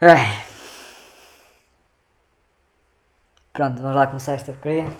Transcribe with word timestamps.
Ai. 0.00 0.44
Pronto, 3.52 3.82
vamos 3.82 3.96
lá 3.96 4.06
começar 4.06 4.34
esta 4.34 4.52
porcaria. 4.52 4.84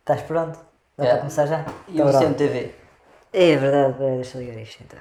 Estás 0.00 0.22
pronto? 0.22 0.58
Dá 0.96 1.04
Já. 1.04 1.10
para 1.10 1.18
começar 1.18 1.46
já? 1.46 1.60
E 1.88 1.94
Então, 1.94 2.06
o 2.06 2.10
bravo. 2.10 2.24
CMTV? 2.24 2.74
É 3.32 3.56
verdade, 3.56 3.94
peraí, 3.98 4.14
deixa 4.16 4.38
eu 4.38 4.42
ligar 4.42 4.62
isto 4.62 4.82
então. 4.82 4.98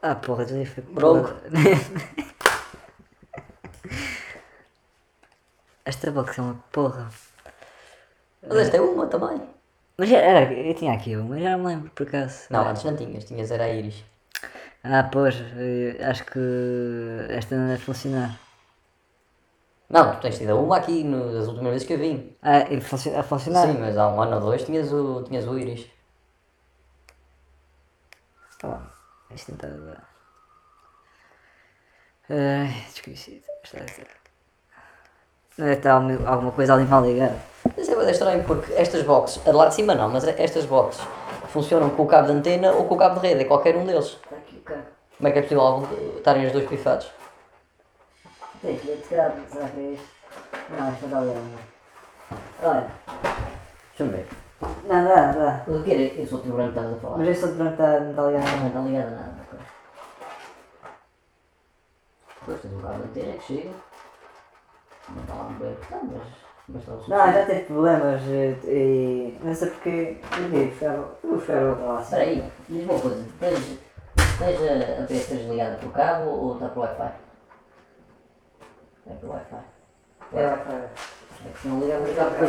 Ah 0.00 0.14
porra, 0.14 0.46
já 0.46 0.64
foi 0.66 0.82
Bronco. 0.84 1.30
Esta 5.84 6.10
box 6.10 6.38
é 6.38 6.42
uma 6.42 6.54
porra. 6.72 7.08
Mas 8.42 8.58
esta 8.58 8.76
é 8.76 8.80
uma 8.80 9.06
também. 9.06 9.40
Mas 9.98 10.10
era, 10.10 10.52
eu 10.52 10.74
tinha 10.74 10.92
aqui 10.92 11.16
uma, 11.16 11.34
mas 11.34 11.42
já 11.42 11.50
não 11.56 11.64
me 11.64 11.66
lembro 11.66 11.90
por 11.90 12.06
acaso. 12.06 12.46
Não, 12.50 12.68
antes 12.68 12.84
não 12.84 12.96
tinhas, 12.96 13.24
tinhas 13.24 13.50
era 13.50 13.64
a 13.64 13.68
Iris. 13.68 14.04
Ah 14.84 15.02
pois, 15.10 15.34
eh, 15.58 15.98
acho 16.04 16.24
que 16.24 16.38
esta 17.30 17.56
não 17.56 17.68
deve 17.68 17.82
funcionar. 17.82 18.38
Não, 19.88 20.14
tu 20.16 20.20
tens 20.20 20.38
tido 20.38 20.58
uma 20.58 20.76
aqui 20.78 21.04
nas 21.04 21.46
últimas 21.48 21.72
vezes 21.72 21.86
que 21.86 21.94
eu 21.94 21.98
vim. 21.98 22.36
Ah, 22.42 22.60
e 22.70 22.80
funci- 22.80 23.14
a 23.14 23.22
funcionar? 23.22 23.66
Sim, 23.66 23.78
mas 23.78 23.96
há 23.96 24.08
um 24.08 24.20
ano 24.20 24.36
ou 24.36 24.40
dois 24.42 24.64
tinhas 24.64 24.92
o, 24.92 25.22
tinhas 25.22 25.46
o 25.46 25.58
Iris. 25.58 25.86
Tá 28.58 28.68
bom, 28.68 28.82
isto 29.34 29.50
não 29.52 29.56
está 29.56 29.66
a 29.68 29.70
dar. 29.70 30.08
Ai, 32.28 32.84
desconhecido. 32.92 33.44
Está 33.62 33.78
a 33.84 33.88
ser. 33.88 34.06
Deve 35.58 35.72
estar 35.72 35.92
alguma 35.92 36.28
alguma 36.28 36.52
coisa 36.52 36.74
ali 36.74 36.84
mal 36.84 37.02
ligada. 37.04 37.36
Mas 37.76 37.88
é 37.88 37.96
bem 37.96 38.10
estranho 38.10 38.44
porque 38.44 38.72
estas 38.74 39.02
boxes, 39.02 39.40
a 39.46 39.50
de 39.50 39.56
lá 39.56 39.66
de 39.68 39.74
cima 39.74 39.94
não, 39.94 40.08
mas 40.10 40.24
estas 40.26 40.66
boxes 40.66 41.02
funcionam 41.48 41.90
com 41.90 42.02
o 42.02 42.06
cabo 42.06 42.26
de 42.28 42.32
antena 42.34 42.72
ou 42.72 42.84
com 42.86 42.94
o 42.94 42.98
cabo 42.98 43.20
de 43.20 43.26
rede, 43.28 43.42
é 43.42 43.44
qualquer 43.44 43.76
um 43.76 43.86
deles. 43.86 44.06
Está 44.22 44.36
aqui 44.36 44.56
o 44.56 44.60
carro. 44.60 44.82
Como 45.16 45.28
é 45.28 45.32
que 45.32 45.38
é 45.38 45.42
possível 45.42 45.88
estarem 46.16 46.46
os 46.46 46.52
dois 46.52 46.68
pifados? 46.68 47.10
Tem 48.60 48.76
que 48.78 48.96
tirar, 49.08 49.30
é 49.30 49.80
isto? 49.92 50.08
Não, 50.70 50.92
isto 50.92 51.06
não 51.06 51.08
está 51.08 51.20
ligado. 51.20 51.58
Olha, 52.62 52.90
Deixa-me 53.90 54.10
ver. 54.10 54.28
não 54.60 55.04
dá, 55.04 55.32
dá. 55.32 55.64
Mas 55.66 55.80
o 55.80 55.82
que 55.84 55.92
é? 55.92 56.20
Eu 56.20 56.26
sou 56.26 56.38
o 56.38 56.42
tiburão 56.42 56.72
que 56.72 56.78
estás 56.78 56.94
a 56.94 57.00
falar. 57.00 57.18
Mas 57.18 57.28
este 57.28 57.44
outro 57.44 57.58
branco 57.58 57.72
está, 57.72 58.00
não 58.00 58.10
está 58.10 58.22
ligado. 58.26 58.60
Não 58.60 58.66
está 58.66 58.80
ligado 58.80 59.06
a 59.06 59.10
nada. 59.10 59.46
Depois 62.40 62.60
tens 62.60 62.74
um 62.74 62.80
cabo 62.80 62.94
de 62.94 63.02
antena 63.20 63.32
que 63.38 63.42
chega. 63.42 63.70
Não 65.08 65.22
está 65.22 65.34
lá 65.34 65.44
muito 65.44 65.60
bem 65.60 65.72
apertado, 65.72 66.12
mas, 66.68 66.86
mas 66.86 66.88
o 67.06 67.10
Não, 67.10 67.32
já 67.32 67.46
teve 67.46 67.60
problemas 67.64 68.22
eh, 68.28 68.56
e. 68.64 69.38
Não 69.42 69.54
sei 69.54 69.70
porque. 69.70 70.18
Eu 70.82 71.18
vou 71.22 71.36
buscar 71.36 71.62
outra 71.62 71.84
lá. 71.84 72.02
Espera 72.02 72.22
aí, 72.22 72.52
diz-me 72.68 72.90
uma 72.90 73.00
coisa. 73.00 73.24
Tens, 73.40 73.78
tens 74.38 74.60
a, 74.60 75.02
a 75.02 75.06
PS3 75.06 75.48
ligada 75.48 75.76
por 75.78 75.92
cabo 75.92 76.30
ou 76.30 76.54
está 76.54 76.68
por 76.68 76.80
Wi-Fi? 76.84 77.12
É 79.08 79.14
por 79.20 79.30
Wi-Fi. 79.30 79.64
É, 80.32 80.46
vai. 80.56 80.90
É 81.46 81.48
que 81.52 81.58
se 81.60 81.68
não 81.68 81.80
ligar, 81.80 82.00
vai 82.00 82.10
ligar 82.10 82.30
por 82.30 82.48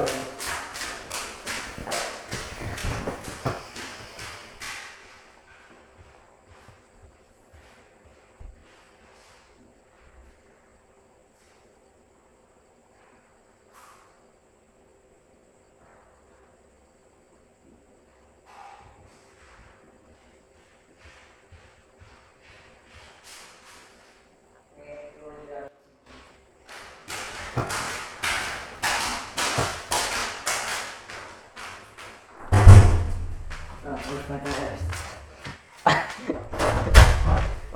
Ah, 33.85 33.95
vou 34.05 34.19
experimentar 34.19 34.73
esta. 34.73 34.97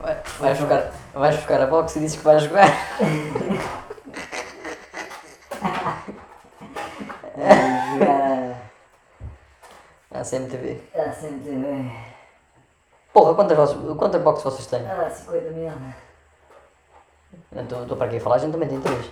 Vai- 0.01 0.30
Vais 0.41 0.57
buscar, 0.59 0.91
vais 1.13 1.35
buscar 1.35 1.61
a 1.61 1.67
box 1.67 1.95
e 1.95 1.99
dizes 1.99 2.17
que 2.17 2.23
vais 2.23 2.43
jogar. 2.43 2.67
Vou 7.35 7.99
jogar 7.99 8.61
Ah, 10.13 10.23
CMTV. 10.23 10.81
a 10.95 11.01
a 11.01 11.11
CMTV. 11.13 11.91
Porra, 13.13 13.35
quantas, 13.35 13.73
quantas 13.97 14.21
boxes 14.21 14.43
vocês 14.43 14.67
têm? 14.67 14.85
Ah, 14.89 15.09
50 15.09 15.51
mil. 15.51 15.71
Estou 17.55 17.81
estou 17.83 17.97
para 17.97 18.07
aqui 18.07 18.17
a 18.17 18.21
falar, 18.21 18.35
a 18.35 18.39
gente 18.39 18.51
também 18.51 18.67
tem 18.69 18.81
três. 18.81 19.09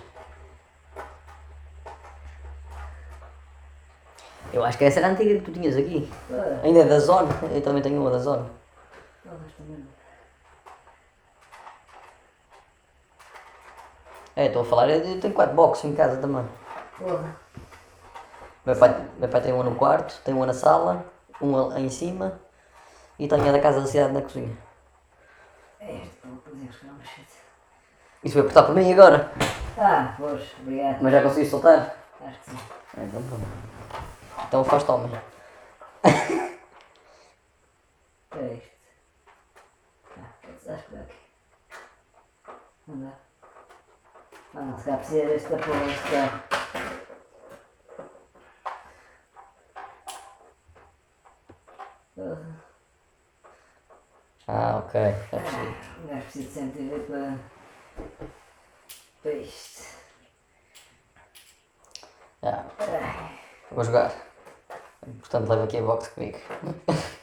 Eu 4.52 4.64
acho 4.64 4.76
que 4.78 4.84
essa 4.84 4.98
era 4.98 5.08
a 5.08 5.10
antiga 5.12 5.34
que 5.38 5.44
tu 5.44 5.52
tinhas 5.52 5.76
aqui. 5.76 6.10
Ah, 6.32 6.60
Ainda 6.64 6.80
é 6.80 6.84
da 6.84 6.98
Zone. 6.98 7.28
Eu 7.54 7.62
também 7.62 7.82
tenho 7.82 8.00
uma 8.00 8.10
da 8.10 8.18
Zone. 8.18 8.50
porra, 9.24 9.36
esta 9.46 9.62
merda. 9.62 9.86
É, 14.40 14.46
estou 14.46 14.62
a 14.62 14.64
falar, 14.64 14.88
eu 14.88 15.20
tenho 15.20 15.34
quatro 15.34 15.54
boxes 15.54 15.84
em 15.84 15.94
casa 15.94 16.16
também. 16.16 16.42
Porra. 16.96 17.36
Meu 18.64 18.74
pai, 18.74 19.06
meu 19.18 19.28
pai 19.28 19.42
tem 19.42 19.52
uma 19.52 19.62
no 19.62 19.74
quarto, 19.74 20.18
tem 20.24 20.32
uma 20.32 20.46
na 20.46 20.54
sala, 20.54 21.04
uma 21.38 21.78
em 21.78 21.90
cima 21.90 22.40
e 23.18 23.28
tenho 23.28 23.46
a 23.46 23.52
da 23.52 23.60
casa 23.60 23.82
da 23.82 23.86
cidade 23.86 24.14
na 24.14 24.22
cozinha. 24.22 24.56
É 25.78 26.08
uma 26.24 27.04
shit. 27.04 27.28
Isso 28.24 28.34
vai 28.36 28.44
apertar 28.44 28.62
para 28.62 28.72
mim 28.72 28.90
agora. 28.90 29.30
Ah, 29.76 30.14
pois, 30.16 30.42
obrigado. 30.58 31.02
Mas 31.02 31.12
já 31.12 31.22
consegui 31.22 31.50
soltar? 31.50 31.94
Acho 32.24 32.38
que 32.38 32.50
sim. 32.50 32.58
É, 32.96 33.04
então 33.04 33.22
pronto. 33.22 33.46
Então 34.48 34.64
faz 34.64 34.84
toma. 34.84 35.22
É 38.38 38.54
isto. 38.54 38.70
Ah, 40.16 40.72
acho 40.72 40.84
que 40.86 40.94
dá 40.94 41.00
aqui. 41.02 41.14
Não 42.86 43.00
dá. 43.00 43.29
Ah, 44.54 44.60
não, 44.62 44.78
se 44.78 44.84
calhar 44.84 44.98
precisa 44.98 45.58
carro. 46.10 46.42
Porra. 52.14 52.64
Ah, 54.48 54.78
ok. 54.78 54.92
Percebi. 55.30 55.66
Um 56.02 56.06
gajo 56.08 56.22
precisa 56.22 56.48
de 56.48 56.72
CMTV 56.72 57.00
para. 57.06 57.38
para 59.22 59.32
isto. 59.32 59.82
Já. 62.42 62.64
Vou 63.70 63.84
jogar. 63.84 64.12
Portanto, 65.20 65.48
leva 65.48 65.64
aqui 65.64 65.78
a 65.78 65.82
box 65.82 66.08
comigo. 66.08 66.38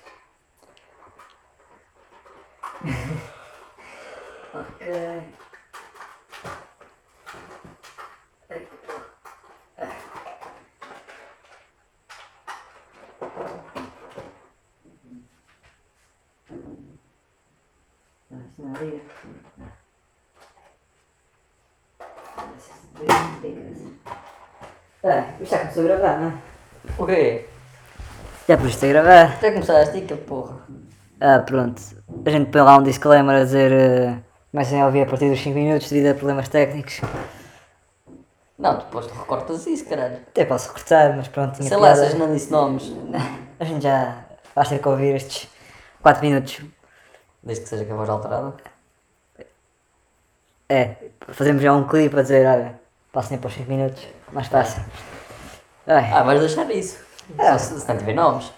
Ok. 4.54 4.82
Ai, 8.50 8.60
porra. 8.66 9.08
Não. 18.80 19.18
Ah, 25.04 25.24
isto 25.40 25.52
já 25.52 25.60
começou 25.60 25.84
a 25.84 25.88
gravar, 25.88 26.20
não 26.20 26.28
é? 26.28 26.34
O 26.98 27.06
quê? 27.06 27.46
Já 28.48 28.58
puseste 28.58 28.86
a 28.86 28.90
gravar? 28.90 29.40
Já 29.42 29.52
começaste, 29.52 30.02
que 30.02 30.16
porra. 30.16 30.58
Ah, 31.20 31.40
pronto. 31.40 31.82
A 32.26 32.30
gente 32.30 32.50
põe 32.52 32.62
lá 32.62 32.78
um 32.78 32.84
disclaimer 32.84 33.36
a 33.36 33.44
dizer. 33.44 33.72
Uh, 33.72 34.24
comecem 34.52 34.82
a 34.82 34.86
ouvir 34.86 35.04
a 35.04 35.06
partir 35.06 35.30
dos 35.30 35.40
5 35.42 35.56
minutos 35.58 35.90
devido 35.90 36.12
a 36.12 36.14
problemas 36.14 36.48
técnicos. 36.50 37.02
Não, 38.58 38.78
depois 38.78 39.06
tu 39.08 39.14
recortas 39.14 39.68
isso, 39.68 39.86
caralho. 39.86 40.18
Até 40.28 40.46
posso 40.46 40.72
cortar, 40.72 41.16
mas 41.16 41.28
pronto. 41.28 41.62
Sei 41.64 41.78
lá, 41.78 41.96
vocês 41.96 42.16
não 42.16 42.34
disse 42.34 42.52
nomes. 42.52 42.92
A 43.60 43.66
gente 43.66 43.84
já 43.84 44.24
vais 44.56 44.70
ter 44.70 44.80
que 44.80 44.88
ouvir 44.88 45.16
estes 45.16 45.48
4 46.02 46.24
minutos. 46.24 46.62
Desde 47.44 47.64
que 47.64 47.70
seja 47.70 47.86
com 47.86 47.94
a 47.94 47.98
voz 47.98 48.10
alterada. 48.10 48.54
É, 50.70 50.96
fazemos 51.30 51.62
já 51.62 51.72
um 51.74 51.88
clipe 51.88 52.18
a 52.20 52.22
dizer, 52.22 52.46
olha, 52.46 52.80
passem 53.14 53.38
para 53.38 53.48
os 53.48 53.54
5 53.54 53.70
minutos, 53.70 54.06
mais 54.34 54.48
fácil. 54.48 54.84
Ai, 55.86 56.12
Ah, 56.12 56.24
vais 56.24 56.40
deixar 56.42 56.70
isso. 56.72 57.00
É. 57.38 57.58
Se, 57.58 57.80
se 57.80 57.88
não 57.88 57.98
tiver 57.98 58.14
nomes. 58.14 58.52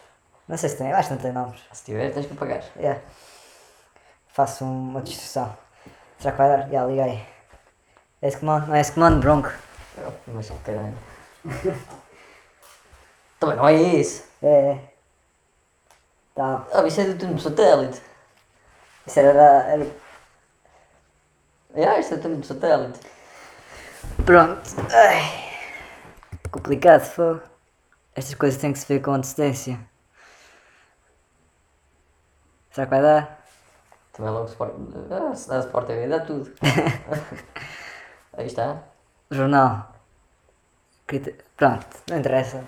não 0.48 0.58
sei 0.58 0.70
se 0.70 0.78
tem, 0.78 0.92
acho 0.92 1.10
que 1.10 1.14
não 1.16 1.22
tem 1.22 1.32
nomes. 1.32 1.60
Se 1.72 1.86
tiver, 1.86 2.12
tens 2.12 2.26
que 2.26 2.34
pagar. 2.34 2.64
É. 2.78 3.00
Faço 4.30 4.66
uma 4.66 5.02
distorção. 5.02 5.56
Será 6.20 6.32
que 6.32 6.38
vai 6.38 6.50
dar? 6.50 6.70
Já, 6.70 6.86
liguei. 6.86 7.24
É 8.22 8.28
esse 8.28 8.38
comando? 8.38 8.68
Não 8.68 8.76
é 8.76 8.82
esse 8.82 8.92
comando, 8.92 9.20
bronco. 9.20 9.52
Mas 10.28 10.50
que 10.50 10.58
caralho. 10.60 10.98
Também 13.40 13.56
não 13.56 13.68
é 13.68 13.74
isso. 13.74 14.24
É, 14.42 14.48
é. 14.72 14.94
Tá. 16.36 16.66
Ah, 16.74 16.88
isso 16.88 17.02
é 17.02 17.06
do 17.06 17.28
do 17.28 17.40
satélite. 17.42 18.02
Isso 19.10 19.20
era 19.22 19.34
da. 19.34 19.64
Era... 19.64 19.88
É, 21.74 22.00
isto 22.00 22.14
é 22.14 22.18
também 22.18 22.40
de 22.40 22.46
satélite. 22.46 23.00
Pronto. 24.24 24.62
Ai. 24.94 25.50
Complicado, 26.52 27.02
foi. 27.02 27.42
Estas 28.16 28.36
coisas 28.36 28.62
têm 28.62 28.72
que 28.72 28.78
se 28.78 28.86
ver 28.88 29.02
com 29.02 29.12
antecedência. 29.12 29.80
Será 32.70 32.86
que 32.86 32.92
vai 32.92 33.02
dar? 33.02 33.44
Também 34.14 34.32
logo 34.32 34.46
Sport. 34.46 34.74
Ah, 35.10 35.34
se 35.34 35.50
dá 35.50 35.60
Sport 35.60 35.88
TV, 35.88 36.08
dá 36.08 36.20
tudo. 36.20 36.54
Aí 38.38 38.46
está. 38.46 38.84
Jornal. 39.32 39.92
Pronto, 41.58 41.88
não 42.08 42.20
interessa. 42.20 42.64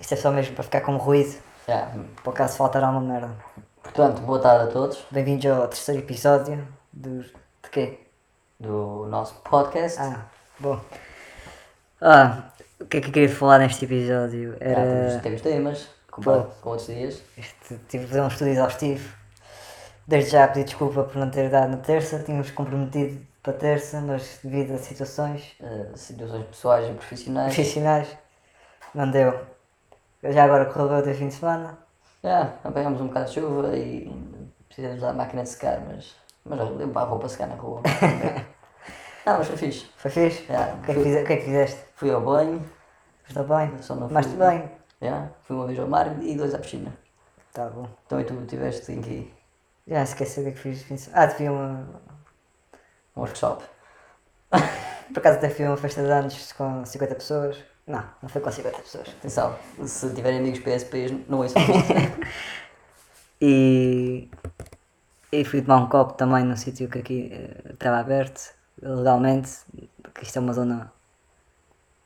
Isto 0.00 0.14
é 0.14 0.16
só 0.16 0.32
mesmo 0.32 0.56
para 0.56 0.64
ficar 0.64 0.80
com 0.80 0.96
ruído. 0.96 1.40
Já. 1.68 1.88
Por 2.24 2.30
acaso 2.30 2.56
faltará 2.56 2.90
uma 2.90 3.00
merda. 3.00 3.51
Portanto, 3.82 4.20
boa 4.22 4.38
tarde 4.38 4.70
a 4.70 4.72
todos 4.72 5.04
Bem-vindos 5.10 5.44
ao 5.46 5.68
terceiro 5.68 6.00
episódio 6.02 6.66
dos. 6.92 7.26
De 7.26 7.70
quê? 7.70 7.98
do 8.58 9.06
nosso 9.08 9.34
podcast. 9.42 9.98
Ah, 10.00 10.24
bom. 10.60 10.80
Ah, 12.00 12.52
o 12.80 12.86
que 12.86 12.98
é 12.98 13.00
que 13.00 13.08
eu 13.08 13.12
queria 13.12 13.28
falar 13.28 13.58
neste 13.58 13.84
episódio? 13.84 14.56
Já 14.60 14.64
Era. 14.64 14.82
temos, 14.82 15.22
temos 15.22 15.40
temas, 15.40 15.88
comparado 16.08 16.52
com 16.60 16.70
outros 16.70 16.86
dias. 16.86 17.22
Este, 17.36 17.76
tive 17.88 18.04
de 18.04 18.10
fazer 18.10 18.20
um 18.20 18.28
estudo 18.28 18.50
exaustivo. 18.50 19.16
Desde 20.06 20.30
já 20.30 20.46
pedi 20.46 20.64
desculpa 20.64 21.02
por 21.02 21.16
não 21.16 21.28
ter 21.28 21.50
dado 21.50 21.70
na 21.70 21.76
terça, 21.78 22.20
tínhamos 22.20 22.52
comprometido 22.52 23.20
para 23.42 23.52
terça, 23.52 24.00
mas 24.00 24.38
devido 24.44 24.74
a 24.74 24.78
situações 24.78 25.56
eh, 25.60 25.90
situações 25.96 26.46
pessoais 26.46 26.88
e 26.88 26.92
profissionais. 26.92 27.52
profissionais, 27.52 28.08
não 28.94 29.10
deu. 29.10 29.40
Já 30.22 30.44
agora 30.44 30.66
correu 30.66 31.02
bem 31.02 31.12
o 31.12 31.16
fim 31.16 31.28
de 31.28 31.34
semana. 31.34 31.81
Já, 32.22 32.54
apanhamos 32.64 33.00
um 33.00 33.08
bocado 33.08 33.26
de 33.26 33.32
chuva 33.34 33.76
e 33.76 34.10
precisamos 34.68 35.00
da 35.00 35.12
máquina 35.12 35.42
de 35.42 35.48
secar, 35.48 35.80
mas, 35.80 36.14
mas 36.44 36.58
para 36.92 37.02
a 37.02 37.04
roupa 37.04 37.28
secar 37.28 37.48
na 37.48 37.56
rua. 37.56 37.82
não, 39.26 39.38
mas 39.38 39.46
foi 39.48 39.56
fixe. 39.56 39.86
Foi 39.96 40.10
fixe? 40.10 40.44
Já, 40.46 40.74
O 40.74 40.82
que 40.82 40.90
é 40.90 40.94
que, 40.94 41.00
o 41.00 41.26
que, 41.26 41.32
é 41.32 41.36
que 41.36 41.44
fizeste? 41.44 41.80
Fui 41.94 42.10
ao 42.10 42.20
banho, 42.20 42.64
Estou 43.28 43.44
bem? 43.44 43.80
Só 43.82 43.94
não 43.94 44.08
Mas 44.10 44.26
fui- 44.26 44.36
bem? 44.36 44.70
já, 45.00 45.28
fui 45.42 45.56
uma 45.56 45.66
vez 45.66 45.78
ao 45.78 45.88
mar 45.88 46.22
e 46.22 46.36
dois 46.36 46.54
à 46.54 46.58
piscina. 46.58 46.92
Tá 47.52 47.68
bom. 47.68 47.88
Então 48.06 48.20
e 48.20 48.24
tu 48.24 48.46
tiveste 48.46 48.92
em 48.92 49.00
que 49.00 49.34
Já 49.86 50.02
esqueci 50.02 50.40
o 50.40 50.42
que 50.44 50.48
é 50.50 50.52
que 50.52 50.58
fiz. 50.58 51.10
Ah, 51.12 51.26
tive 51.28 51.48
uma. 51.48 51.86
um 53.16 53.20
workshop. 53.20 53.64
Por 55.12 55.18
acaso 55.18 55.38
até 55.38 55.50
fui 55.50 55.64
a 55.64 55.70
uma 55.70 55.76
festa 55.76 56.02
de 56.02 56.10
anos 56.10 56.52
com 56.52 56.84
50 56.84 57.14
pessoas. 57.16 57.58
Não, 57.86 58.04
não 58.22 58.28
foi 58.28 58.40
com 58.40 58.50
50 58.50 58.78
pessoas. 58.78 59.08
Atenção, 59.08 59.56
se 59.84 60.14
tiverem 60.14 60.38
amigos 60.38 60.60
PSPs, 60.60 61.12
não 61.28 61.38
ouçam. 61.38 61.60
E, 63.44 64.28
e 65.32 65.44
fui 65.44 65.62
tomar 65.62 65.78
um 65.78 65.88
copo 65.88 66.12
também 66.14 66.44
num 66.44 66.56
sítio 66.56 66.88
que 66.88 67.00
aqui 67.00 67.30
eh, 67.32 67.72
estava 67.72 67.98
aberto, 67.98 68.54
legalmente, 68.80 69.50
porque 70.00 70.22
isto 70.22 70.36
é 70.36 70.40
uma 70.40 70.52
zona 70.52 70.92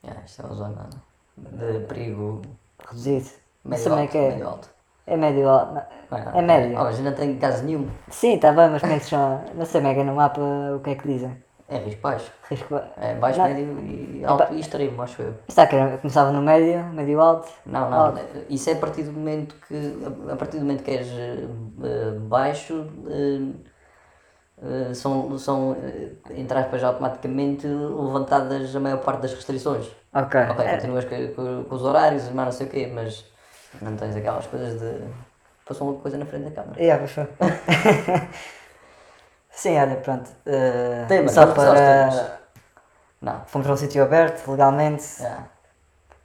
Já, 0.02 0.14
isto 0.25 0.40
é 0.40 0.44
uma 0.46 0.55
zona 0.55 0.88
de 1.37 1.81
perigo 1.87 2.40
médio 3.64 3.82
sei 3.84 3.90
como 3.93 4.02
é 4.02 4.06
que 4.06 4.17
é. 4.17 4.29
médio 4.31 4.49
alto. 4.49 4.70
É 5.06 5.17
médio 5.17 5.49
alto. 5.49 5.75
não- 5.75 5.87
Não 6.11 6.38
É 6.38 6.43
médio. 6.43 6.79
Mas 6.79 6.99
não 7.00 7.12
tem 7.14 7.38
caso 7.38 7.64
nenhum. 7.64 7.87
Sim, 8.08 8.37
está 8.37 8.52
bem, 8.52 8.70
mas 8.70 8.81
como 8.81 8.93
é 8.94 8.99
que 8.99 9.05
se 9.05 9.11
chama? 9.11 9.44
Não 9.55 9.64
sei 9.67 9.81
é 9.82 9.94
é 10.00 10.05
no 10.05 10.14
mapa 10.14 10.40
o 10.40 10.81
que 10.81 10.90
é 10.90 10.94
que 10.94 11.06
dizem. 11.06 11.37
É 11.69 11.79
risco 11.79 12.01
baixo. 12.01 12.31
Risco... 12.49 12.81
É 12.97 13.15
baixo, 13.15 13.39
Não. 13.41 13.49
médio 13.49 13.79
e 13.81 14.25
alto 14.25 14.55
e 14.55 14.61
extremo, 14.61 15.03
acho 15.03 15.21
eu. 15.23 15.35
Está 15.49 15.67
que 15.67 15.75
era- 15.75 15.99
começava 15.99 16.31
no 16.31 16.41
médio, 16.41 16.85
médio 16.95 17.21
alto. 17.21 17.49
Não, 17.67 17.91
não, 17.91 17.99
Alto. 18.07 18.21
isso 18.49 18.71
é 18.71 18.75
a 18.75 18.77
partir 18.77 19.03
do 19.03 19.13
momento 19.13 19.57
que, 19.67 19.99
a 20.31 20.37
partir 20.37 20.59
do 20.59 20.65
momento 20.65 20.85
que 20.85 20.91
és 20.93 21.09
eh, 21.09 21.45
eh, 21.83 22.19
baixo, 22.21 22.87
eh, 23.09 23.51
eh, 24.63 24.95
são, 24.95 25.37
são 25.39 25.77
eh, 25.83 26.13
entre 26.37 26.57
aspas, 26.57 26.85
automaticamente 26.85 27.67
levantadas 27.67 28.75
a 28.77 28.79
maior 28.81 28.99
parte 28.99 29.23
das 29.23 29.35
restrições. 29.35 29.87
Ok. 30.15 30.41
Ok, 30.51 30.65
É, 30.65 30.75
continuas 30.77 31.05
com, 31.05 31.29
com- 31.35 31.65
com 31.65 31.75
os 31.75 31.83
horários, 31.83 32.25
mas 32.33 32.45
não 32.45 32.53
sei 32.53 32.67
o 32.69 32.71
quê, 32.71 32.91
mas 32.95 33.25
não 33.83 33.97
tens 33.97 34.15
aquelas 34.15 34.47
coisas 34.47 34.81
de. 34.81 35.01
Passou 35.67 35.91
uma 35.91 35.99
coisa 36.01 36.17
na 36.17 36.25
frente 36.27 36.45
da 36.45 36.51
câmara. 36.63 36.81
Yeah, 36.81 36.99
pois 36.99 37.11
foi. 37.11 37.27
Sim, 39.56 39.79
olha, 39.79 39.97
pronto. 39.97 40.31
Temas, 41.08 41.32
só 41.32 41.47
para. 41.47 41.75
temas. 41.75 42.31
Não, 43.23 43.44
Fomos 43.47 43.67
para 43.67 43.75
um 43.75 43.76
sítio 43.76 44.03
aberto, 44.03 44.47
legalmente. 44.50 45.23
já, 45.23 45.44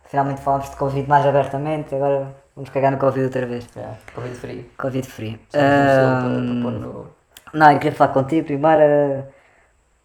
Finalmente 0.06 0.42
falámos 0.42 0.70
de 0.70 0.76
Covid 0.76 1.08
mais 1.08 1.26
abertamente, 1.26 1.96
agora 1.96 2.36
vamos 2.54 2.70
cagar 2.70 2.92
no 2.92 2.98
Covid 2.98 3.24
outra 3.26 3.46
vez. 3.46 3.66
já, 3.74 3.96
Covid 4.14 4.36
free. 4.36 4.64
Covid 4.78 5.08
free. 5.08 5.36
Um 5.36 5.40
para, 5.50 6.20
para 6.22 6.80
no. 6.80 7.12
não, 7.54 7.72
eu 7.72 7.80
queria 7.80 7.98
falar 7.98 8.14
contigo 8.14 8.46
primeiro. 8.46 8.82
era- 8.82 9.32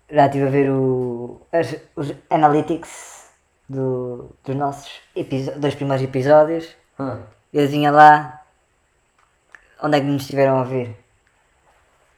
Já 0.08 0.26
estive 0.26 0.46
a 0.46 0.50
ver 0.50 0.70
o, 0.70 1.40
as- 1.52 1.76
os 1.96 2.14
analytics 2.30 3.28
do, 3.68 4.30
dos 4.44 4.54
nossos 4.54 5.00
dois 5.56 5.74
primeiros 5.74 6.04
episódios. 6.04 6.76
Ah, 6.96 7.18
E 7.52 7.58
adivinha 7.58 7.90
lá 7.90 8.42
onde 9.82 9.96
é 9.98 10.00
que 10.00 10.06
nos 10.06 10.22
estiveram 10.22 10.58
a 10.58 10.60
ouvir. 10.60 10.96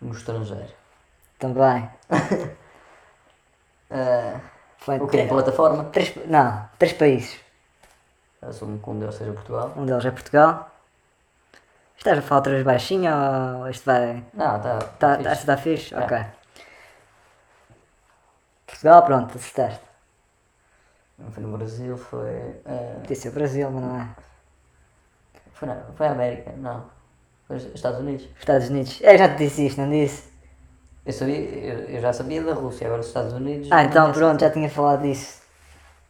no 0.02 0.12
estrangeiro. 0.12 0.76
Também. 1.38 1.88
Ah, 3.90 4.38
Foi 4.76 4.98
o 4.98 5.08
quê? 5.08 5.24
Plataforma? 5.26 5.84
três, 5.84 6.14
não, 6.26 6.68
três 6.78 6.92
países. 6.92 7.40
Assumo 8.42 8.78
que 8.78 8.90
um 8.90 8.98
deles 8.98 9.14
seja 9.14 9.32
Portugal. 9.32 9.72
Um 9.78 9.86
deles 9.86 10.04
é 10.04 10.10
Portugal. 10.10 10.70
Estás 11.96 12.18
a 12.18 12.22
falar 12.22 12.40
outra 12.40 12.52
vez 12.52 12.64
baixinho 12.64 13.10
ou 13.60 13.66
este 13.68 13.86
vai. 13.86 14.22
Não, 14.34 14.60
tá. 14.60 14.78
Tá, 14.98 15.16
tá, 15.16 15.32
está 15.32 15.56
fixe? 15.56 15.94
É. 15.94 15.98
Ok. 16.00 16.18
Portugal, 18.66 19.02
pronto, 19.04 19.38
acertaste. 19.38 19.80
Não 21.18 21.32
foi 21.32 21.42
no 21.42 21.56
Brasil, 21.56 21.96
foi. 21.96 22.60
Podia 23.00 23.16
ser 23.16 23.28
o 23.30 23.32
Brasil, 23.32 23.70
mas 23.70 23.82
não 23.82 24.00
é. 24.00 24.08
foi, 25.54 25.66
na, 25.68 25.76
foi 25.96 26.06
a 26.08 26.12
América, 26.12 26.52
não. 26.58 26.84
Foi 27.46 27.56
os 27.56 27.64
Estados 27.74 28.00
Unidos. 28.00 28.28
Estados 28.38 28.68
Unidos. 28.68 29.00
Eu 29.00 29.16
já 29.16 29.28
te 29.30 29.38
disse 29.38 29.66
isto, 29.66 29.80
não 29.80 29.88
disse? 29.90 30.28
Eu, 31.08 31.12
sabia, 31.14 31.36
eu, 31.38 31.78
eu 31.88 32.00
já 32.02 32.12
sabia 32.12 32.42
da 32.42 32.52
Rússia, 32.52 32.86
agora 32.86 33.00
os 33.00 33.06
Estados 33.06 33.32
Unidos. 33.32 33.68
Ah, 33.70 33.82
então 33.82 34.12
pronto, 34.12 34.38
já 34.38 34.50
tinha 34.50 34.68
falado 34.68 35.00
disso. 35.00 35.38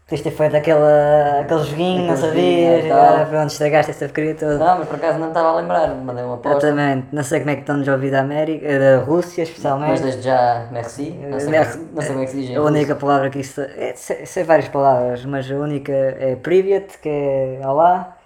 Podias 0.09 0.23
ter 0.23 0.31
feito 0.33 0.57
aquela, 0.57 1.41
aquele 1.43 1.63
joguinho, 1.63 2.07
não 2.09 2.17
sabias, 2.17 2.85
e 2.85 2.91
agora 2.91 3.27
pronto, 3.27 3.51
estragaste 3.53 3.93
esta 3.93 4.07
porcaria 4.07 4.35
toda. 4.35 4.59
Não, 4.59 4.79
mas 4.79 4.89
por 4.89 4.97
acaso 4.97 5.19
não 5.21 5.29
estava 5.29 5.51
a 5.51 5.57
lembrar, 5.57 5.95
mandei 5.95 6.25
uma 6.25 6.35
aposta. 6.35 6.67
Exatamente, 6.67 7.07
não 7.13 7.23
sei 7.23 7.39
como 7.39 7.51
é 7.51 7.55
que 7.55 7.61
estão-nos 7.61 7.89
a 7.89 7.93
ouvir 7.93 8.11
da 8.11 8.21
América, 8.23 8.67
eh, 8.67 8.79
da 8.79 9.05
Rússia 9.05 9.43
Mas 9.43 9.49
especialmente. 9.51 10.03
desde 10.03 10.23
já, 10.23 10.67
merci. 10.73 11.11
Não 11.11 11.39
sei, 11.39 11.49
Merci. 11.51 11.79
não 11.95 12.03
sei 12.03 12.11
como 12.11 12.23
é 12.23 12.25
que 12.25 12.31
se 12.33 12.41
diz. 12.47 12.57
A 12.57 12.63
única 12.63 12.97
palavra 12.97 13.31
que 13.31 13.39
isso. 13.39 13.61
É, 13.61 13.93
sei, 13.95 14.27
sei 14.27 14.43
várias 14.43 14.69
palavras, 14.69 15.25
mas 15.25 15.49
a 15.49 15.55
única 15.55 15.93
é 15.93 16.35
Privyet, 16.35 16.99
que 17.01 17.09
é 17.09 17.61
Olá, 17.65 18.17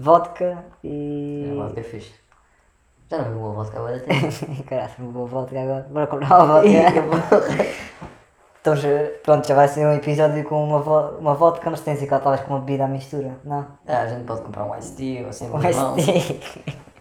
vodka 0.00 0.64
e. 0.82 1.52
É, 1.52 1.54
vodka 1.54 1.78
é 1.78 1.84
fixe. 1.84 2.21
Já 3.12 3.18
não 3.18 3.24
bebo 3.24 3.38
uma 3.40 3.52
vodka 3.52 3.78
agora 3.78 4.00
tempo. 4.00 4.64
Caralho, 4.64 4.90
uma 4.98 5.12
boa 5.12 5.26
vodka 5.26 5.60
agora. 5.60 5.86
Bora 5.90 6.06
comprar 6.06 6.44
uma 6.44 6.62
vodka. 6.62 7.66
então 8.60 8.74
já, 8.74 8.88
pronto, 9.22 9.46
já 9.46 9.54
vai 9.54 9.68
ser 9.68 9.86
um 9.86 9.92
episódio 9.92 10.42
com 10.44 10.64
uma, 10.64 10.78
vo 10.80 11.18
uma 11.18 11.34
vodka, 11.34 11.68
mas 11.70 11.80
tens 11.80 12.00
igual 12.02 12.20
talvez 12.22 12.42
com 12.46 12.54
uma 12.54 12.60
bebida 12.60 12.84
à 12.84 12.88
mistura, 12.88 13.32
não? 13.44 13.66
Ah, 13.86 14.00
a 14.02 14.06
gente 14.06 14.24
pode 14.24 14.40
comprar 14.40 14.64
um 14.64 14.74
iced 14.78 14.96
tea 14.96 15.22
ou 15.24 15.28
assim, 15.28 15.50
um 15.50 15.58
limão. 15.58 15.98
iced 15.98 16.22
tea. 16.22 16.40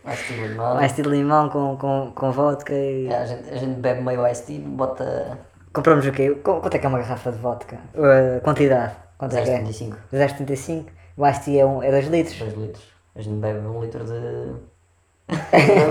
iced 0.05 0.27
tea 0.27 0.37
com 0.37 0.43
limão. 0.47 0.81
Iced 0.83 0.95
tea 0.95 1.03
de 1.03 1.09
limão 1.09 1.49
com, 1.49 1.77
com, 1.77 2.11
com 2.13 2.31
vodka 2.31 2.73
e. 2.73 3.07
É, 3.07 3.17
a, 3.17 3.25
gente, 3.25 3.49
a 3.49 3.55
gente 3.55 3.79
bebe 3.79 4.01
meio 4.01 4.27
iced 4.27 4.47
tea, 4.47 4.59
bota 4.67 5.37
Compramos 5.73 6.05
o 6.05 6.11
quê? 6.11 6.31
Qu- 6.31 6.59
Quanto 6.59 6.75
é 6.75 6.79
que 6.79 6.85
é 6.85 6.89
uma 6.89 6.99
garrafa 6.99 7.31
de 7.31 7.37
vodka? 7.37 7.77
Uh, 7.95 8.41
quantidade? 8.43 8.93
Quanto 9.17 9.37
é 9.37 9.41
que 9.43 9.49
é? 9.49 9.61
0,75, 9.63 9.95
0,75. 10.11 10.85
O 11.15 11.25
iced 11.25 11.45
tea 11.45 11.61
é 11.61 11.65
2 11.65 11.73
um, 11.77 11.83
é 11.83 11.91
dois 11.91 12.07
litros. 12.07 12.37
2 12.37 12.53
litros. 12.55 12.83
A 13.15 13.21
gente 13.21 13.35
bebe 13.35 13.65
um 13.65 13.81
litro 13.81 14.03
de. 14.03 14.70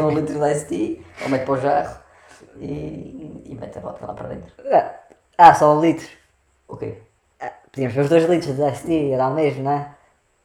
Um 0.05 0.11
litro 0.11 0.39
de 0.39 0.65
tea, 0.67 0.97
ou 1.23 1.29
mete 1.29 1.45
para 1.45 1.55
o 1.55 1.61
jarro 1.61 1.97
e, 2.59 3.43
e 3.47 3.57
mete 3.61 3.79
a 3.79 3.81
vodka 3.81 4.07
lá 4.07 4.15
para 4.15 4.29
dentro. 4.29 4.53
Ah, 4.73 4.95
Ah, 5.39 5.55
só 5.55 5.77
o 5.77 5.81
litro. 5.81 6.07
O 6.69 6.77
quê? 6.77 6.99
Ah, 7.41 7.53
Podíamos 7.73 7.95
ver 7.95 8.03
os 8.03 8.09
2 8.11 8.25
litros 8.29 8.57
de 8.57 8.83
tea, 8.87 9.15
era 9.15 9.29
o 9.29 9.35
mesmo, 9.35 9.65
não 9.65 9.73
é? 9.73 9.89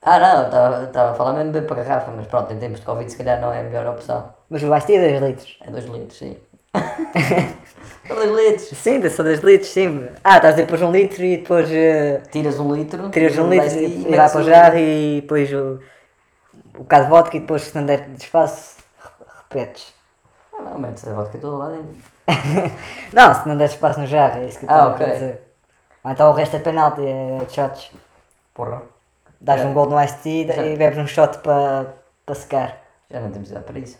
Ah 0.02 0.20
não, 0.20 0.84
estava 0.86 1.12
a 1.12 1.14
falar 1.16 1.34
mesmo 1.34 1.52
beber 1.52 1.68
para 1.68 1.84
garrafa, 1.84 2.12
mas 2.12 2.28
pronto, 2.28 2.54
em 2.54 2.60
tempos 2.60 2.80
de 2.80 2.86
Covid 2.86 3.10
se 3.12 3.18
calhar 3.18 3.42
não 3.42 3.52
é 3.52 3.62
a 3.62 3.64
melhor 3.64 3.88
opção. 3.88 4.34
Mas 4.50 4.62
o 4.64 4.70
tea 4.86 5.00
é 5.00 5.20
2 5.20 5.22
litros. 5.24 5.58
É 5.62 5.72
2 5.72 5.86
litros, 5.90 6.18
sim. 6.18 6.38
São 8.08 8.16
2 8.16 8.32
litros. 8.32 8.78
Sim, 8.78 9.10
só 9.10 9.24
2 9.24 9.40
litros, 9.40 9.70
sim. 9.72 10.08
Ah, 10.24 10.36
estás 10.38 10.54
a 10.54 10.58
depois 10.58 10.82
um 10.82 10.92
litro 10.92 11.24
e 11.24 11.38
depois 11.38 11.68
uh, 11.70 12.22
Tiras 12.32 12.60
um 12.60 12.74
litro, 12.74 13.10
tiras 13.10 13.38
um 13.40 13.50
litro 13.50 13.80
e, 13.80 13.86
e 13.86 14.08
metes 14.10 14.16
vai 14.18 14.30
para 14.30 14.38
o 14.38 14.42
um- 14.42 14.44
jarro 14.44 14.78
e 14.78 15.22
depois 15.22 15.52
o, 15.54 15.80
o 16.76 16.80
bocado 16.80 17.06
de 17.06 17.10
vodka 17.10 17.38
e 17.38 17.40
depois 17.40 17.64
se 17.64 17.76
não 17.76 17.86
der 17.86 18.08
de 18.10 18.24
espaço, 18.24 18.75
Ah, 20.54 20.62
não, 20.62 20.80
metes 20.80 21.08
a 21.08 21.14
vodka 21.14 21.38
toda 21.38 21.58
lá 21.58 21.70
dentro. 21.70 21.96
Não, 23.14 23.34
se 23.34 23.48
não 23.48 23.58
der 23.58 23.66
espaço 23.66 24.00
no 24.00 24.08
jarro, 24.08 24.40
é 24.40 24.46
isso 24.46 24.60
que 24.60 24.66
eu 24.66 24.70
Ah, 24.70 24.74
estava 24.74 24.96
ok. 24.96 25.06
a 25.06 25.10
dizer. 25.14 25.42
Ah, 26.04 26.12
então 26.12 26.30
o 26.30 26.34
resto 26.34 26.56
é 26.56 26.60
penalti, 26.60 27.02
é 27.06 27.46
shots. 27.50 27.92
Porra. 28.54 28.82
Dás 29.42 29.62
um 29.64 29.74
gol 29.74 29.88
no 29.90 29.96
tea 30.24 30.66
e 30.66 30.78
bebes 30.78 30.98
um 30.98 31.08
shot 31.08 31.38
para 31.40 31.94
para 32.26 32.36
secar. 32.36 32.78
Já 33.12 33.20
não 33.20 33.32
temos 33.32 33.50
idade 33.52 33.66
para 33.66 33.80
isso. 33.80 33.98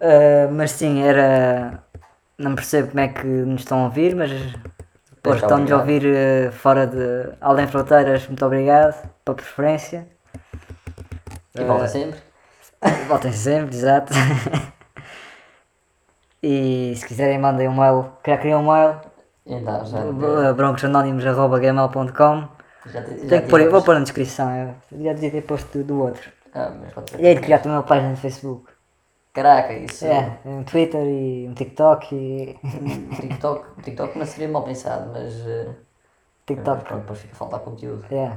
Uh, 0.00 0.50
mas 0.50 0.72
sim, 0.72 1.02
era. 1.02 1.84
não 2.38 2.54
percebo 2.54 2.88
como 2.88 3.00
é 3.00 3.08
que 3.08 3.26
nos 3.26 3.60
estão 3.60 3.80
a 3.80 3.84
ouvir, 3.84 4.14
mas 4.16 4.30
Muito 4.32 5.36
estão-nos 5.36 5.70
a 5.70 5.76
obrigado. 5.76 5.80
ouvir 5.80 6.06
eh, 6.06 6.50
fora 6.50 6.86
de 6.86 7.32
além 7.40 7.66
fronteiras, 7.66 8.26
muito 8.26 8.44
obrigado 8.44 9.08
pela 9.24 9.36
preferência. 9.36 10.06
E 11.54 11.62
volta 11.64 11.86
sempre. 11.88 12.18
Voltem 13.08 13.32
sempre, 13.32 13.74
exato. 13.76 14.12
e 16.42 16.94
se 16.96 17.06
quiserem 17.06 17.38
mandem 17.38 17.68
um 17.68 17.74
mail, 17.76 18.10
já 18.26 18.38
criei 18.38 18.54
um 18.54 18.70
mail, 18.70 18.98
Então, 19.46 19.84
já, 19.84 20.52
broncosanónimos.gmail.com 20.54 22.48
já, 22.86 23.02
te- 23.02 23.28
já 23.28 23.42
pôr, 23.42 23.68
vou 23.68 23.82
pôr 23.82 23.94
na 23.94 24.00
descrição, 24.00 24.74
eu 24.90 25.04
já 25.04 25.12
devia 25.12 25.30
ter 25.30 25.42
posto 25.42 25.78
do, 25.78 25.84
do 25.84 26.00
outro. 26.02 26.30
Ah, 26.54 26.72
mas 26.80 26.90
pode 26.92 27.10
ser. 27.10 27.20
E 27.20 27.26
aí 27.26 27.34
de 27.34 27.40
criar 27.42 27.58
também 27.58 27.76
uma 27.76 27.82
página 27.84 28.08
no 28.10 28.16
Facebook. 28.16 28.70
Caraca, 29.32 29.72
isso. 29.74 30.04
É, 30.06 30.38
um 30.44 30.64
Twitter 30.64 31.02
e 31.04 31.46
um 31.48 31.54
TikTok 31.54 32.12
e. 32.14 32.58
TikTok, 33.20 33.82
TikTok 33.82 34.18
não 34.18 34.26
seria 34.26 34.48
mal 34.48 34.62
pensado, 34.64 35.10
mas. 35.12 35.34
eh, 35.46 35.66
mas 35.66 35.76
TikTok. 36.46 36.84
pronto, 36.84 37.00
depois 37.02 37.20
fica 37.20 37.34
a 37.34 37.36
faltar 37.36 37.60
conteúdo. 37.60 38.04
É, 38.10 38.32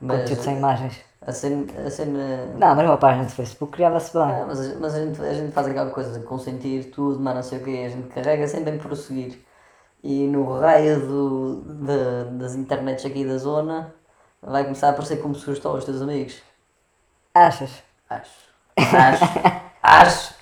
Mas- 0.00 0.20
conteúdo 0.20 0.42
sem 0.42 0.56
imagens. 0.56 1.04
A 1.20 1.32
cena. 1.32 1.66
A 1.86 1.90
cena 1.90 2.46
Não, 2.56 2.74
mas 2.74 2.86
uma 2.86 2.96
página 2.96 3.24
de 3.26 3.32
Facebook 3.32 3.72
criava-se 3.72 4.12
bem. 4.12 4.22
Ah, 4.22 4.44
mas, 4.46 4.60
a- 4.60 4.78
mas 4.78 4.94
a, 4.94 5.04
gente, 5.04 5.20
a 5.20 5.34
gente 5.34 5.52
faz 5.52 5.66
aquela 5.66 5.90
coisa 5.90 6.18
de 6.18 6.24
consentir 6.24 6.90
tudo, 6.90 7.18
mas 7.20 7.34
não 7.34 7.42
sei 7.42 7.58
o 7.58 7.64
quê, 7.64 7.84
a 7.86 7.88
gente 7.90 8.08
carrega 8.08 8.46
sempre 8.46 8.74
em 8.74 8.78
prosseguir. 8.78 9.38
E 10.02 10.26
no 10.28 10.58
raio 10.60 11.00
do, 11.00 11.62
da- 11.86 12.24
das 12.38 12.54
internets 12.54 13.04
aqui 13.04 13.24
da 13.26 13.38
zona 13.38 13.94
vai 14.42 14.64
começar 14.64 14.88
a 14.88 14.90
aparecer 14.90 15.18
como 15.22 15.34
sugestão 15.34 15.72
aos 15.72 15.84
teus 15.84 16.00
amigos. 16.02 16.40
Achas? 17.34 17.82
Acho. 18.10 18.32
Acho. 18.76 19.24
Acho. 19.82 20.34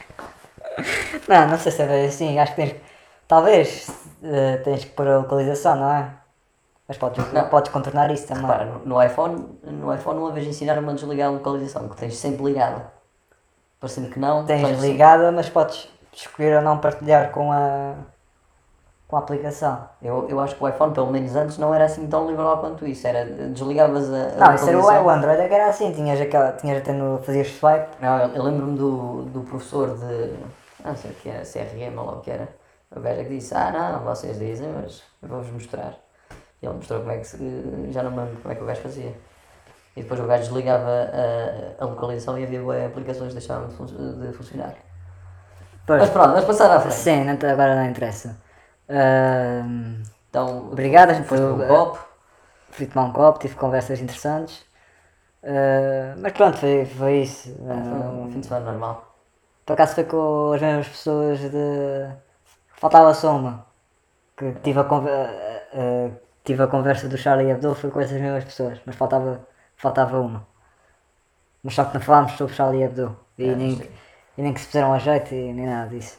Não, 1.29 1.49
não 1.49 1.59
sei 1.59 1.73
se 1.73 1.83
é 1.83 1.87
bem 1.87 2.07
assim. 2.07 2.39
Acho 2.39 2.55
que 2.55 2.63
tens. 2.63 2.77
Talvez 3.29 3.89
eh, 4.23 4.57
tens 4.59 4.85
que 4.85 4.91
pôr 4.91 5.09
a 5.09 5.19
localização, 5.19 5.77
não 5.77 5.91
é? 5.93 6.11
Mas 6.89 6.97
podes, 6.99 7.33
Não. 7.33 7.49
podes 7.49 7.73
contornar 7.73 8.11
isso 8.13 8.29
também. 8.29 8.43
Repara, 8.43 8.81
no, 8.85 9.03
iPhone, 9.03 9.59
no 9.65 9.93
iPhone 9.93 10.21
uma 10.21 10.31
vez 10.31 10.47
ensinaram-me 10.47 10.91
a 10.91 10.95
desligar 10.95 11.29
a 11.29 11.33
localização, 11.33 11.89
que 11.89 11.97
tens 11.97 12.17
sempre 12.17 12.45
ligada. 12.45 12.93
Parecendo 13.81 14.09
que 14.09 14.19
não. 14.19 14.45
Tens 14.47 14.81
ligada, 14.81 15.33
mas 15.33 15.49
podes 15.49 15.89
escolher 16.13 16.57
ou 16.57 16.63
não 16.63 16.79
partilhar 16.79 17.31
com 17.31 17.51
a. 17.53 17.95
com 19.09 19.17
a 19.17 19.19
aplicação. 19.19 19.89
Eu, 20.01 20.29
eu 20.29 20.39
acho 20.41 20.55
que 20.55 20.63
o 20.63 20.69
iPhone, 20.69 20.95
pelo 20.95 21.11
menos 21.11 21.35
antes, 21.35 21.59
não 21.59 21.75
era 21.75 21.85
assim 21.85 22.07
tão 22.07 22.29
liberal 22.31 22.59
quanto 22.59 22.87
isso. 22.87 23.07
Era 23.07 23.25
desligavas 23.25 24.13
a. 24.13 24.45
a 24.45 24.49
Não, 24.49 24.55
isso 24.55 24.69
era 24.69 25.03
o, 25.03 25.11
Android, 25.11 25.41
é 25.41 25.49
que 25.49 25.55
era 25.55 25.69
assim, 25.69 25.93
tinhas 25.93 26.21
aquela. 26.21 26.53
tinhas 26.53 26.79
até 26.79 26.93
no. 26.93 27.19
fazias 27.19 27.49
swipe. 27.49 27.89
Não, 28.01 28.19
eu, 28.19 28.29
eu 28.29 28.43
lembro-me 28.45 28.79
do, 28.79 29.23
do 29.25 29.41
professor 29.43 29.97
de. 29.99 30.35
Não 30.85 30.97
sei 30.97 31.11
o 31.11 31.15
que 31.15 31.29
era, 31.29 31.43
CRM 31.43 31.99
ou 31.99 32.07
lá 32.07 32.13
o 32.13 32.21
que 32.21 32.31
era. 32.31 32.49
O 32.95 33.01
gajo 33.01 33.21
é 33.21 33.25
que 33.25 33.31
disse: 33.31 33.55
Ah, 33.55 33.73
não, 33.73 34.05
vocês 34.05 34.39
dizem, 34.39 34.69
mas 34.69 35.03
vou-vos 35.21 35.51
mostrar. 35.51 36.06
E 36.63 36.67
ele 36.67 36.75
mostrou 36.77 37.01
como 37.01 37.13
é 37.13 37.19
que 37.19 37.25
se. 37.27 37.39
Já 37.93 38.03
não 38.03 38.11
me 38.13 38.19
lembro 38.19 38.41
como 38.43 38.53
é 38.53 38.57
que 38.57 38.63
o 38.63 38.67
gajo 38.67 38.83
fazia. 38.83 39.15
E 39.97 40.03
depois 40.03 40.21
o 40.21 40.27
gajo 40.27 40.45
desligava 40.45 40.91
a, 41.81 41.85
a 41.85 41.87
localização 41.87 42.39
e 42.39 42.45
havia 42.45 42.87
aplicações 42.87 43.29
que 43.35 43.39
deixavam 43.41 43.69
de, 43.69 43.77
fun- 43.77 43.87
de 44.21 44.33
funcionar. 44.33 44.75
Pois, 45.87 46.01
Mas 46.01 46.11
pronto, 46.11 46.31
vamos 46.35 46.45
passar 46.45 46.71
à 46.71 46.81
frente. 46.81 47.05
sim, 47.05 47.25
não, 47.25 47.33
agora 47.51 47.75
não 47.77 47.87
interessa. 47.91 48.37
Ahm, 48.89 50.03
Então, 50.29 50.69
Obrigado, 50.73 51.15
depois 51.15 51.41
foi- 51.41 51.53
um 51.53 51.67
copo. 51.67 51.99
fui 52.71 52.87
tomar 52.87 53.07
um 53.07 53.13
copo, 53.13 53.39
tive 53.41 53.55
conversas 53.57 54.01
interessantes. 54.01 54.65
Ah, 55.43 56.15
mas 56.19 56.33
pronto, 56.33 56.59
foi, 56.59 56.85
foi 56.87 57.23
isso. 57.23 57.49
Foi 57.89 57.99
Ah, 57.99 58.11
um 58.11 58.31
fim 58.31 58.41
de 58.41 58.47
semana 58.47 58.73
normal. 58.73 59.17
por 59.65 59.73
acaso 59.75 59.95
foi 59.95 60.05
com 60.05 60.53
as 60.53 60.61
mesmas 60.63 60.89
pessoas 60.89 61.41
de. 61.41 62.09
Faltava 62.77 63.15
só 63.15 63.37
uma. 63.37 63.67
Que 64.37 64.53
tive 64.65 64.81
a, 64.81 64.85
conver... 64.85 65.29
tive 66.47 66.63
a 66.63 66.67
conversa 66.69 67.09
do 67.09 67.19
Charlie 67.19 67.51
Hebdo 67.51 67.75
foi 67.75 67.91
com 67.91 68.01
essas 68.01 68.21
mesmas 68.21 68.45
pessoas, 68.45 68.81
mas 68.87 68.97
faltava, 68.97 69.47
faltava 69.77 70.21
uma. 70.21 70.47
Mas 71.63 71.75
só 71.75 71.85
que 71.85 71.95
não 71.95 72.01
falámos 72.01 72.33
sobre 72.33 72.55
Charlie 72.55 72.83
Hebdo 72.85 73.19
e, 73.39 73.49
É, 73.49 73.55
nem, 73.55 73.77
sim. 73.77 73.91
e 74.39 74.43
nem 74.43 74.55
que 74.55 74.61
se 74.61 74.67
puseram 74.67 74.93
a 74.95 74.99
jeito 74.99 75.35
e 75.35 75.53
nem 75.53 75.67
nada 75.67 75.89
disso. 75.91 76.19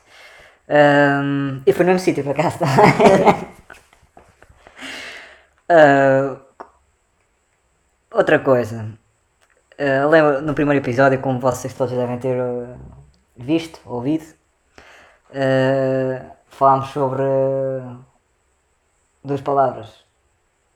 Ahm, 0.69 1.61
e 1.65 1.73
foi 1.73 1.85
no 1.85 1.91
mesmo 1.93 2.05
sítio 2.05 2.23
por 2.23 2.31
acaso 2.31 2.59
também. 2.59 3.47
Ah, 5.69 6.37
outra 8.11 8.39
coisa. 8.39 8.97
Ah, 9.79 10.05
lembro 10.07 10.41
no 10.41 10.53
primeiro 10.55 10.83
episódio, 10.83 11.19
como 11.21 11.39
vocês 11.39 11.73
todos 11.73 11.93
devem 11.95 12.19
ter 12.19 12.39
ah, 12.39 12.77
visto, 13.37 13.79
ouvido, 13.85 14.25
ah, 15.33 16.35
falámos 16.49 16.89
sobre 16.89 17.23
duas 19.23 19.41
palavras, 19.41 20.05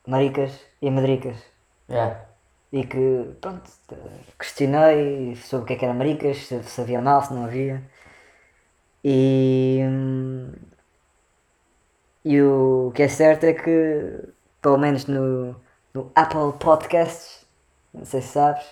maricas 0.07 0.51
e 0.81 0.89
madricas. 0.91 1.37
Yeah. 1.89 2.19
E 2.71 2.85
que, 2.85 3.35
pronto, 3.41 3.69
questionei 4.39 5.35
sobre 5.35 5.63
o 5.63 5.67
que 5.67 5.73
é 5.73 5.75
que 5.77 5.85
era 5.85 5.93
maricas, 5.93 6.37
se, 6.47 6.63
se 6.63 6.81
havia 6.81 7.01
mal, 7.01 7.21
se 7.21 7.33
não 7.33 7.43
havia. 7.45 7.81
E, 9.03 9.81
hum, 9.83 10.51
e 12.23 12.41
o 12.41 12.91
que 12.95 13.03
é 13.03 13.07
certo 13.07 13.45
é 13.45 13.53
que, 13.53 14.29
pelo 14.61 14.77
menos 14.77 15.05
no, 15.07 15.55
no 15.93 16.11
Apple 16.15 16.53
Podcasts, 16.59 17.45
não 17.93 18.05
sei 18.05 18.21
se 18.21 18.29
sabes, 18.29 18.63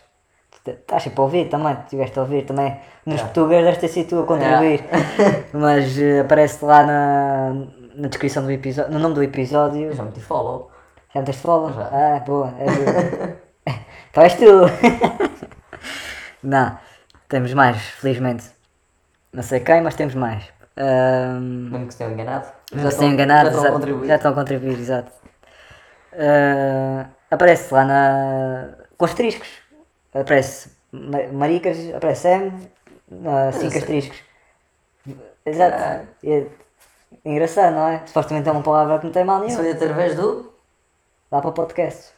te- 0.64 0.72
estás 0.72 1.04
sempre 1.04 1.20
a 1.20 1.24
ouvir 1.24 1.50
também, 1.50 1.76
tu 1.76 1.84
estiveste 1.84 2.20
a 2.20 2.22
ouvir 2.22 2.46
também, 2.46 2.72
nos 3.06 3.16
Yeah. 3.16 3.24
portugueses 3.34 3.66
deves 3.66 3.80
ter 3.82 3.88
sido 3.88 4.10
tu 4.10 4.20
a 4.22 4.26
contribuir, 4.28 4.84
mas 5.54 5.98
eh, 6.00 6.20
aparece 6.22 6.64
lá 6.64 6.84
na, 6.86 7.54
na 7.96 8.08
descrição 8.08 8.44
do 8.44 8.52
episódio, 8.52 8.92
no 8.94 9.00
nome 9.00 9.16
do 9.16 9.24
episódio, 9.24 9.88
Eu 9.88 9.94
já 9.94 10.04
meti 10.04 10.22
follow. 10.22 10.72
Já 11.14 11.20
me 11.22 11.26
tens 11.26 11.38
follow? 11.42 11.72
Já. 11.74 11.90
Ah, 11.92 12.20
boa. 12.20 12.54
É 12.60 13.76
então 14.12 14.24
és 14.24 14.34
tu. 14.40 14.46
Não, 16.44 16.78
temos 17.28 17.54
mais, 17.54 17.78
felizmente. 17.82 18.46
Não 19.34 19.44
sei 19.44 19.60
quem, 19.60 19.82
mas 19.82 19.96
temos 19.96 20.16
mais. 20.16 20.44
Ahm, 20.78 21.70
Mesmo 21.72 21.88
que 21.88 21.94
se 21.94 21.98
tenham 22.00 22.14
enganado. 22.14 22.48
não 22.72 22.90
se 22.92 22.98
tenham 22.98 23.14
enganado, 23.14 23.50
Já 23.52 23.56
estão 23.58 23.70
a 23.70 23.72
contribuir. 23.74 24.08
já 24.08 24.16
estão 24.16 24.32
a 24.32 24.36
contribuir, 24.36 24.80
exato. 24.80 25.12
Ah, 26.14 27.06
aparece 27.30 27.74
lá 27.74 27.84
na. 27.86 28.70
com 28.98 29.06
asteriscos. 29.06 29.50
Aparece 30.14 30.72
ma- 30.92 31.28
maricas, 31.34 31.78
aparece 31.96 32.28
M, 32.30 32.52
cinco 33.54 33.70
sei. 33.72 33.80
asteriscos. 33.80 34.18
Exato. 35.46 35.78
Caralho. 35.78 36.08
É 36.24 36.46
engraçado, 37.26 37.74
não 37.76 37.88
é? 37.88 38.02
Supostamente 38.06 38.48
é 38.48 38.52
uma 38.52 38.64
palavra 38.64 39.00
que 39.00 39.06
não 39.06 39.12
tem 39.12 39.24
mal 39.24 39.44
Isso 39.46 39.62
nenhum. 39.62 39.78
foi 39.78 39.88
através 39.88 40.16
do. 40.16 40.49
Dá 41.32 41.42
para 41.42 41.52
podcast. 41.52 42.12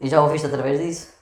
E 0.00 0.08
já 0.08 0.20
ouviste 0.22 0.46
através 0.46 0.78
disso? 0.78 1.14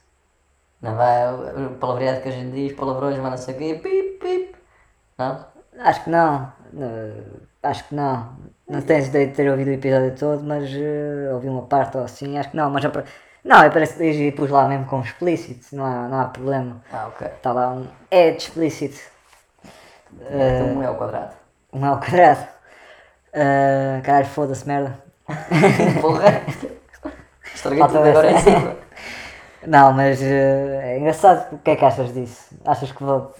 Não 0.80 0.94
vai 0.96 1.32
o 1.34 1.70
palavreado 1.80 2.20
que 2.22 2.28
a 2.28 2.32
gente 2.32 2.52
diz, 2.52 2.72
palavrões, 2.76 3.16
mas 3.18 3.30
não 3.30 3.38
sei 3.38 3.54
o 3.54 3.58
quê, 3.58 3.74
pip, 3.82 4.18
pip. 4.20 4.54
Não? 5.18 5.44
Acho 5.78 6.04
que 6.04 6.10
não. 6.10 6.52
Eh, 6.78 7.22
acho 7.62 7.84
que 7.88 7.94
não. 7.94 8.36
Não 8.68 8.80
tens 8.82 9.08
ideia 9.08 9.26
de 9.26 9.34
ter 9.34 9.50
ouvido 9.50 9.68
o 9.68 9.72
episódio 9.72 10.14
todo, 10.16 10.44
mas 10.44 10.70
eh, 10.72 11.30
ouvi 11.32 11.48
uma 11.48 11.62
parte 11.62 11.96
ou 11.96 12.04
assim, 12.04 12.38
acho 12.38 12.50
que 12.50 12.56
não. 12.56 12.70
Mas 12.70 12.82
já 12.82 12.90
pa- 12.90 13.04
Não, 13.44 13.64
eu 13.64 13.70
parece 13.70 13.96
que 13.96 14.32
pus 14.32 14.50
lá 14.50 14.68
mesmo 14.68 14.86
com 14.86 15.00
explícito, 15.00 15.74
não 15.74 15.84
há, 15.84 16.08
não 16.08 16.20
há 16.20 16.24
problema. 16.26 16.82
Ah, 16.92 17.06
ok. 17.08 17.26
Está 17.26 17.52
lá 17.52 17.70
um 17.72 17.86
é 18.10 18.30
de 18.30 18.42
explícito. 18.42 19.00
Então 20.20 20.76
um 20.76 20.82
é 20.82 20.86
ao 20.86 20.96
quadrado. 20.96 21.34
Um 21.72 21.84
é 21.84 21.88
ao 21.88 21.98
quadrado. 21.98 22.46
Eh, 23.32 24.00
caralho, 24.04 24.26
foda-se, 24.26 24.66
merda. 24.66 24.98
Porra! 26.00 26.42
Estraguei 27.64 27.86
tudo 27.86 27.98
agora 28.08 28.30
em 28.30 28.34
essa. 28.34 28.50
cima. 28.50 28.76
Não, 29.66 29.92
mas 29.92 30.20
eh, 30.22 30.80
é 30.84 30.98
engraçado. 30.98 31.54
O 31.54 31.58
que 31.58 31.70
é 31.70 31.76
que 31.76 31.84
achas 31.84 32.12
disso? 32.12 32.54
Achas 32.64 32.92
que 32.92 33.02
vou... 33.02 33.32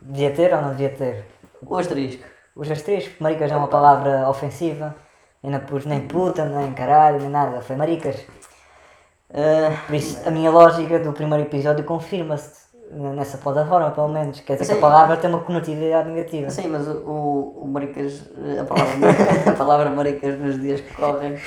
devia 0.00 0.30
ter 0.30 0.54
ou 0.54 0.62
não 0.62 0.70
devia 0.70 0.90
ter? 0.90 1.24
O 1.66 1.76
asterisco. 1.76 2.24
Os 2.54 2.70
asteriscos, 2.70 3.18
maricas 3.18 3.50
é 3.50 3.56
uma 3.56 3.66
palavra 3.68 4.28
ofensiva. 4.28 4.94
Eu 5.42 5.50
não 5.50 5.60
pus 5.60 5.84
nem 5.84 6.02
puta, 6.02 6.44
nem 6.44 6.72
caralho, 6.72 7.18
nem 7.18 7.28
nada. 7.28 7.60
Foi 7.60 7.74
maricas. 7.76 8.24
Ah, 9.32 9.76
Por 9.86 9.96
isso, 9.96 10.20
a 10.26 10.30
minha 10.30 10.50
lógica 10.50 11.00
do 11.00 11.12
primeiro 11.12 11.44
episódio 11.44 11.84
confirma-se 11.84 12.64
nessa 12.92 13.38
plataforma, 13.38 13.90
pelo 13.90 14.08
menos. 14.08 14.40
Quer 14.40 14.52
dizer 14.52 14.66
que 14.66 14.72
Sim. 14.72 14.78
a 14.78 14.80
palavra 14.80 15.16
tem 15.16 15.28
uma 15.28 15.40
conotividade 15.40 16.08
negativa. 16.08 16.48
sim, 16.50 16.68
mas 16.68 16.86
o, 16.86 16.92
o, 16.98 17.62
o 17.64 17.66
maricas, 17.66 18.22
a 18.60 18.64
palavra, 18.64 18.94
a 19.50 19.52
palavra 19.52 19.90
maricas 19.90 20.38
nos 20.38 20.60
dias 20.60 20.80
que 20.80 20.94
correm, 20.94 21.34
eh, 21.34 21.40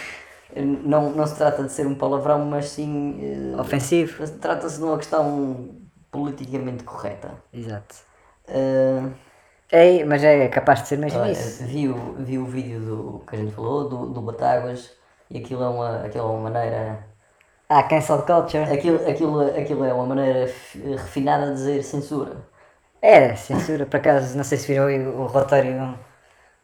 não, 0.66 1.12
não 1.12 1.26
se 1.28 1.36
trata 1.36 1.64
de 1.64 1.72
ser 1.72 1.88
um 1.88 1.96
palavrão, 1.96 2.46
mas 2.46 2.70
sim. 2.70 3.20
eh, 3.22 3.60
Ofensivo. 3.60 4.24
Trata-se 4.40 4.78
de 4.78 4.84
uma 4.84 4.98
questão 4.98 5.76
politicamente 6.12 6.84
correta. 6.84 7.32
Exato. 7.54 7.96
Ah, 8.48 9.10
É, 9.72 10.04
mas 10.06 10.24
é 10.24 10.48
capaz 10.50 10.82
de 10.82 10.88
ser 10.90 10.98
mesmo 10.98 11.20
Olha, 11.20 11.32
isso. 11.32 11.64
vi, 11.66 11.90
o, 11.90 12.14
vi 12.20 12.38
o 12.40 12.46
vídeo 12.46 12.80
do 12.80 13.20
que 13.26 13.36
a 13.36 13.40
gente 13.40 13.54
falou, 13.54 13.90
do, 13.90 14.08
do 14.14 14.22
Batáguas, 14.22 14.92
e 15.30 15.38
aquilo 15.40 15.64
é 15.64 15.68
uma, 15.70 16.06
aquilo 16.06 16.24
é 16.26 16.32
uma 16.32 16.50
maneira. 16.50 17.08
Ah, 17.70 17.84
cancel 17.84 18.24
culture. 18.26 18.64
Aquilo, 18.74 18.98
aquilo, 19.10 19.42
aquilo 19.42 19.84
é 19.86 19.94
uma 19.94 20.06
maneira 20.06 20.46
refinada 20.98 21.48
de 21.48 21.54
dizer 21.54 21.84
censura. 21.84 22.38
É, 23.02 23.36
censura, 23.36 23.86
por 23.86 23.98
acaso, 23.98 24.36
não 24.38 24.44
sei 24.44 24.58
se 24.58 24.68
viram 24.68 24.86
o 25.22 25.28
relatório 25.28 25.98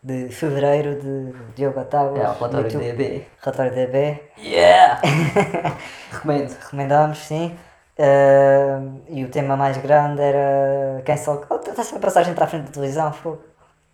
de 0.04 0.28
fevereiro 0.30 1.00
de 1.00 1.34
Diogo 1.56 1.76
Batáguas. 1.78 2.20
É, 2.20 2.28
o 2.28 2.34
relatório 2.34 2.66
YouTube. 2.68 2.84
DB. 2.92 3.28
Relatório 3.42 3.72
DB. 3.74 4.24
Yeah! 4.38 5.02
Recomendo. 6.12 6.50
Recomendamos, 6.62 7.18
sim. 7.20 7.58
Ah, 7.98 8.82
e 9.08 9.24
o 9.24 9.30
tema 9.30 9.56
mais 9.56 9.78
grande 9.78 10.22
era 10.22 11.02
cancel 11.06 11.38
culture. 11.38 11.70
Está 11.72 11.84
sempre 11.84 12.00
a 12.00 12.08
passagem 12.08 12.34
para 12.34 12.46
a 12.46 12.48
frente 12.48 12.66
da 12.66 12.72
televisão, 12.72 13.14
fogo. 13.14 13.42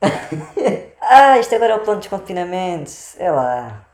ah, 1.01 1.37
isto 1.37 1.53
agora 1.55 1.73
é 1.73 1.75
o 1.75 1.79
plano 1.79 1.99
de 1.99 2.07
desconfinamento. 2.09 2.91
É 3.19 3.29
lá. 3.29 3.85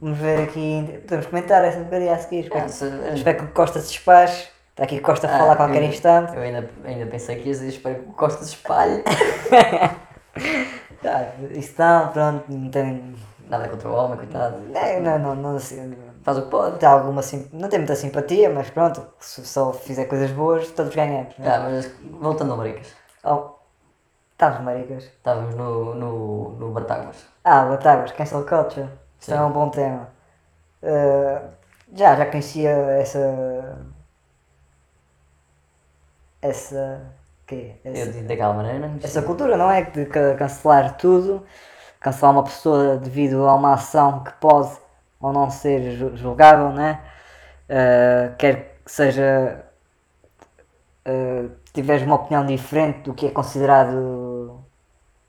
Vamos 0.00 0.18
ver 0.18 0.44
aqui. 0.44 1.00
Podemos 1.02 1.26
comentar 1.26 1.62
essa 1.64 1.78
porcaria 1.80 2.14
a 2.14 2.18
seguir. 2.18 2.44
Espero, 2.44 2.64
Ah, 2.64 2.68
se- 2.68 3.14
espero 3.14 3.38
que 3.38 3.44
o 3.44 3.48
Costa 3.48 3.80
se 3.80 3.88
despache. 3.88 4.48
Está 4.70 4.84
aqui 4.84 4.96
o 4.96 5.02
Costa 5.02 5.26
a 5.26 5.38
falar 5.38 5.52
a 5.52 5.56
qualquer 5.56 5.82
eu, 5.82 5.88
instante. 5.88 6.34
Eu 6.34 6.40
ainda, 6.40 6.70
ainda 6.86 7.04
pensei 7.04 7.36
que 7.36 7.48
ias 7.48 7.58
dizer, 7.58 7.68
espero 7.72 7.96
que 7.96 8.08
o 8.08 8.12
Costa 8.12 8.42
se 8.44 8.54
espalhe. 8.54 9.02
Ah, 11.04 11.32
isso 11.50 11.74
não, 11.78 12.08
pronto, 12.08 12.44
não 12.52 12.70
tem. 12.70 13.14
Nada 13.48 13.68
contra 13.68 13.88
o 13.88 13.94
homem, 13.94 14.16
coitado. 14.18 14.56
É, 14.74 15.00
não, 15.00 15.18
não, 15.18 15.34
não, 15.34 15.56
assim, 15.56 15.96
Faz 16.22 16.38
o 16.38 16.42
que 16.42 16.50
pode. 16.50 16.78
tem 16.78 16.88
alguma 16.88 17.22
sim, 17.22 17.48
não 17.52 17.68
tem 17.68 17.78
muita 17.80 17.96
simpatia, 17.96 18.50
mas 18.50 18.70
pronto, 18.70 19.04
se 19.18 19.44
só 19.44 19.72
fizer 19.72 20.04
coisas 20.04 20.30
boas, 20.30 20.70
todos 20.70 20.94
ganhamos. 20.94 21.36
Né? 21.38 21.50
Ah, 21.50 21.60
mas 21.60 21.90
voltando 22.20 22.52
a 22.52 22.56
Maricas. 22.56 22.94
Oh, 23.24 23.50
estamos 24.32 24.60
maricas. 24.60 25.04
Estávamos 25.04 25.54
no, 25.54 25.94
no, 25.94 26.50
no 26.52 26.70
Batáguas. 26.72 27.26
Ah, 27.44 27.64
Batáguas, 27.64 28.12
cancel 28.12 28.44
culture. 28.46 28.88
Isso 29.18 29.30
Sim. 29.30 29.36
é 29.36 29.40
um 29.42 29.50
bom 29.52 29.68
tema. 29.70 30.08
Uh, 30.82 31.48
já, 31.94 32.14
já 32.16 32.26
conhecia 32.26 32.70
essa. 32.70 33.78
Essa. 36.42 37.00
Quê? 37.50 37.72
Eu 37.84 37.92
Essa, 37.92 38.06
disse 38.06 38.22
daquela 38.24 38.54
maneira, 38.54 38.78
não 38.88 38.96
essa 39.02 39.22
cultura, 39.22 39.56
não 39.56 39.70
é? 39.70 39.82
De 39.82 40.06
ca- 40.06 40.34
cancelar 40.36 40.96
tudo, 40.96 41.44
cancelar 42.00 42.32
uma 42.34 42.44
pessoa 42.44 42.96
devido 42.96 43.46
a 43.46 43.54
uma 43.54 43.74
ação 43.74 44.24
que 44.24 44.32
pode 44.34 44.70
ou 45.20 45.32
não 45.32 45.50
ser 45.50 45.92
ju- 45.92 46.16
julgável, 46.16 46.70
né? 46.70 47.00
Uh, 47.68 48.36
quer 48.36 48.76
que 48.84 48.90
seja. 48.92 49.64
Uh, 51.06 51.50
tiveres 51.72 52.02
uma 52.02 52.16
opinião 52.16 52.44
diferente 52.44 53.00
do 53.04 53.14
que 53.14 53.26
é 53.26 53.30
considerado 53.30 54.62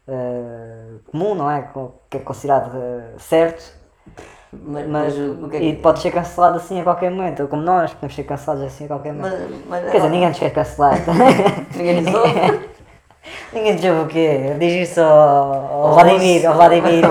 uh, 0.07 0.99
comum, 1.11 1.35
não 1.35 1.49
é? 1.49 1.69
Que 2.09 2.17
é 2.17 2.19
considerado 2.21 2.77
certo. 3.19 3.79
Mas, 4.53 4.87
Mas, 4.87 5.13
que 5.49 5.55
é 5.57 5.61
e 5.63 5.75
que. 5.75 5.81
pode 5.81 6.01
ser 6.01 6.11
cancelado 6.11 6.57
assim 6.57 6.81
a 6.81 6.83
qualquer 6.83 7.09
momento, 7.09 7.43
ou 7.43 7.47
como 7.47 7.61
nós, 7.61 7.93
podemos 7.93 8.13
ser 8.15 8.23
cancelados 8.23 8.65
assim 8.65 8.83
a 8.85 8.87
qualquer 8.87 9.13
momento. 9.13 9.37
Mas, 9.67 9.81
mas, 9.83 9.91
Quer 9.91 9.97
dizer, 9.97 10.09
ninguém 10.09 10.27
nos 10.29 10.39
quer 10.39 10.49
cancelar. 10.51 10.97
Ninguém 11.75 12.01
nos 12.01 12.13
ouve. 12.13 12.59
ninguém 13.53 13.73
nos 13.75 13.83
ouve 13.85 14.01
o 14.01 14.07
quê? 14.07 14.55
Diz 14.59 14.89
isso 14.89 15.01
ao, 15.01 15.53
ao 15.87 15.93
Vladimir, 15.93 16.45
ao 16.47 16.53
Vladimir. 16.55 17.05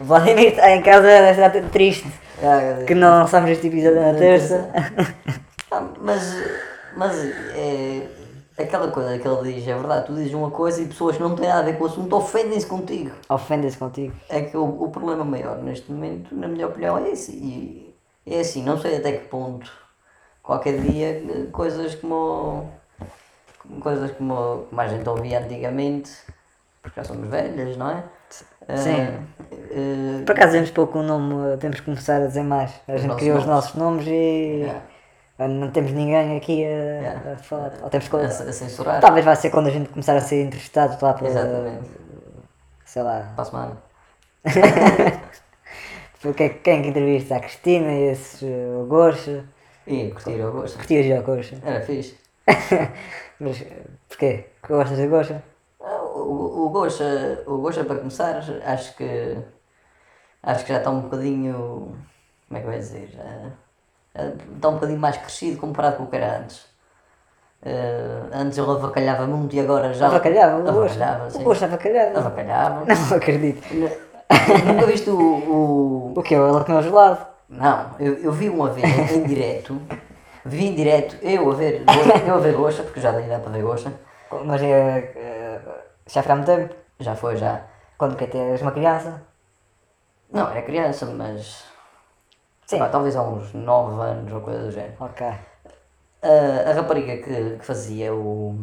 O 0.00 0.04
Vladimir 0.04 0.48
está 0.48 0.70
em 0.70 0.82
casa, 0.82 1.30
estar 1.30 1.50
triste 1.72 2.06
Ah, 2.42 2.84
que 2.86 2.94
não 2.94 3.10
lançamos 3.10 3.50
este 3.50 3.66
episódio 3.66 4.00
na 4.00 4.14
terça. 4.14 4.68
Ah, 5.72 5.82
mas, 6.00 6.36
mas 6.96 7.16
é 7.56 8.02
aquela 8.62 8.90
coisa 8.90 9.18
que 9.18 9.26
ele 9.26 9.52
diz, 9.52 9.66
é 9.68 9.74
verdade, 9.74 10.06
tu 10.06 10.14
dizes 10.14 10.34
uma 10.34 10.50
coisa 10.50 10.82
e 10.82 10.86
pessoas 10.86 11.16
que 11.16 11.22
não 11.22 11.34
têm 11.34 11.48
nada 11.48 11.60
a 11.60 11.64
ver 11.64 11.78
com 11.78 11.84
o 11.84 11.86
assunto 11.86 12.14
ofendem-se 12.16 12.66
contigo. 12.66 13.10
Ofendas 13.28 13.76
contigo. 13.76 14.14
É 14.28 14.42
que 14.42 14.56
o, 14.56 14.64
o 14.64 14.90
problema 14.90 15.24
maior 15.24 15.58
neste 15.58 15.90
momento, 15.92 16.34
na 16.34 16.48
minha 16.48 16.66
opinião, 16.66 16.98
é 16.98 17.10
esse. 17.10 17.32
E 17.32 17.94
é 18.26 18.40
assim, 18.40 18.62
não 18.62 18.78
sei 18.78 18.96
até 18.96 19.12
que 19.12 19.28
ponto 19.28 19.70
qualquer 20.42 20.80
dia 20.80 21.22
coisas 21.52 21.94
como 21.96 22.70
coisas 23.80 24.10
como, 24.12 24.66
como 24.68 24.80
a 24.80 24.88
gente 24.88 25.08
ouvia 25.08 25.40
antigamente, 25.40 26.10
porque 26.82 27.00
já 27.00 27.04
somos 27.04 27.28
velhas, 27.28 27.76
não 27.76 27.90
é? 27.90 28.02
Sim. 28.76 28.96
Eh, 28.96 29.18
eh, 29.70 30.22
Por 30.24 30.32
acaso 30.32 30.48
dizemos 30.48 30.70
pouco 30.70 30.98
o 30.98 31.02
nome, 31.02 31.56
temos 31.58 31.80
que 31.80 31.86
começar 31.86 32.20
a 32.22 32.26
dizer 32.26 32.42
mais. 32.42 32.72
A 32.86 32.96
gente 32.96 33.14
criou 33.16 33.38
os 33.38 33.46
nomes. 33.46 33.64
nossos 33.64 33.74
nomes 33.74 34.06
e 34.06 34.10
Yeah. 34.64 34.82
Não 35.46 35.70
temos 35.70 35.92
ninguém 35.92 36.36
aqui 36.36 36.64
a, 36.64 36.68
Yeah. 36.68 37.32
a 37.32 37.36
falar. 37.36 37.72
Ou 37.82 37.90
temos 37.90 38.12
a, 38.12 38.18
a 38.48 38.52
censurar. 38.52 39.00
Talvez 39.00 39.24
vai 39.24 39.36
ser 39.36 39.50
quando 39.50 39.68
a 39.68 39.70
gente 39.70 39.88
começar 39.90 40.16
a 40.16 40.20
ser 40.20 40.42
entrevistado 40.42 40.98
lá 41.00 41.14
para. 41.14 41.28
Exatamente. 41.28 41.90
Sei 42.84 43.02
lá. 43.02 43.32
Para 43.36 43.42
a 43.42 43.44
semana. 43.44 43.76
Porque 46.20 46.48
quem 46.48 46.82
que 46.82 46.88
entrevista? 46.88 47.36
A 47.36 47.40
Cristina 47.40 47.92
e 47.92 48.10
esses 48.10 48.42
o 48.42 48.86
Gosto. 48.86 49.44
E 49.86 50.10
curtir 50.10 50.42
o 50.42 50.52
gosto. 50.52 50.76
Curtias 50.76 51.06
já 51.06 51.20
o 51.20 51.22
Gosto. 51.22 51.56
Era 51.64 51.80
fixe. 51.80 52.18
Mas 53.40 53.64
porquê? 54.08 54.46
Gostas 54.68 54.98
de 54.98 55.06
Gosto? 55.06 55.40
Ah, 55.80 56.02
O, 56.02 56.66
o 56.66 56.70
Gosha, 56.70 57.42
o 57.46 57.58
Gosha 57.58 57.84
para 57.84 57.96
começar, 57.98 58.36
acho 58.64 58.96
que 58.96 59.36
acho 60.42 60.64
que 60.64 60.72
já 60.72 60.78
está 60.78 60.90
um 60.90 61.02
bocadinho 61.02 61.96
como 62.48 62.58
é 62.58 62.60
que 62.60 62.66
eu 62.66 62.72
ia 62.72 62.78
dizer? 62.78 63.10
Ah, 63.18 63.46
ah, 63.46 63.50
está 64.54 64.68
um 64.68 64.74
bocadinho 64.74 64.98
mais 64.98 65.16
crescido 65.16 65.58
comparado 65.58 65.96
com 65.96 66.04
o 66.04 66.06
que 66.06 66.16
era 66.16 66.38
antes. 66.38 66.66
Ah, 67.64 68.28
antes 68.40 68.56
ele 68.58 68.70
avacalhava 68.70 69.26
muito 69.26 69.54
e 69.56 69.60
agora 69.60 69.92
já. 69.92 70.06
Avacalhava 70.06 70.58
o 70.58 70.72
Gosto. 70.72 71.02
Avacalhava, 71.02 71.38
O. 71.38 71.42
Gosto 71.42 71.64
avacalhava. 71.64 72.18
Avacalhava. 72.18 72.84
Não 72.84 73.16
acredito. 73.16 73.62
Nunca 74.66 74.86
viste 74.86 75.10
o, 75.10 75.18
o- 75.18 76.12
O 76.16 76.22
que? 76.22 76.34
Ele 76.34 76.64
comeu 76.64 76.82
gelado? 76.82 77.26
Não, 77.48 77.90
eu, 77.98 78.14
eu 78.18 78.30
vi 78.32 78.48
uma 78.48 78.68
vez 78.70 79.10
em 79.12 79.24
direto. 79.24 79.80
Vi 80.44 80.66
em 80.66 80.74
direto, 80.74 81.16
eu 81.22 81.50
a 81.50 81.54
ver, 81.54 81.82
eu 82.26 82.34
a 82.34 82.38
ver 82.38 82.54
Gosha, 82.54 82.82
porque 82.82 83.00
já 83.00 83.10
dei 83.10 83.24
idade 83.26 83.42
para 83.42 83.52
ver 83.52 83.62
Gosha. 83.62 83.92
Mas 84.44 84.62
eh, 84.62 85.58
já 86.06 86.22
foi 86.22 86.32
há 86.32 86.36
muito 86.36 86.46
tempo. 86.46 86.74
Já 87.00 87.14
foi, 87.14 87.36
já. 87.36 87.62
Quando 87.98 88.16
que 88.16 88.26
tens 88.26 88.62
uma 88.62 88.70
criança? 88.70 89.20
Não, 90.32 90.48
era 90.50 90.62
criança, 90.62 91.06
mas. 91.06 91.64
Sim. 92.68 92.78
Pá, 92.78 92.88
talvez 92.90 93.16
há 93.16 93.22
uns 93.22 93.52
9 93.54 94.00
anos 94.02 94.30
ou 94.30 94.40
coisa 94.42 94.64
do 94.64 94.70
género. 94.70 94.92
Ok. 95.00 95.26
A, 95.26 96.70
a 96.70 96.72
rapariga 96.74 97.16
que, 97.16 97.56
que 97.58 97.64
fazia 97.64 98.12
o, 98.14 98.56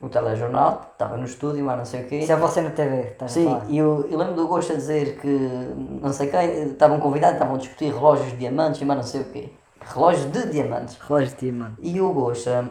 o 0.00 0.08
telejornal 0.08 0.90
estava 0.92 1.16
no 1.18 1.26
estúdio, 1.26 1.62
mas 1.64 1.76
não 1.76 1.84
sei 1.84 2.02
o 2.04 2.08
quê. 2.08 2.18
Isso 2.20 2.32
é 2.32 2.36
você 2.36 2.62
na 2.62 2.70
TV, 2.70 3.00
estás 3.08 3.32
a 3.32 3.34
Sim, 3.34 3.44
falar. 3.44 3.66
e 3.68 3.76
eu, 3.76 4.08
eu 4.10 4.16
lembro 4.16 4.34
do 4.34 4.48
Gosto 4.48 4.72
a 4.72 4.76
dizer 4.76 5.18
que 5.20 5.28
não 5.28 6.10
sei 6.10 6.28
quem, 6.28 6.70
estavam 6.70 6.98
convidados, 7.00 7.34
estavam 7.34 7.56
a 7.56 7.58
discutir 7.58 7.92
relógios 7.92 8.30
de 8.30 8.38
diamantes 8.38 8.80
e 8.80 8.84
mais 8.86 9.00
não 9.00 9.06
sei 9.06 9.20
o 9.20 9.24
quê. 9.24 9.50
Relógios 9.94 10.32
de 10.32 10.46
diamantes. 10.50 10.96
Relógio 10.98 11.36
de 11.36 11.52
mano. 11.52 11.76
E 11.82 12.00
o 12.00 12.12
Gosta, 12.14 12.64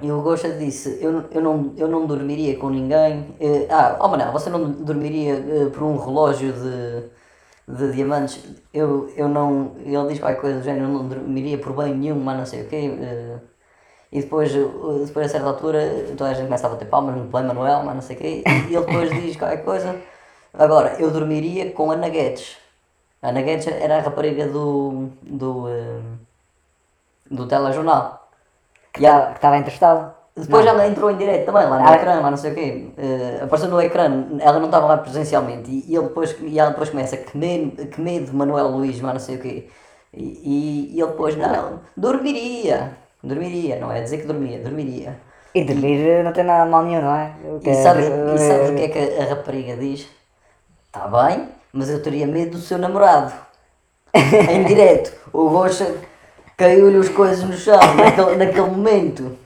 e 0.00 0.10
o 0.10 0.22
Gosta 0.22 0.48
disse, 0.50 0.98
eu, 1.00 1.24
eu, 1.30 1.40
não, 1.42 1.72
eu 1.76 1.86
não 1.88 2.06
dormiria 2.06 2.56
com 2.58 2.70
ninguém. 2.70 3.34
eh, 3.40 3.66
ah, 3.70 3.96
oh 4.00 4.08
Manel, 4.08 4.32
você 4.32 4.48
não 4.50 4.70
dormiria 4.70 5.34
eh, 5.34 5.70
por 5.72 5.82
um 5.84 5.96
relógio 5.96 6.52
de, 6.52 7.04
de 7.68 7.92
diamantes? 7.92 8.44
Eu, 8.72 9.08
eu 9.16 9.28
não, 9.28 9.72
ele 9.78 10.08
diz 10.08 10.18
qualquer 10.20 10.40
coisa 10.40 10.58
do 10.58 10.64
género, 10.64 10.86
eu 10.86 10.88
não 10.90 11.08
dormiria 11.08 11.58
por 11.58 11.72
bem 11.76 11.94
nenhum, 11.94 12.18
mas 12.20 12.38
não 12.38 12.46
sei 12.46 12.62
o 12.62 12.68
quê. 12.68 12.90
eh, 13.00 13.38
e 14.12 14.20
depois, 14.22 14.54
eh, 14.54 14.58
depois 15.06 15.26
a 15.26 15.28
certa 15.28 15.48
altura, 15.48 15.80
toda 16.16 16.30
a 16.30 16.34
gente 16.34 16.46
começa 16.46 16.66
a 16.66 16.70
bater 16.70 16.88
palmas 16.88 17.16
no 17.16 17.26
play 17.30 17.44
Manuel, 17.44 17.82
mas 17.84 17.94
não 17.94 18.02
sei 18.02 18.16
o 18.16 18.18
quê. 18.18 18.44
E 18.70 18.74
ele 18.74 18.86
depois 18.86 19.10
diz 19.22 19.36
qualquer 19.36 19.64
coisa. 19.64 19.96
Agora, 20.54 20.96
eu 21.00 21.10
dormiria 21.10 21.70
com 21.72 21.90
a 21.90 21.96
Nuggets. 21.96 22.58
A 23.22 23.32
Nuggets 23.32 23.66
era 23.68 23.98
a 23.98 24.02
rapariga 24.02 24.48
do, 24.48 25.08
do, 25.22 25.68
eh, 25.68 26.00
do 27.30 27.46
telejornal. 27.48 28.28
Que 28.92 29.04
estava 29.06 29.58
entrevistado. 29.58 30.14
Depois 30.34 30.64
ela 30.64 30.86
entrou 30.86 31.10
em 31.10 31.16
direto 31.16 31.44
também, 31.44 31.68
lá 31.68 31.78
no 31.78 31.88
Ah, 31.88 31.94
ecrã, 31.94 32.20
lá 32.20 32.30
não 32.30 32.38
sei 32.38 32.52
o 32.52 32.54
quê. 32.54 32.86
Eh, 32.96 33.40
apareceu 33.42 33.68
no 33.70 33.80
ecrã, 33.80 34.26
ela 34.40 34.58
não 34.58 34.66
estava 34.66 34.86
lá 34.86 34.96
presencialmente. 34.96 35.70
E, 35.70 35.94
ele 35.94 36.04
depois, 36.04 36.34
e 36.40 36.58
ela 36.58 36.70
depois 36.70 36.88
começa, 36.88 37.16
que 37.18 37.36
medo, 37.36 37.86
que 37.86 38.00
medo 38.00 38.32
Manuel 38.32 38.68
Luís, 38.68 38.98
mas 39.00 39.12
não 39.12 39.20
sei 39.20 39.36
o 39.36 39.38
quê. 39.40 39.68
E, 40.14 40.90
e, 40.94 41.00
ele 41.00 41.10
depois, 41.10 41.36
não, 41.36 41.80
dormiria. 41.96 42.92
Dormiria, 43.22 43.78
não 43.78 43.92
é 43.92 44.00
dizer 44.00 44.18
que 44.18 44.26
dormia, 44.26 44.58
dormiria. 44.58 45.18
E 45.54 45.64
dormir 45.64 46.24
não 46.24 46.32
tem 46.32 46.44
nada 46.44 46.68
mal 46.68 46.82
nenhum, 46.82 47.02
não 47.02 47.14
é? 47.14 47.32
Que 47.62 47.68
E 47.68 47.72
é- 47.72 47.82
sabes, 47.82 48.06
e 48.06 48.38
sabes 48.38 48.70
o 48.70 48.74
que 48.74 48.82
é 48.82 48.88
que 48.88 49.22
a 49.22 49.24
rapariga 49.26 49.76
diz? 49.76 50.08
Está 50.86 51.06
bem, 51.08 51.48
mas 51.72 51.90
eu 51.90 52.02
teria 52.02 52.26
medo 52.26 52.52
do 52.52 52.58
seu 52.58 52.78
namorado. 52.78 53.32
em 54.14 54.64
direto. 54.64 55.12
O 55.32 55.46
Rocha 55.48 55.94
caiu-lhe 56.56 56.96
as 56.98 57.08
coisas 57.10 57.44
no 57.44 57.52
chão 57.54 57.78
naquele, 57.96 58.36
naquele 58.36 58.70
momento. 58.70 59.36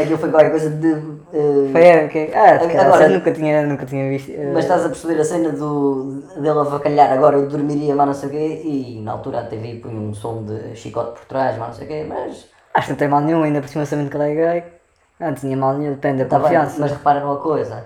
Aquilo 0.00 0.18
foi 0.18 0.30
qualquer 0.30 0.50
coisa 0.50 0.70
de. 0.70 0.88
eh, 1.32 1.72
Foi 1.72 2.04
eu 2.04 2.08
que. 2.08 2.30
Ah, 2.34 2.54
Agora- 2.56 2.82
Agora, 2.82 3.08
nunca, 3.08 3.32
tinha, 3.32 3.66
nunca 3.66 3.84
tinha 3.86 4.08
visto. 4.08 4.30
eh, 4.30 4.52
Mas 4.54 4.64
estás 4.64 4.84
a 4.84 4.88
perceber 4.88 5.20
a 5.20 5.24
cena 5.24 5.50
do, 5.50 6.22
dele 6.36 6.50
avacalhar 6.60 7.12
agora, 7.12 7.36
eu 7.36 7.48
dormiria, 7.48 7.94
mas 7.96 8.06
não 8.06 8.14
sei 8.14 8.28
o 8.28 8.32
quê, 8.32 8.62
e 8.64 9.00
na 9.02 9.12
altura 9.12 9.40
a 9.40 9.44
TV 9.44 9.80
põe 9.82 9.92
um 9.96 10.14
som 10.14 10.44
de 10.44 10.76
chicote 10.76 11.18
por 11.18 11.26
trás, 11.26 11.56
mas 11.58 11.68
não 11.68 11.74
sei 11.74 11.84
o 11.86 11.88
quê, 11.88 12.06
mas 12.08 12.46
Acho 12.74 12.86
que 12.86 12.92
não 12.92 12.98
tem 12.98 13.08
mal 13.08 13.20
nenhum, 13.20 13.42
ainda 13.42 13.60
por 13.60 13.68
cima 13.68 13.84
sabendo 13.86 14.10
que 14.10 14.16
ele 14.16 14.32
é 14.32 14.34
gay. 14.60 14.72
Não 15.18 15.34
tinha 15.34 15.56
mal 15.56 15.74
nenhum, 15.76 15.94
depende 15.94 16.18
da 16.22 16.28
Tá 16.28 16.36
bem, 16.36 16.42
confiança. 16.44 16.76
mas 16.80 16.92
repara 16.92 17.20
numa 17.20 17.38
coisa, 17.38 17.84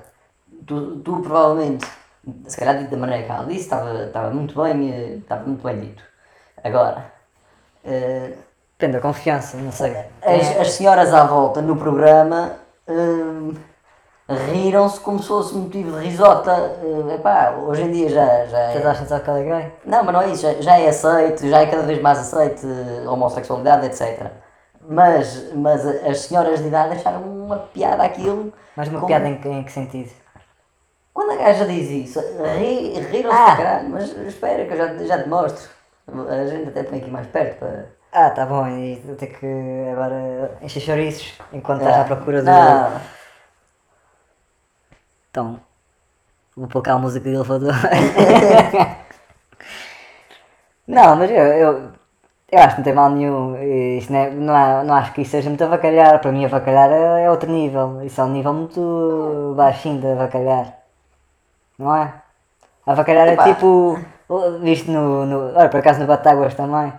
tu, 0.66 0.96
tu 0.98 1.20
provavelmente, 1.20 1.86
se 2.46 2.56
calhar 2.58 2.76
dito 2.78 2.90
da 2.90 2.96
maneira 2.98 3.24
que 3.24 3.30
ela 3.32 3.44
disse, 3.46 3.72
estava, 4.04 4.30
muito 4.30 4.60
bem, 4.62 4.92
eh, 4.92 5.14
estava 5.16 5.44
muito 5.46 5.62
bem 5.66 5.80
dito. 5.80 6.02
Agora, 6.62 7.06
eh, 7.84 8.34
Depende 8.82 8.98
da 8.98 9.00
confiança, 9.00 9.56
não 9.58 9.70
sei. 9.70 9.96
as, 10.20 10.58
as 10.60 10.72
senhoras 10.72 11.14
à 11.14 11.22
volta 11.24 11.62
no 11.62 11.76
programa, 11.76 12.56
eh, 12.88 13.54
riram-se 14.50 14.98
como 14.98 15.20
se 15.22 15.28
fosse 15.28 15.54
motivo 15.54 16.00
de 16.00 16.04
risota. 16.08 16.50
eh, 16.82 17.14
epá, 17.14 17.52
hoje 17.64 17.82
em 17.82 17.92
dia 17.92 18.08
já, 18.08 18.44
já 18.46 18.58
é. 18.58 18.84
a 18.84 18.90
achar 18.90 19.20
que 19.20 19.30
ele 19.30 19.40
é 19.40 19.44
gay? 19.60 19.72
Não, 19.86 20.02
mas 20.02 20.12
não 20.12 20.20
é 20.22 20.26
isso, 20.30 20.42
já, 20.42 20.54
já 20.60 20.78
é 20.80 20.88
aceito, 20.88 21.46
já 21.48 21.60
é 21.60 21.66
cada 21.66 21.84
vez 21.84 22.02
mais 22.02 22.18
aceito 22.18 22.66
a 23.06 23.10
homossexualidade, 23.12 23.86
etc. 23.86 24.32
Mas, 24.80 25.52
mas 25.54 25.86
as 25.86 26.22
senhoras 26.22 26.58
de 26.58 26.66
idade 26.66 26.94
acharam 26.96 27.22
uma 27.22 27.58
piada 27.58 28.02
aquilo. 28.02 28.52
Mas 28.76 28.88
uma 28.88 28.96
como- 28.98 29.06
piada 29.06 29.28
em, 29.28 29.36
que- 29.38 29.48
em 29.48 29.62
que 29.62 29.70
sentido? 29.70 30.10
Quando 31.14 31.34
a 31.34 31.36
gaja 31.36 31.64
diz 31.66 31.88
isso, 31.88 32.18
ri- 32.58 32.98
riram-se 32.98 33.38
Ah. 33.38 33.56
caralho, 33.56 33.90
mas 33.90 34.10
espera 34.26 34.64
que 34.66 34.72
eu 34.72 34.76
já, 34.76 34.96
já 35.04 35.22
te 35.22 35.28
mostro. 35.28 35.70
A 36.28 36.46
gente 36.46 36.68
até 36.70 36.82
põe 36.82 36.98
aqui 36.98 37.10
mais 37.12 37.28
perto 37.28 37.60
para. 37.60 38.01
Ah, 38.12 38.30
tá 38.30 38.44
bom, 38.46 38.66
e 38.68 38.96
vou 39.06 39.14
ter 39.16 39.28
que 39.28 39.46
agora 39.92 40.58
encher 40.62 40.80
chouriços 40.80 41.32
enquanto 41.52 41.80
estás 41.80 41.96
Ah, 41.96 41.98
à 41.98 42.04
procura 42.04 42.42
do. 42.42 42.50
Não, 42.50 43.00
Então, 45.30 45.60
vou 46.56 46.68
pôr 46.68 46.82
cá 46.82 46.94
a 46.94 46.98
música 46.98 47.28
de 47.28 47.34
elevador. 47.36 47.74
não, 50.86 51.16
mas 51.16 51.30
eu, 51.30 51.36
eu, 51.36 51.92
eu 52.52 52.58
acho 52.60 52.76
que 52.76 52.80
não 52.80 52.84
tem 52.84 52.94
mal 52.94 53.10
nenhum. 53.10 53.56
Isso 53.98 54.12
não, 54.12 54.18
é, 54.20 54.30
não, 54.30 54.54
há- 54.56 54.84
não 54.84 54.94
acho 54.94 55.12
que 55.14 55.22
isso 55.22 55.32
seja 55.32 55.48
muito 55.50 55.64
avacalhar. 55.64 56.20
Para 56.20 56.32
mim, 56.32 56.44
avacalhar 56.44 56.90
é, 56.92 57.24
é 57.24 57.30
outro 57.30 57.50
nível. 57.50 58.02
Isso 58.04 58.20
é 58.20 58.24
um 58.24 58.30
nível 58.32 58.52
muito 58.54 59.54
baixinho 59.56 60.00
de 60.00 60.06
avacalhar. 60.08 60.74
Não 61.78 61.94
é? 61.94 62.14
Avacalhar 62.86 63.28
é 63.28 63.34
Epá. 63.34 63.36
tipo. 63.36 63.98
Visto 64.62 64.90
no, 64.90 65.26
no. 65.26 65.56
Olha, 65.58 65.68
por 65.70 65.80
acaso 65.80 66.00
no 66.00 66.06
Batáguas 66.06 66.54
também. 66.54 66.92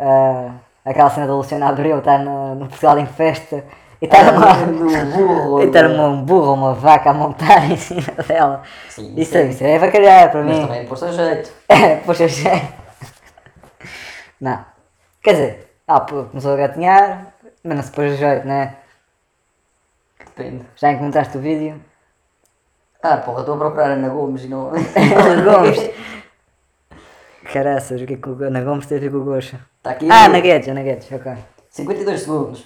Ah, 0.00 0.54
aquela 0.84 1.10
cena 1.10 1.26
da 1.26 1.34
Luciana 1.34 1.68
Abreu 1.68 1.98
estar 1.98 2.18
no, 2.18 2.54
no 2.54 2.66
Portugal 2.66 2.98
em 2.98 3.06
festa 3.06 3.64
e 4.00 4.06
estar 4.06 4.32
uma, 4.32 4.54
no 4.66 4.78
burro. 4.78 5.60
e 5.62 5.86
uma, 5.86 6.08
um 6.08 6.22
burro, 6.22 6.54
uma 6.54 6.74
vaca 6.74 7.10
a 7.10 7.14
montar 7.14 7.70
em 7.70 7.76
cima 7.76 8.12
dela. 8.26 8.62
Sim, 8.88 9.14
isso, 9.16 9.32
sim. 9.32 9.38
é, 9.38 9.46
isso 9.48 9.64
é 9.64 9.76
avacalhar 9.76 10.30
para 10.30 10.42
Mas 10.42 10.56
mim. 10.56 10.66
também 10.66 10.86
pôs 10.86 11.02
a 11.02 11.12
jeito. 11.12 11.52
Poxa, 12.06 12.26
já. 12.26 12.62
Não. 14.40 14.64
Quer 15.22 15.32
dizer, 15.32 15.74
ah, 15.86 16.00
começou 16.00 16.54
a 16.54 16.56
gatinhar, 16.56 17.34
mas 17.62 17.76
não 17.76 17.82
se 17.82 17.92
pôs 17.92 18.12
a 18.12 18.16
jeito, 18.16 18.48
né? 18.48 18.76
Depende. 20.18 20.64
Já 20.76 20.92
encontraste 20.92 21.36
o 21.36 21.40
vídeo? 21.40 21.78
Ah, 23.02 23.18
porra, 23.18 23.40
estou 23.40 23.54
a 23.54 23.58
procurar 23.58 23.90
Ana 23.90 24.08
Gomes 24.08 24.44
e 24.44 24.48
não. 24.48 24.70
Ana 24.72 25.42
Gomes. 25.42 25.90
Caraças, 27.52 28.00
o 28.00 28.06
que 28.06 28.14
é 28.14 28.16
que 28.16 28.28
o 28.28 28.44
Ana 28.44 28.60
Gomes 28.62 28.86
teve 28.86 29.10
com 29.10 29.16
o 29.16 29.24
Goxa? 29.24 29.58
Está 29.78 29.90
aqui. 29.90 30.08
Ah, 30.08 30.26
Ana 30.26 30.38
Guedes, 30.40 30.68
Ana 30.68 30.82
Guedes, 30.82 31.10
ok. 31.10 31.32
52 31.70 32.20
segundos. 32.20 32.64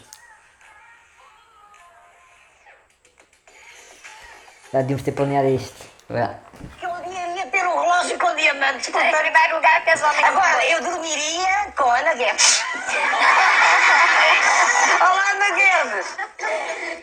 Já 4.70 4.80
devíamos 4.80 5.02
ter 5.02 5.12
planeado 5.12 5.48
isto. 5.48 5.86
Vá. 6.10 6.34
Eu 6.82 6.90
ia 7.34 7.46
ter 7.46 7.64
um 7.66 7.80
relógio 7.80 8.18
com 8.18 8.34
diamantes. 8.34 8.88
Em 8.88 8.92
primeiro 8.92 9.56
lugar, 9.56 9.82
homem 9.86 10.24
Agora, 10.24 10.66
eu 10.66 10.82
dormiria 10.82 11.72
com 11.76 11.90
a 11.90 11.98
Ana 12.00 12.12
Guedes. 12.14 12.62
Olá, 15.00 15.24
Ana 15.30 15.50
Guedes. 15.56 16.06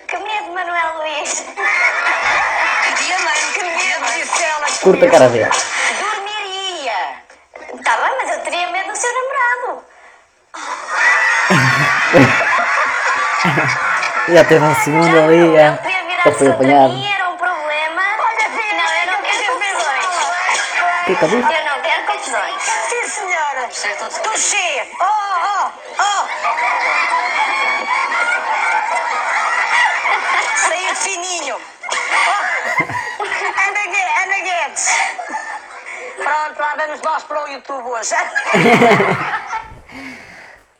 Que 0.08 0.18
medo, 0.18 0.52
Manuel 0.54 0.98
Luís. 0.98 1.44
Que 2.84 2.94
diamante, 3.04 3.54
que 3.54 3.64
medo, 3.64 4.06
disse 4.14 4.44
ela. 4.44 4.66
que 4.68 4.80
Curta 4.82 5.06
a 5.06 5.10
cara 5.10 5.30
dele. 5.30 5.50
Tá 7.84 7.98
bem, 7.98 8.16
mas 8.18 8.30
eu 8.32 8.40
teria 8.42 8.68
medo 8.68 8.90
do 8.92 8.96
seu 8.96 9.10
namorado. 9.14 9.84
Já 14.30 14.44
teve 14.44 14.64
um 14.64 14.76
segundo 14.76 15.20
ali, 15.20 15.38
Ele 15.38 15.58
é. 15.58 15.80
Eu 16.26 16.32
fui 16.34 16.48
apanhado. 16.48 16.94
mim, 16.94 17.12
era 17.12 17.28
um 17.30 17.38
problema. 17.38 18.04
Olha, 18.20 18.50
não, 18.74 18.94
eu 18.94 19.08
não 19.08 19.20
quero 19.24 19.54
confusões. 19.54 20.06
Que 21.06 21.16
que 21.16 21.26
eu 21.26 21.30
não 21.32 21.42
quero 21.82 22.06
confusões. 22.06 22.62
Sim, 22.62 23.08
senhora. 23.10 23.68
Estou 23.68 24.38
cheia. 24.38 24.86
Oh, 25.00 25.06
oh, 25.48 25.72
oh. 25.98 26.28
Saiu 30.56 30.94
de 30.94 31.00
fininho. 31.00 31.58
Oh. 32.28 32.42
Ana 34.22 34.40
Guedes. 34.40 34.88
Pronto, 36.32 36.60
lá 36.62 36.76
vamos 36.78 37.02
nós 37.02 37.24
para 37.24 37.44
o 37.44 37.48
YouTube 37.50 37.90
hoje. 37.90 38.16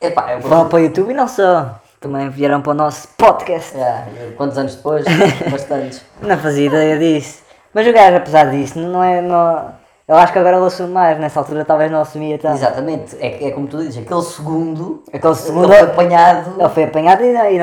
Epá, 0.00 0.32
eu 0.32 0.40
Vão 0.40 0.66
para 0.66 0.76
o 0.76 0.80
YouTube 0.80 1.10
e 1.10 1.14
não 1.14 1.28
só. 1.28 1.78
Também 2.00 2.30
vieram 2.30 2.62
para 2.62 2.70
o 2.70 2.74
nosso 2.74 3.06
podcast. 3.18 3.76
Já, 3.76 4.06
quantos 4.38 4.56
anos 4.56 4.76
depois? 4.76 5.04
Bastantes. 5.52 6.02
Não 6.22 6.38
fazia 6.38 6.68
ideia 6.68 6.98
disso. 6.98 7.42
Mas 7.74 7.86
o 7.86 7.92
gajo, 7.92 8.16
apesar 8.16 8.50
disso, 8.50 8.78
não 8.78 9.04
é. 9.04 9.20
Não... 9.20 9.74
Eu 10.08 10.16
acho 10.16 10.32
que 10.32 10.38
agora 10.38 10.56
ele 10.56 10.64
assume 10.64 10.88
mais. 10.88 11.18
Nessa 11.18 11.40
altura 11.40 11.66
talvez 11.66 11.90
não 11.90 12.00
assumia 12.00 12.38
tanto. 12.38 12.56
Exatamente, 12.56 13.14
é, 13.20 13.48
é 13.48 13.50
como 13.50 13.66
tu 13.68 13.76
dizes, 13.76 13.98
aquele 13.98 14.22
segundo. 14.22 15.04
Aquele 15.12 15.34
segundo. 15.34 15.66
Ele 15.66 15.74
foi 15.74 15.90
apanhado. 15.90 16.54
Ele 16.58 16.68
foi 16.70 16.84
apanhado 16.84 17.22
e, 17.24 17.26
e 17.26 17.58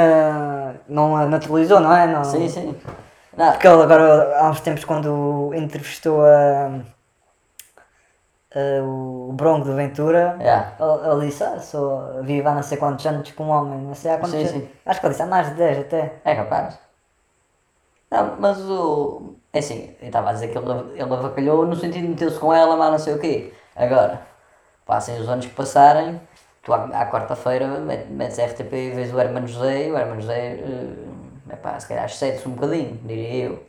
não, 0.87 1.15
não 1.17 1.27
naturalizou, 1.27 1.79
não 1.79 1.97
é? 1.97 2.05
Não, 2.05 2.23
Sim, 2.23 2.47
sim. 2.49 2.75
Não, 3.35 3.51
Porque 3.51 3.67
ele 3.67 3.81
agora, 3.81 4.37
há 4.41 4.49
uns 4.51 4.61
tempos, 4.61 4.85
quando 4.85 5.51
entrevistou 5.55 6.23
a, 6.23 6.69
a- 8.55 8.83
o 8.83 9.31
Bronco 9.33 9.65
do 9.65 9.75
Ventura, 9.75 10.37
Yeah. 10.39 10.73
ele, 11.11 11.27
disse: 11.27 11.43
Ah, 11.43 11.59
sou 11.59 12.23
vivo 12.23 12.47
há 12.49 12.55
não 12.55 12.63
sei 12.63 12.77
quantos 12.77 13.05
anos 13.05 13.31
com 13.31 13.45
um 13.45 13.49
homem, 13.49 13.79
não 13.79 13.95
sei 13.95 14.11
há 14.11 14.17
quantos 14.17 14.31
Sim, 14.31 14.47
anos. 14.47 14.51
sim. 14.51 14.69
Acho 14.85 14.99
que 14.99 15.05
ele 15.05 15.11
disse 15.13 15.23
há 15.23 15.27
mais 15.27 15.49
de 15.49 15.55
10 15.55 15.79
até. 15.79 16.13
É 16.25 16.35
capaz. 16.35 16.77
Não, 18.11 18.35
mas 18.39 18.59
o. 18.61 19.35
É 19.53 19.59
assim, 19.59 19.95
eu 20.01 20.07
estava 20.07 20.29
a 20.29 20.33
dizer 20.33 20.49
que 20.49 20.57
ele, 20.57 20.71
ele 20.93 21.01
avacalhou 21.13 21.65
no 21.65 21.75
sentido 21.75 22.03
de 22.03 22.07
meteu-se 22.09 22.39
com 22.39 22.53
ela, 22.53 22.75
mas 22.77 22.91
não 22.91 22.99
sei 22.99 23.13
o 23.15 23.19
quê. 23.19 23.53
Agora, 23.75 24.21
passem 24.85 25.19
os 25.19 25.29
anos 25.29 25.45
que 25.47 25.53
passarem, 25.53 26.19
tu 26.63 26.73
à, 26.73 26.85
à 26.85 27.05
quarta-feira 27.11 27.67
met- 27.79 28.07
metes 28.09 28.39
a 28.39 28.43
RTP 28.45 28.73
e 28.77 28.91
vês 28.91 29.13
o 29.13 29.19
Hermano 29.19 29.47
José, 29.47 29.87
e 29.87 29.91
o 29.91 29.97
Hermano 29.97 30.21
José, 30.21 30.57
é 31.49 31.55
pá, 31.55 31.79
se 31.79 31.87
calhar 31.87 32.05
excede-se 32.05 32.47
um 32.47 32.53
bocadinho, 32.53 32.97
diria 33.05 33.45
eu. 33.45 33.63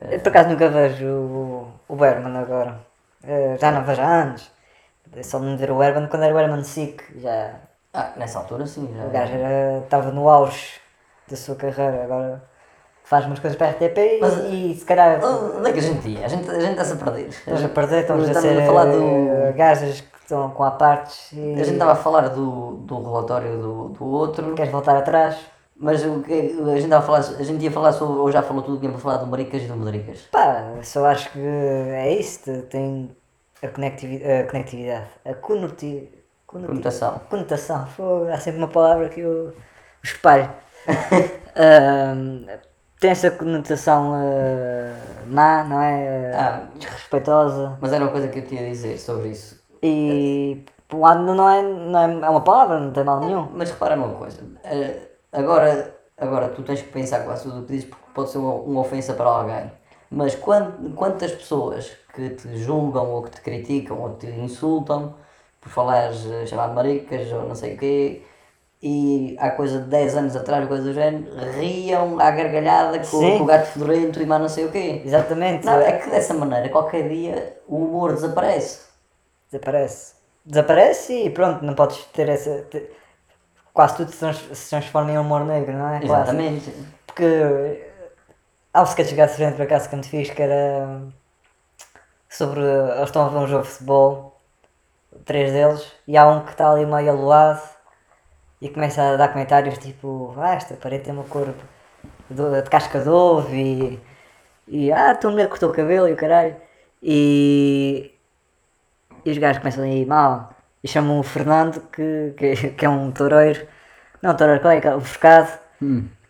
Eu, 0.00 0.20
por 0.20 0.28
acaso 0.30 0.48
nunca 0.50 0.68
vejo 0.68 1.06
o, 1.06 1.68
o 1.88 1.96
Berman 1.96 2.36
agora. 2.38 2.72
Eh, 3.26 3.56
já 3.60 3.70
não 3.72 3.84
vejo 3.84 4.00
há 4.02 4.06
anos. 4.06 4.50
Só 5.22 5.38
me 5.38 5.56
ver 5.56 5.70
o 5.70 5.82
Herman 5.82 6.08
quando 6.08 6.22
era 6.24 6.34
o 6.34 6.38
Herman 6.38 6.64
Sick. 6.64 7.02
Já, 7.20 7.52
Ah, 7.92 8.10
nessa 8.16 8.38
altura 8.40 8.66
sim, 8.66 8.92
já. 8.96 9.04
o 9.04 9.10
gajo 9.10 9.32
era- 9.34 9.78
estava 9.84 10.10
no 10.10 10.28
auge 10.28 10.80
da 11.28 11.36
sua 11.36 11.54
carreira. 11.54 12.02
Agora 12.04 12.42
faz 13.04 13.24
umas 13.26 13.38
coisas 13.38 13.56
para 13.56 13.68
a 13.68 13.70
RTP 13.70 13.98
e, 14.16 14.20
Mas- 14.20 14.38
e 14.44 14.74
se 14.74 14.84
calhar. 14.84 15.20
Onde 15.24 15.70
é 15.70 15.72
que 15.72 15.78
a 15.78 15.82
gente 15.82 16.08
ia? 16.08 16.24
A 16.24 16.28
gente, 16.28 16.50
a 16.50 16.54
gente 16.58 16.70
está-se 16.72 16.92
a 16.94 16.96
perder. 16.96 17.28
Estamos 17.28 17.64
a 17.64 17.68
perder, 17.68 18.00
estamos 18.00 18.24
a 18.28 18.32
Estamos 18.32 18.50
ser 18.50 18.62
a 18.62 18.66
falar 18.66 18.86
eh, 18.88 18.92
do. 19.52 19.56
gajas 19.56 20.00
que 20.00 20.18
estão 20.20 20.50
com 20.50 20.64
apartes 20.64 21.32
e 21.32 21.52
A 21.54 21.58
gente 21.64 21.72
estava 21.74 21.92
a 21.92 21.96
falar 21.96 22.28
do, 22.28 22.72
do 22.78 23.02
relatório 23.02 23.58
do, 23.58 23.88
do 23.90 24.04
outro, 24.06 24.54
queres 24.54 24.72
voltar 24.72 24.96
atrás. 24.96 25.36
Mas 25.76 26.04
o 26.04 26.22
que 26.22 26.32
a 26.32 26.80
gente 26.80 26.92
a 26.92 27.02
falar, 27.02 27.18
a 27.18 27.42
gente 27.42 27.62
ia 27.64 27.70
falar 27.70 27.92
sobre, 27.92 28.18
ou 28.18 28.30
já 28.30 28.42
falou 28.42 28.62
tudo 28.62 28.78
que 28.78 28.86
ia 28.86 28.92
para 28.92 29.00
falar 29.00 29.16
do 29.18 29.26
Maricas 29.26 29.62
e 29.62 29.66
do 29.66 29.76
Madricas. 29.76 30.22
Pá, 30.30 30.74
só 30.82 31.06
acho 31.06 31.30
que 31.32 31.38
é 31.40 32.12
isso, 32.14 32.42
te- 32.44 32.62
tem 32.62 33.14
a, 33.62 33.68
conectivi 33.68 34.22
a 34.24 34.44
conectividade, 34.46 35.06
a 35.24 35.34
conoti 35.34 36.10
conoti- 36.46 36.68
Conotação. 36.68 37.20
conotação, 37.28 37.86
Fogo, 37.86 38.28
há 38.30 38.38
sempre 38.38 38.58
uma 38.58 38.68
palavra 38.68 39.08
que 39.08 39.20
eu 39.20 39.52
espalho. 40.02 40.48
Ahm, 41.56 42.46
tem 43.00 43.10
essa 43.10 43.30
conotação 43.30 44.12
ah, 44.14 44.94
má, 45.26 45.64
não 45.64 45.80
é? 45.80 46.32
Ah. 46.34 46.62
Desrespeitosa. 46.76 47.78
Mas 47.80 47.92
era 47.92 48.04
uma 48.04 48.10
coisa 48.12 48.28
que 48.28 48.38
eu 48.40 48.46
tinha 48.46 48.62
a 48.62 48.68
dizer 48.68 48.98
sobre 48.98 49.28
isso. 49.28 49.62
E 49.82 50.64
por 50.88 50.98
um 50.98 51.00
lado 51.00 51.22
não 51.22 51.48
é, 51.48 51.62
não 51.62 51.98
é, 51.98 52.26
é 52.26 52.30
uma 52.30 52.40
palavra, 52.42 52.80
não 52.80 52.92
tem 52.92 53.04
mal 53.04 53.20
nenhum. 53.20 53.48
Mas 53.52 53.70
repara 53.70 53.96
numa 53.96 54.14
coisa, 54.14 54.40
eh, 54.64 55.13
agora, 55.34 55.94
agora 56.16 56.48
tu 56.48 56.62
tens 56.62 56.82
que 56.82 56.88
pensar 56.90 57.24
quase 57.24 57.44
tudo 57.44 57.60
o 57.60 57.66
que 57.66 57.72
dizes 57.72 57.88
porque 57.88 58.04
pode 58.14 58.30
ser 58.30 58.38
uma, 58.38 58.54
uma 58.54 58.80
ofensa 58.80 59.14
para 59.14 59.26
alguém. 59.26 59.70
Mas 60.10 60.34
quan- 60.36 60.72
quantas 60.94 61.32
pessoas 61.32 61.90
que 62.14 62.30
te 62.30 62.56
julgam 62.58 63.10
ou 63.12 63.22
que 63.22 63.30
te 63.32 63.40
criticam 63.40 64.00
ou 64.00 64.10
te 64.16 64.26
insultam 64.28 65.14
por 65.60 65.70
falares 65.70 66.24
eh, 66.30 66.46
chamado 66.46 66.74
maricas 66.74 67.32
ou 67.32 67.42
não 67.48 67.54
sei 67.54 67.74
o 67.74 67.78
quê 67.78 68.22
e 68.82 69.34
há 69.40 69.50
coisa 69.50 69.78
de 69.80 69.88
10 69.88 70.14
anos 70.16 70.36
atrás, 70.36 70.68
coisa 70.68 70.82
do 70.84 70.92
género, 70.92 71.26
riam 71.58 72.20
à 72.20 72.30
gargalhada 72.30 72.98
com, 72.98 73.06
com 73.38 73.42
o 73.44 73.46
gato 73.46 73.66
fedorento 73.66 74.20
e 74.20 74.26
mais 74.26 74.42
não 74.42 74.48
sei 74.48 74.66
o 74.66 74.70
quê. 74.70 75.00
Exatamente. 75.04 75.64
Não, 75.64 75.80
é 75.80 75.92
que 75.98 76.10
dessa 76.10 76.34
maneira, 76.34 76.68
qualquer 76.68 77.08
dia, 77.08 77.58
o 77.66 77.76
humor 77.76 78.12
desaparece. 78.12 78.80
Desaparece. 79.50 80.14
Desaparece 80.44 81.12
e 81.24 81.30
pronto, 81.30 81.64
não 81.64 81.74
podes 81.74 82.04
ter 82.12 82.28
essa. 82.28 82.62
te- 82.70 82.90
Quase 83.74 83.96
tudo 83.96 84.10
se, 84.12 84.18
trans- 84.20 84.48
se 84.58 84.70
transforma 84.70 85.10
em 85.12 85.18
humor 85.18 85.44
negro, 85.44 85.72
não 85.76 85.88
é? 85.88 85.98
Quase. 86.00 86.22
Exatamente. 86.30 86.72
Porque 87.06 87.24
eh, 87.24 87.92
há 88.72 88.80
um 88.82 88.84
sketch 88.84 89.08
de 89.10 89.16
gato 89.16 89.34
frente 89.34 89.56
por 89.56 89.62
acaso 89.62 89.90
que 89.90 89.96
me 89.96 90.04
fiz 90.04 90.30
que 90.30 90.42
era 90.42 91.02
sobre. 92.28 92.60
Eles 92.62 93.04
estão 93.08 93.26
a 93.26 93.28
ver 93.28 93.38
um 93.38 93.46
jogo 93.46 93.64
de 93.64 93.68
futebol, 93.70 94.40
três 95.24 95.52
deles, 95.52 95.92
e 96.06 96.16
há 96.16 96.26
um 96.28 96.44
que 96.44 96.52
está 96.52 96.70
ali 96.70 96.86
meio 96.86 97.10
aloado 97.10 97.60
e 98.60 98.68
começa 98.68 99.02
a 99.02 99.16
dar 99.16 99.28
comentários 99.32 99.78
tipo: 99.78 100.34
Ah, 100.38 100.54
esta 100.54 100.74
parede 100.76 101.04
tem 101.04 101.12
uma 101.14 101.24
cor 101.24 101.52
do- 102.30 102.62
de 102.62 102.70
casca 102.70 103.00
de 103.00 103.08
ovo 103.08 103.52
e, 103.54 104.00
e 104.68 104.92
ah, 104.92 105.10
a 105.10 105.14
tua 105.16 105.30
mulher 105.32 105.48
cortou 105.48 105.70
o 105.70 105.74
cabelo 105.74 106.08
e 106.08 106.12
o 106.12 106.16
caralho. 106.16 106.56
E, 107.02 108.14
e 109.24 109.30
os 109.30 109.38
gajos 109.38 109.58
começam 109.58 109.84
a 109.84 109.88
ir 109.88 110.06
mal 110.06 110.53
e 110.84 110.88
chamam 110.88 111.18
o 111.18 111.22
Fernando, 111.22 111.80
que, 111.90 112.34
que, 112.36 112.54
que 112.70 112.84
é 112.84 112.88
um 112.88 113.10
toureiro, 113.10 113.66
não, 114.22 114.34
toureiro, 114.36 114.60
qual 114.60 114.72
é 114.74 114.80
que 114.80 114.86
é? 114.86 114.94
O 114.94 115.00
focado, 115.00 115.48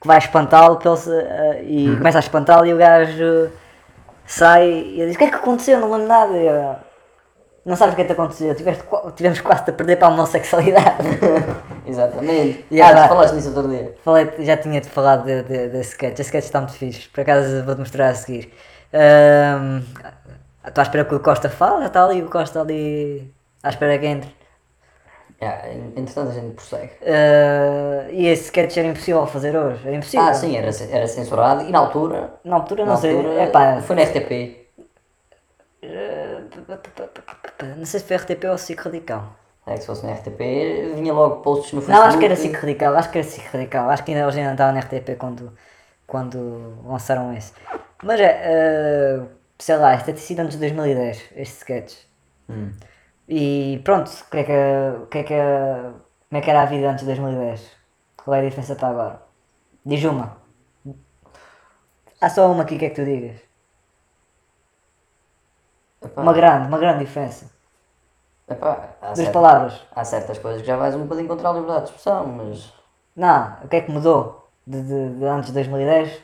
que 0.01 0.07
vai 0.07 0.19
espantá-lo 0.19 0.79
eh, 1.09 1.63
e 1.65 1.97
começa 1.97 2.19
a 2.19 2.21
espantá-lo 2.21 2.65
e 2.67 2.73
o 2.73 2.77
gajo 2.79 3.51
sai 4.27 4.69
e 4.69 5.01
ele 5.01 5.07
diz: 5.07 5.17
O 5.17 5.19
que 5.19 5.25
é 5.25 5.29
que 5.29 5.35
aconteceu? 5.37 5.81
Não 5.81 5.91
lembro 5.91 6.07
nada. 6.09 6.33
E 6.37 6.47
eu, 6.47 6.77
não 7.67 7.77
sabes 7.77 7.95
o 7.95 7.97
que 7.97 8.03
é 8.03 8.05
que 8.05 8.13
te 8.15 8.21
aconteceu? 8.21 8.55
Tiveste, 8.55 8.85
tivemos 9.17 9.41
quase 9.41 9.63
a 9.71 9.73
perder 9.73 9.97
para 9.97 10.09
a 10.09 10.11
homossexualidade. 10.11 11.03
Exatamente. 11.87 12.65
Yeah, 12.71 12.97
ah, 12.97 13.01
lá. 13.01 13.09
tu 13.09 13.15
falaste 13.15 13.35
nisso 13.35 13.49
outro 13.49 13.69
dia. 13.69 13.95
Falei, 14.05 14.31
já 14.41 14.57
tinha-te 14.57 14.89
falado 14.89 15.25
de- 15.25 15.43
de- 15.43 15.69
desse 15.69 15.91
sketch. 15.93 16.13
Esse 16.21 16.29
sketch 16.29 16.45
está 16.45 16.61
muito 16.61 16.75
fixe. 16.75 17.09
Por 17.09 17.23
acaso 17.23 17.65
vou-te 17.65 17.79
mostrar 17.81 18.09
a 18.11 18.15
seguir. 18.15 18.53
Ahm, 18.93 19.83
Estou 20.67 20.81
à 20.81 20.85
espera 20.85 21.05
que 21.05 21.15
o 21.15 21.21
Costa 21.21 21.51
fale, 21.51 21.81
já 21.83 21.87
está 21.89 22.05
ali 22.05 22.23
o 22.23 22.31
Costa 22.31 22.61
ali 22.61 23.31
à 23.63 23.69
espera 23.69 23.99
que 23.99 24.07
entre. 24.07 24.44
Yeah, 25.43 25.73
entretanto 25.97 26.31
a 26.31 26.35
gente 26.35 26.55
prossegue. 26.55 26.93
Ah, 27.03 28.07
e 28.11 28.27
esse 28.27 28.45
sketch 28.45 28.77
era 28.77 28.89
impossível 28.89 29.27
fazer 29.27 29.57
hoje. 29.57 29.87
Era 29.87 29.97
impossível. 29.97 30.27
Ah, 30.27 30.35
sim, 30.35 30.57
era, 30.57 30.71
era 30.91 31.07
censurado 31.07 31.63
e 31.65 31.71
na 31.73 31.79
altura. 31.81 32.35
Na 32.45 32.57
altura 32.57 32.85
não 32.85 32.93
na 32.93 32.99
sei. 32.99 33.17
altura, 33.17 33.43
Epá, 33.43 33.83
Foi 33.83 33.97
na 33.97 34.03
RTP. 34.03 34.65
não 37.77 37.85
sei 37.85 38.01
se 38.01 38.07
foi 38.07 38.17
RTP 38.17 38.45
ou 38.45 38.59
SIC 38.59 38.81
Radical. 38.81 39.37
É 39.67 39.75
que 39.75 39.81
se 39.81 39.87
fosse 39.87 40.05
na 40.05 40.13
RTP 40.13 40.39
vinha 40.95 41.13
logo 41.13 41.37
posts 41.37 41.73
no 41.73 41.81
Facebook. 41.81 41.99
Não, 42.01 42.07
acho 42.07 42.19
que 42.19 42.25
era 42.25 42.37
SIC 42.37 42.55
Radical. 42.55 42.95
Acho 42.97 43.11
que 43.11 43.19
era 43.19 43.27
SIC 43.27 43.45
Radical. 43.53 43.91
Acho 43.91 44.05
que 44.05 44.13
ainda 44.13 44.27
hoje 44.27 44.39
ainda 44.41 44.53
estava 44.53 44.73
na 44.73 44.81
RTP 44.81 45.17
quando, 45.19 45.53
quando 46.07 46.75
lançaram 46.87 47.33
esse. 47.35 47.53
Mas 48.03 48.21
é, 48.21 49.23
ah, 49.23 49.27
sei 49.59 49.77
lá, 49.77 49.95
isto 49.95 50.07
deve 50.07 50.19
ter 50.19 50.25
sido 50.25 50.41
antes 50.41 50.55
de 50.55 50.61
2010, 50.61 51.23
este 51.37 51.57
sketch. 51.57 51.95
Hum. 52.49 52.73
E 53.29 53.81
pronto, 53.85 54.09
o 54.11 54.31
que 54.31 54.39
é 54.43 54.45
que, 54.49 55.07
que 55.11 55.19
é 55.19 55.25
que, 55.29 55.35
como 56.29 56.39
é 56.39 56.41
que 56.43 56.51
era 56.51 56.63
a 56.63 56.71
vida 56.73 56.91
antes 56.91 57.03
de 57.05 57.09
2010? 57.11 57.61
Qual 58.19 58.35
é 58.37 58.41
a 58.41 58.45
diferença 58.49 58.77
para 58.77 58.89
agora? 58.93 59.17
Diz 59.87 60.05
uma. 60.05 60.29
Há 62.21 62.29
só 62.29 62.51
uma 62.51 62.65
aqui, 62.65 62.75
o 62.75 62.79
que 62.81 62.87
é 62.87 62.91
que 62.91 62.97
tu 62.97 63.05
digas? 63.05 63.41
Epá, 66.07 66.25
Uma 66.25 66.33
grande, 66.33 66.67
uma 66.67 66.79
grande 66.79 67.05
diferença. 67.05 67.45
epá, 68.49 68.73
Duas 69.15 69.29
certas, 69.29 69.37
palavras. 69.37 69.75
há 69.95 70.03
certas 70.05 70.39
coisas 70.39 70.63
que 70.63 70.67
já 70.69 70.77
vais 70.77 70.95
um 70.95 71.03
bocadinho 71.03 71.29
contra 71.29 71.49
a 71.51 71.53
liberdade 71.53 71.85
de 71.85 71.91
expressão, 71.91 72.27
mas. 72.27 72.73
Não, 73.17 73.59
o 73.65 73.69
que 73.69 73.77
é 73.77 73.81
que 73.81 73.91
mudou 73.91 74.51
de, 74.67 74.81
de- 74.83 75.19
de 75.19 75.25
antes 75.25 75.49
de 75.49 75.55
2010? 75.55 76.21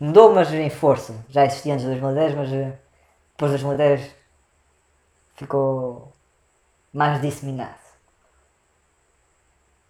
Mudou, 0.00 0.34
mas 0.34 0.52
em 0.52 0.70
força. 0.70 1.14
Já 1.28 1.44
existia 1.46 1.72
antes 1.74 1.84
de 1.84 1.90
2010, 1.90 2.34
mas 2.34 2.52
eh, 2.52 2.78
depois 3.32 3.52
de 3.52 3.58
2010 3.58 4.14
ficou 5.34 6.11
mais 6.92 7.20
disseminado. 7.20 7.80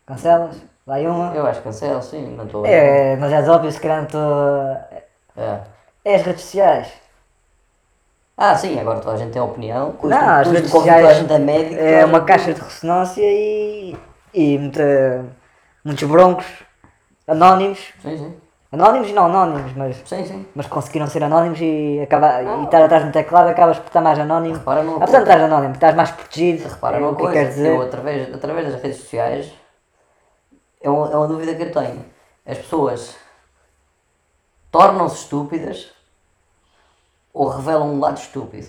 Cancelas? 0.07 0.57
Vai 0.87 1.07
uma? 1.07 1.33
Eu 1.35 1.47
acho 1.47 1.61
que 1.61 1.65
cancelo, 1.65 2.03
sim, 2.03 2.35
não 2.37 2.45
estou. 2.45 2.67
É, 2.67 3.17
mas 3.17 3.33
é 3.33 3.49
óbvio, 3.49 3.71
se 3.71 3.81
calhar. 3.81 4.07
É. 5.37 5.61
É 6.05 6.15
as 6.17 6.23
redes 6.23 6.43
sociais. 6.43 6.93
Ah, 8.37 8.57
sim, 8.57 8.79
agora 8.81 8.99
toda 8.99 9.15
a 9.15 9.17
gente 9.17 9.33
tem 9.33 9.41
opinião. 9.41 9.93
Custo, 9.93 10.09
Não, 10.09 10.29
as 10.29 10.51
redes 10.51 10.71
sociais 10.71 11.07
gente 11.19 11.33
é 11.33 11.39
médico. 11.39 11.75
toda 11.75 11.81
é 11.81 12.05
uma 12.05 12.25
caixa 12.25 12.53
de 12.53 12.61
ressonância 12.61 13.23
e, 13.23 13.97
e 14.35 14.59
muita, 14.59 15.25
muitos 15.85 16.09
broncos 16.09 16.47
anónimos. 17.29 17.79
Sim, 18.03 18.19
sim. 18.19 18.42
Anónimos 18.73 19.11
e 19.11 19.13
não 19.13 19.27
anónimos, 19.27 19.73
mas, 19.77 19.97
Sim, 20.07 20.25
sim. 20.25 20.47
mas 20.55 20.67
conseguiram 20.67 21.07
ser 21.07 21.23
anónimos 21.23 21.59
e, 21.61 22.01
acaba, 22.03 22.43
e 22.43 22.65
estar 22.65 22.83
atrás 22.83 23.05
do 23.05 23.13
teclado 23.13 23.49
acabas 23.51 23.79
por 23.79 23.89
estar 23.89 24.01
mais 24.01 24.19
anónimo. 24.19 24.55
Repara 24.55 24.83
numa 24.83 24.97
Apesar 24.97 25.19
de 25.19 25.25
coisa. 25.27 25.33
estás 25.35 25.53
anónimo, 25.53 25.75
estás 25.75 25.95
mais 25.95 26.11
protegido. 26.11 26.69
Repara 26.69 26.97
é 26.97 27.01
numa 27.01 27.13
que 27.15 27.21
coisa, 27.23 27.33
quer 27.35 27.49
dizer. 27.49 27.69
eu 27.69 27.83
através, 27.83 28.35
através 28.35 28.73
das 28.73 28.83
redes 28.83 28.99
sociais, 29.01 29.53
é 30.81 30.89
uma, 30.89 31.07
é 31.13 31.17
uma 31.17 31.29
dúvida 31.29 31.55
que 31.55 31.63
eu 31.65 31.71
tenho. 31.71 32.03
As 32.47 32.57
pessoas 32.57 33.15
tornam-se 34.71 35.17
estúpidas 35.17 35.91
ou 37.35 37.49
revelam 37.49 37.89
um 37.93 38.01
lado 38.01 38.17
estúpido? 38.19 38.69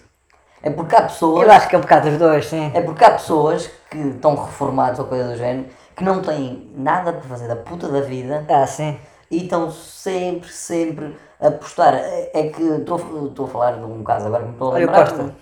É 0.61 0.69
porque 0.69 0.95
há 0.97 1.03
pessoas. 1.03 1.45
Eu 1.45 1.51
acho 1.51 1.67
que 1.69 1.75
é 1.75 1.77
um 1.77 1.81
bocado 1.81 2.09
dos 2.09 2.19
dois, 2.19 2.45
sim. 2.47 2.71
É 2.73 2.81
porque 2.81 3.03
há 3.05 3.11
pessoas 3.11 3.69
que 3.89 3.97
estão 3.97 4.35
reformados 4.35 4.99
ou 4.99 5.05
coisa 5.05 5.29
do 5.29 5.37
género 5.37 5.67
que 5.95 6.03
não 6.03 6.21
têm 6.21 6.69
nada 6.75 7.13
para 7.13 7.21
fazer 7.21 7.47
da 7.47 7.55
puta 7.55 7.87
da 7.87 8.01
vida 8.01 8.45
Ah, 8.49 8.65
sim. 8.67 8.97
E 9.35 9.43
estão 9.43 9.69
sempre, 9.71 10.49
sempre 10.49 11.15
a 11.39 11.49
postar. 11.51 11.93
É, 11.95 12.31
é 12.33 12.43
que 12.49 12.61
estou 12.63 13.45
a 13.45 13.47
falar 13.47 13.71
de 13.73 13.83
um 13.83 14.03
caso 14.03 14.27
agora 14.27 14.41
que 14.43 14.47
me 14.49 14.53
estou 14.53 14.69
a 14.69 14.71
Olha 14.73 14.85
lembrar. 14.85 15.09
Costa. 15.09 15.35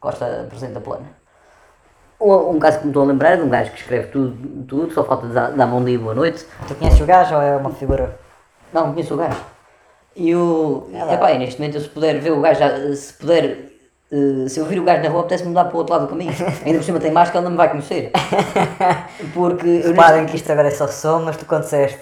Costa 0.00 0.40
apresenta 0.42 0.80
plano. 0.80 1.06
Um, 2.20 2.50
um 2.50 2.58
caso 2.58 2.78
que 2.78 2.84
me 2.84 2.90
estou 2.90 3.02
a 3.04 3.06
lembrar 3.06 3.30
é 3.30 3.36
de 3.36 3.42
um 3.42 3.48
gajo 3.48 3.70
que 3.70 3.78
escreve 3.80 4.08
tudo, 4.08 4.64
tudo 4.64 4.92
só 4.92 5.04
falta 5.04 5.26
dar, 5.28 5.52
dar 5.52 5.66
bom 5.66 5.84
dia 5.84 5.94
e 5.94 5.98
boa 5.98 6.14
noite. 6.14 6.46
Tu 6.66 6.74
conheces 6.74 7.00
o 7.00 7.06
gajo 7.06 7.34
ou 7.36 7.42
é 7.42 7.56
uma 7.56 7.70
figura? 7.70 8.18
Não, 8.72 8.92
conheço 8.92 9.14
o 9.14 9.16
gajo. 9.16 9.40
E 10.16 10.34
o. 10.34 10.88
Epá, 11.12 11.30
e 11.32 11.38
neste 11.38 11.60
momento 11.60 11.76
eu 11.76 11.80
se 11.80 11.88
puder 11.88 12.18
ver 12.18 12.32
o 12.32 12.40
gajo, 12.40 12.58
já- 12.58 12.94
se 12.96 13.12
puder. 13.14 13.68
eh, 14.10 14.48
se 14.48 14.58
eu 14.58 14.64
vir 14.66 14.80
o 14.80 14.84
gajo 14.84 15.02
na 15.02 15.08
rua, 15.10 15.20
apetece 15.20 15.44
mudar 15.44 15.66
para 15.66 15.74
o 15.74 15.78
outro 15.78 15.92
lado 15.94 16.06
do 16.06 16.08
caminho. 16.08 16.32
Ainda 16.66 16.78
por 16.78 16.84
cima 16.84 16.98
tem 16.98 17.12
máscara, 17.12 17.38
ele 17.38 17.44
não 17.44 17.50
me 17.52 17.56
vai 17.56 17.68
conhecer. 17.70 18.10
Porque 19.32 19.66
eu 19.66 19.70
neste- 19.74 19.88
Reparem 19.90 20.26
que 20.26 20.36
isto 20.36 20.50
agora 20.50 20.68
é 20.68 20.70
só 20.72 20.88
som, 20.88 21.20
mas 21.20 21.36
tu 21.36 21.44
quando 21.46 21.62
disseste 21.62 22.00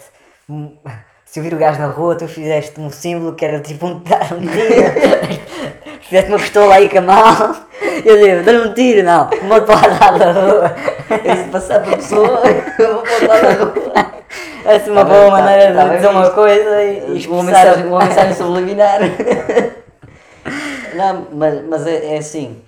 hum, 0.49 0.77
se 1.26 1.38
eu 1.40 1.42
vir 1.44 1.52
o 1.52 1.58
gajo 1.58 1.78
na 1.80 1.88
rua, 1.88 2.14
tu 2.16 2.26
fizeste 2.26 2.80
um 2.80 2.88
símbolo 2.88 3.34
que 3.34 3.44
era 3.44 3.60
tipo 3.60 3.86
um 3.86 3.96
um 3.96 4.40
tiro. 4.40 5.42
fizeste 6.00 6.30
uma 6.30 6.38
pistola 6.38 6.74
aí 6.74 6.88
com 6.88 6.98
a 6.98 7.02
mão. 7.02 7.56
Eu 8.04 8.16
digo, 8.22 8.42
dá-lhe 8.44 8.68
um 8.68 8.72
tiro, 8.74 9.02
não. 9.02 9.28
Uma 9.42 9.60
lá 9.86 10.10
da 10.18 10.32
rua. 10.32 10.76
eu 11.24 11.36
se 11.36 11.44
passar 11.50 11.82
por 11.82 11.96
pessoa, 11.96 12.40
eu 12.78 12.94
vou 12.94 13.04
lado 13.28 13.42
da 13.42 13.64
rua. 13.64 14.16
Essa 14.64 14.88
é 14.88 14.92
uma 14.92 15.04
Tá 15.04 15.10
boa 15.10 15.20
bem, 15.20 15.30
tá- 15.30 15.36
maneira 15.42 15.74
tá 15.74 15.82
de 15.82 15.88
bem 15.88 15.96
dizer 15.98 16.08
uma 16.08 16.30
coisa 16.30 16.82
e, 16.82 16.98
e 16.98 17.02
Uma 17.04 17.16
expressar. 17.16 17.42
mensagem, 17.44 17.86
uma 17.86 18.04
mensagem 18.04 18.34
subliminar. 18.34 19.00
Não, 20.94 21.26
mas, 21.32 21.64
mas 21.66 21.86
é, 21.86 22.14
é 22.14 22.18
assim. 22.18 22.62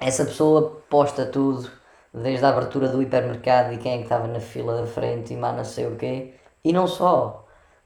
Essa 0.00 0.24
pessoa 0.24 0.82
posta 0.88 1.24
tudo, 1.26 1.70
desde 2.12 2.44
a 2.44 2.48
abertura 2.48 2.88
do 2.88 3.02
hipermercado 3.02 3.72
e 3.72 3.78
quem 3.78 3.92
é 3.94 3.96
que 3.98 4.02
estava 4.04 4.26
na 4.26 4.40
fila 4.40 4.80
da 4.80 4.86
frente 4.86 5.32
e 5.32 5.36
mais 5.36 5.56
não 5.56 5.64
sei 5.64 5.86
o 5.86 5.96
quê. 5.96 6.32
E 6.64 6.72
não 6.72 6.86
só. 6.86 7.41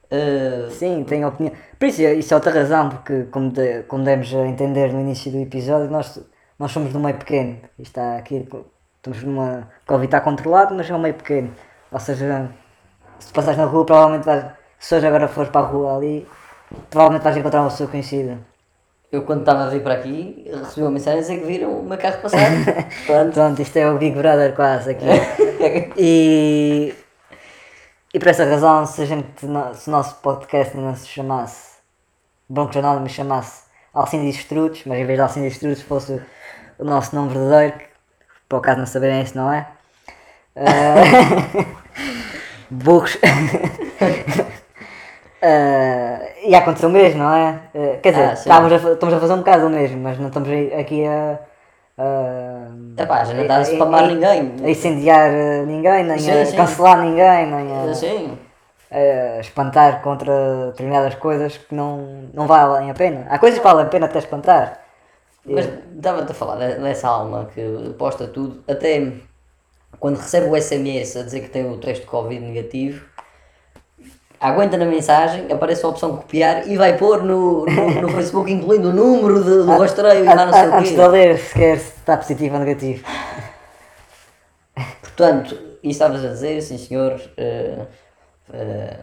Eh, 0.09 0.67
Sim, 0.71 1.03
tenho 1.03 1.27
opinião. 1.27 1.53
Por 1.77 1.87
isso, 1.87 2.01
isso 2.01 2.33
é 2.33 2.37
outra 2.37 2.51
razão, 2.51 2.89
porque 2.89 3.23
como, 3.25 3.51
de- 3.51 3.83
como 3.83 4.03
demos 4.03 4.33
a 4.33 4.47
entender 4.47 4.93
no 4.93 4.99
início 5.01 5.31
do 5.31 5.37
episódio, 5.39 5.89
nós, 5.89 6.19
nós 6.57 6.71
somos 6.71 6.91
de 6.91 6.97
um 6.97 7.01
meio 7.01 7.17
pequeno. 7.17 7.57
Isto 7.77 7.99
Está 7.99 8.17
aqui, 8.17 8.47
estamos 8.97 9.23
numa. 9.23 9.69
O 9.83 9.87
Covid 9.87 10.05
está 10.07 10.21
controlado, 10.21 10.73
mas 10.75 10.89
é 10.89 10.95
um 10.95 10.99
meio 10.99 11.15
pequeno. 11.15 11.51
Ou 11.91 11.99
seja, 11.99 12.49
se 13.19 13.31
passares 13.33 13.57
na 13.57 13.65
rua, 13.65 13.85
provavelmente 13.85 14.25
vais. 14.25 14.45
Se 14.79 14.95
hoje 14.95 15.07
agora 15.07 15.27
fores 15.27 15.49
para 15.49 15.61
a 15.61 15.69
rua 15.69 15.97
ali, 15.97 16.27
provavelmente 16.89 17.23
vais 17.23 17.37
encontrar 17.37 17.61
uma 17.61 17.69
pessoa 17.69 17.89
conhecida. 17.89 18.37
eu 19.11 19.23
quando 19.23 19.41
estava 19.41 19.65
a 19.65 19.69
vir 19.69 19.81
para 19.83 19.95
aqui, 19.95 20.45
recebi 20.53 20.81
uma 20.83 20.91
mensagem 20.91 21.19
a 21.19 21.21
dizer 21.21 21.39
que 21.39 21.45
viram 21.47 21.79
o 21.79 21.83
meu 21.83 21.97
carro 21.97 22.21
passar. 22.21 22.49
Pronto. 23.07 23.33
Pronto, 23.33 23.61
isto 23.61 23.77
é 23.77 23.89
o 23.91 23.97
Big 23.97 24.15
Brother 24.17 24.53
quase 24.55 24.91
aqui. 24.91 25.05
e. 25.97 26.93
E 28.17 28.19
por 28.19 28.29
essa 28.29 28.43
razão, 28.45 28.83
se, 28.87 28.99
a 28.99 29.05
gente, 29.05 29.27
se 29.75 29.87
o 29.87 29.91
nosso 29.91 30.15
podcast 30.23 30.75
não 30.75 30.95
se 30.95 31.05
chamasse 31.07 31.77
Broncos 32.49 32.75
Anónimos, 32.77 33.11
chamasse 33.11 33.65
Alcinde 33.93 34.27
Estrutos, 34.31 34.81
mas 34.87 34.97
em 34.97 35.05
vez 35.05 35.19
de 35.19 35.21
Alcinde 35.21 35.49
Estrutos 35.49 35.83
fosse 35.83 36.19
o 36.79 36.83
nosso 36.83 37.15
nome 37.15 37.31
verdadeiro, 37.31 37.77
que 37.77 37.85
por 38.49 38.57
acaso 38.57 38.79
não 38.79 38.87
saberem 38.87 39.21
isso, 39.21 39.37
não 39.37 39.53
é? 39.53 39.67
Ah, 40.55 41.75
burros. 42.71 43.19
Ah, 45.39 46.19
e 46.43 46.55
aconteceu 46.55 46.89
mesmo, 46.89 47.19
não 47.19 47.31
é? 47.31 47.59
Ah, 47.75 47.97
quer 48.01 48.09
dizer, 48.13 48.23
Ah, 48.31 48.35
sim. 48.35 48.49
estávamos 48.49 48.73
a, 48.83 48.93
estamos 48.93 49.13
a 49.13 49.19
fazer 49.19 49.33
um 49.33 49.37
bocado 49.37 49.67
o 49.67 49.69
mesmo, 49.69 50.01
mas 50.01 50.17
não 50.17 50.29
estamos 50.29 50.49
aqui 50.79 51.05
a. 51.05 51.37
a 51.97 52.67
Epá, 53.01 53.23
já 53.23 53.33
não 53.33 53.41
está 53.41 53.57
a 53.57 53.61
spamar 53.63 54.07
ninguém. 54.07 54.53
A 54.63 54.69
incendiar 54.69 55.29
eh, 55.31 55.65
ninguém, 55.65 56.03
nem 56.03 56.17
Sim, 56.19 56.31
a 56.31 56.45
sim. 56.45 56.55
cancelar 56.57 56.99
ninguém, 57.01 57.45
nem 57.47 57.89
a, 57.89 57.93
Sim. 57.93 58.37
a 58.91 59.39
espantar 59.39 60.01
contra 60.01 60.67
determinadas 60.67 61.15
coisas 61.15 61.57
que 61.57 61.73
não, 61.75 62.29
não 62.33 62.47
valem 62.47 62.89
a 62.89 62.93
pena. 62.93 63.25
Há 63.29 63.39
coisas 63.39 63.59
que 63.59 63.63
valem 63.65 63.85
a 63.85 63.89
pena 63.89 64.05
até 64.05 64.19
espantar. 64.19 64.79
Mas 65.45 65.69
estava-te 65.95 66.31
a 66.31 66.35
falar 66.35 66.57
de- 66.57 66.79
dessa 66.81 67.07
alma 67.07 67.49
que 67.53 67.61
posta 67.97 68.27
tudo, 68.27 68.63
até 68.67 69.13
quando 69.99 70.17
recebe 70.17 70.47
o 70.47 70.55
SMS 70.55 71.17
a 71.17 71.23
dizer 71.23 71.39
que 71.41 71.49
tem 71.49 71.69
o 71.71 71.77
teste 71.77 72.03
de 72.03 72.09
Covid 72.09 72.39
negativo, 72.45 73.05
aguenta 74.39 74.77
na 74.77 74.85
mensagem, 74.85 75.51
aparece 75.51 75.85
a 75.85 75.89
opção 75.89 76.15
copiar 76.17 76.67
e 76.67 76.77
vai 76.77 76.97
pôr 76.97 77.23
no, 77.23 77.65
no, 77.65 78.01
no 78.01 78.09
Facebook 78.09 78.51
incluindo 78.51 78.89
o 78.89 78.93
número 78.93 79.43
de- 79.43 79.63
do 79.63 79.77
rastreio 79.77 80.25
e 80.25 80.27
A- 80.27 80.33
lá 80.35 80.45
não 80.45 80.53
sei 80.53 80.61
a- 80.61 80.69
o 80.69 80.73
antes 80.75 80.91
quê. 80.91 80.95
de 80.97 81.07
ler 81.07 81.37
sequer 81.37 81.79
se 81.79 81.87
está 81.97 82.17
positivo 82.17 82.53
ou 82.55 82.59
negativo. 82.61 83.03
Portanto, 85.01 85.57
e 85.81 85.89
estavas 85.89 86.23
a 86.23 86.29
dizer, 86.29 86.61
sim 86.61 86.77
senhor, 86.77 87.19
eh, 87.37 87.85
eh, 88.53 88.97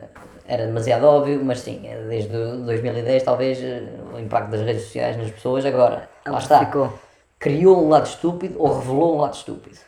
era 0.47 0.67
demasiado 0.67 1.05
óbvio, 1.05 1.41
mas 1.45 1.61
sim, 1.61 1.83
desde 2.09 2.29
2010 2.29 3.23
talvez 3.23 3.59
eh, 3.63 3.83
o 4.15 4.19
impacto 4.19 4.51
das 4.51 4.61
redes 4.61 4.83
sociais 4.85 5.17
nas 5.17 5.31
pessoas 5.31 5.65
agora, 5.67 6.09
lá 6.27 6.39
está, 6.39 6.61
Ficou. 6.61 6.93
criou 7.39 7.85
um 7.85 7.89
lado 7.89 8.07
estúpido 8.07 8.57
ou 8.63 8.79
revelou 8.79 9.17
um 9.17 9.21
lado 9.23 9.35
estúpido. 9.35 9.79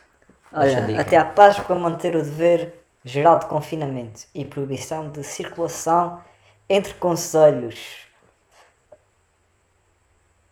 A 0.53 0.61
Olha, 0.63 1.01
até 1.01 1.17
à 1.17 1.25
Páscoa 1.25 1.77
manter 1.77 2.17
o 2.17 2.23
dever 2.23 2.75
geral 3.07 3.39
de 3.39 3.47
confinamento 3.47 4.23
e 4.35 4.45
proibição 4.45 5.09
de 5.11 5.23
circulação 5.23 6.21
entre 6.69 6.93
conselhos. 6.95 8.05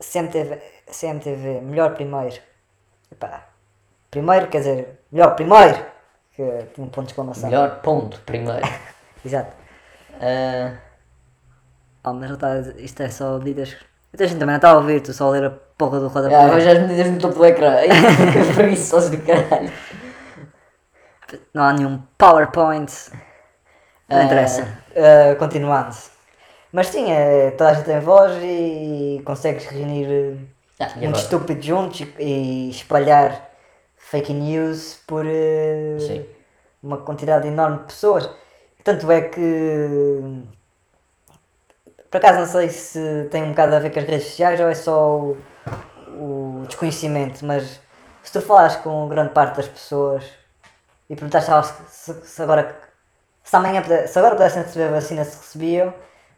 CMTV, 0.01 0.63
CMTV 0.87 1.61
melhor 1.63 1.95
primeiro. 1.95 2.37
Epá, 3.11 3.47
primeiro 4.11 4.49
quer 4.49 4.59
dizer, 4.59 5.01
melhor 5.11 5.35
primeiro, 5.35 5.85
que 6.35 6.43
tem 6.75 6.85
um 6.85 6.89
ponto 6.89 7.07
de 7.07 7.13
exclamação. 7.13 7.51
Melhor 7.51 7.81
ponto, 7.81 8.21
primeiro. 8.21 8.67
Exato. 9.25 9.53
Ah, 10.21 10.79
Oh, 12.07 12.13
mas 12.13 12.29
não 12.29 12.35
está, 12.35 12.59
isto 12.77 13.03
é 13.03 13.09
só 13.09 13.39
medidas. 13.39 13.75
Então 14.13 14.27
a 14.27 14.29
gente 14.29 14.39
também 14.39 14.53
não 14.53 14.57
está 14.57 14.71
a 14.73 14.77
ouvir, 14.77 15.01
tu 15.01 15.11
só 15.15 15.29
a 15.29 15.31
ler 15.31 15.45
a 15.47 15.51
porra 15.51 15.99
do 16.01 16.09
rodapé. 16.09 16.35
ah, 16.37 16.49
vejo 16.49 16.69
as 16.69 16.79
medidas 16.81 17.07
no 17.11 17.19
topo 17.19 17.35
do 17.37 17.47
ecrã. 17.47 17.77
Preguiçoso 18.55 19.11
do 19.11 19.23
caralho. 19.23 19.73
Não 21.53 21.63
há 21.65 21.73
nenhum 21.73 21.99
PowerPoint. 22.19 22.93
Não 24.09 24.23
interessa. 24.23 24.67
Ah, 24.97 25.35
continuando. 25.37 25.95
Mas 26.73 26.89
sim, 26.89 27.11
é, 27.11 27.53
toda 27.53 27.71
a 27.71 27.75
gente 27.75 27.85
tem 27.87 28.01
voz 28.01 28.33
e 28.43 29.23
consegues 29.25 29.65
reunir 29.67 30.07
eh, 30.11 30.37
Ah, 30.81 30.89
e 30.97 30.99
muito 30.99 31.05
agora? 31.07 31.19
estúpido 31.23 31.63
juntos 31.63 32.01
e, 32.01 32.15
e 32.19 32.71
espalhar 32.71 33.49
fake 33.97 34.33
news 34.33 35.01
por 35.07 35.25
eh, 35.25 36.25
uma 36.83 36.99
quantidade 36.99 37.47
enorme 37.47 37.79
de 37.79 37.85
pessoas. 37.85 38.29
Tanto 38.83 39.11
é 39.11 39.23
que 39.23 40.43
por 42.11 42.19
acaso 42.19 42.39
não 42.41 42.47
sei 42.47 42.69
se 42.69 43.29
tem 43.31 43.43
um 43.43 43.51
bocado 43.51 43.75
a 43.75 43.79
ver 43.79 43.91
com 43.91 43.99
as 44.01 44.07
redes 44.07 44.27
sociais 44.29 44.61
ou 44.61 44.69
é 44.69 44.75
só 44.75 45.17
o, 45.19 45.37
o 46.09 46.65
desconhecimento, 46.67 47.45
mas 47.45 47.81
se 48.23 48.33
tu 48.33 48.41
falares 48.41 48.77
com 48.77 49.09
grande 49.09 49.31
parte 49.33 49.57
das 49.57 49.69
pessoas 49.69 50.25
e 51.09 51.15
perguntaste 51.17 51.51
a 51.51 51.55
elas 51.55 51.75
se, 51.89 52.15
se 52.27 52.43
agora 52.43 52.77
se 53.43 53.57
amanhã 53.57 53.83
se 54.07 54.19
agora 54.19 54.35
pudessem 54.37 54.63
receber 54.63 54.85
a 54.89 54.91
vacina 54.93 55.25
se 55.25 55.37
recebiam, 55.39 55.93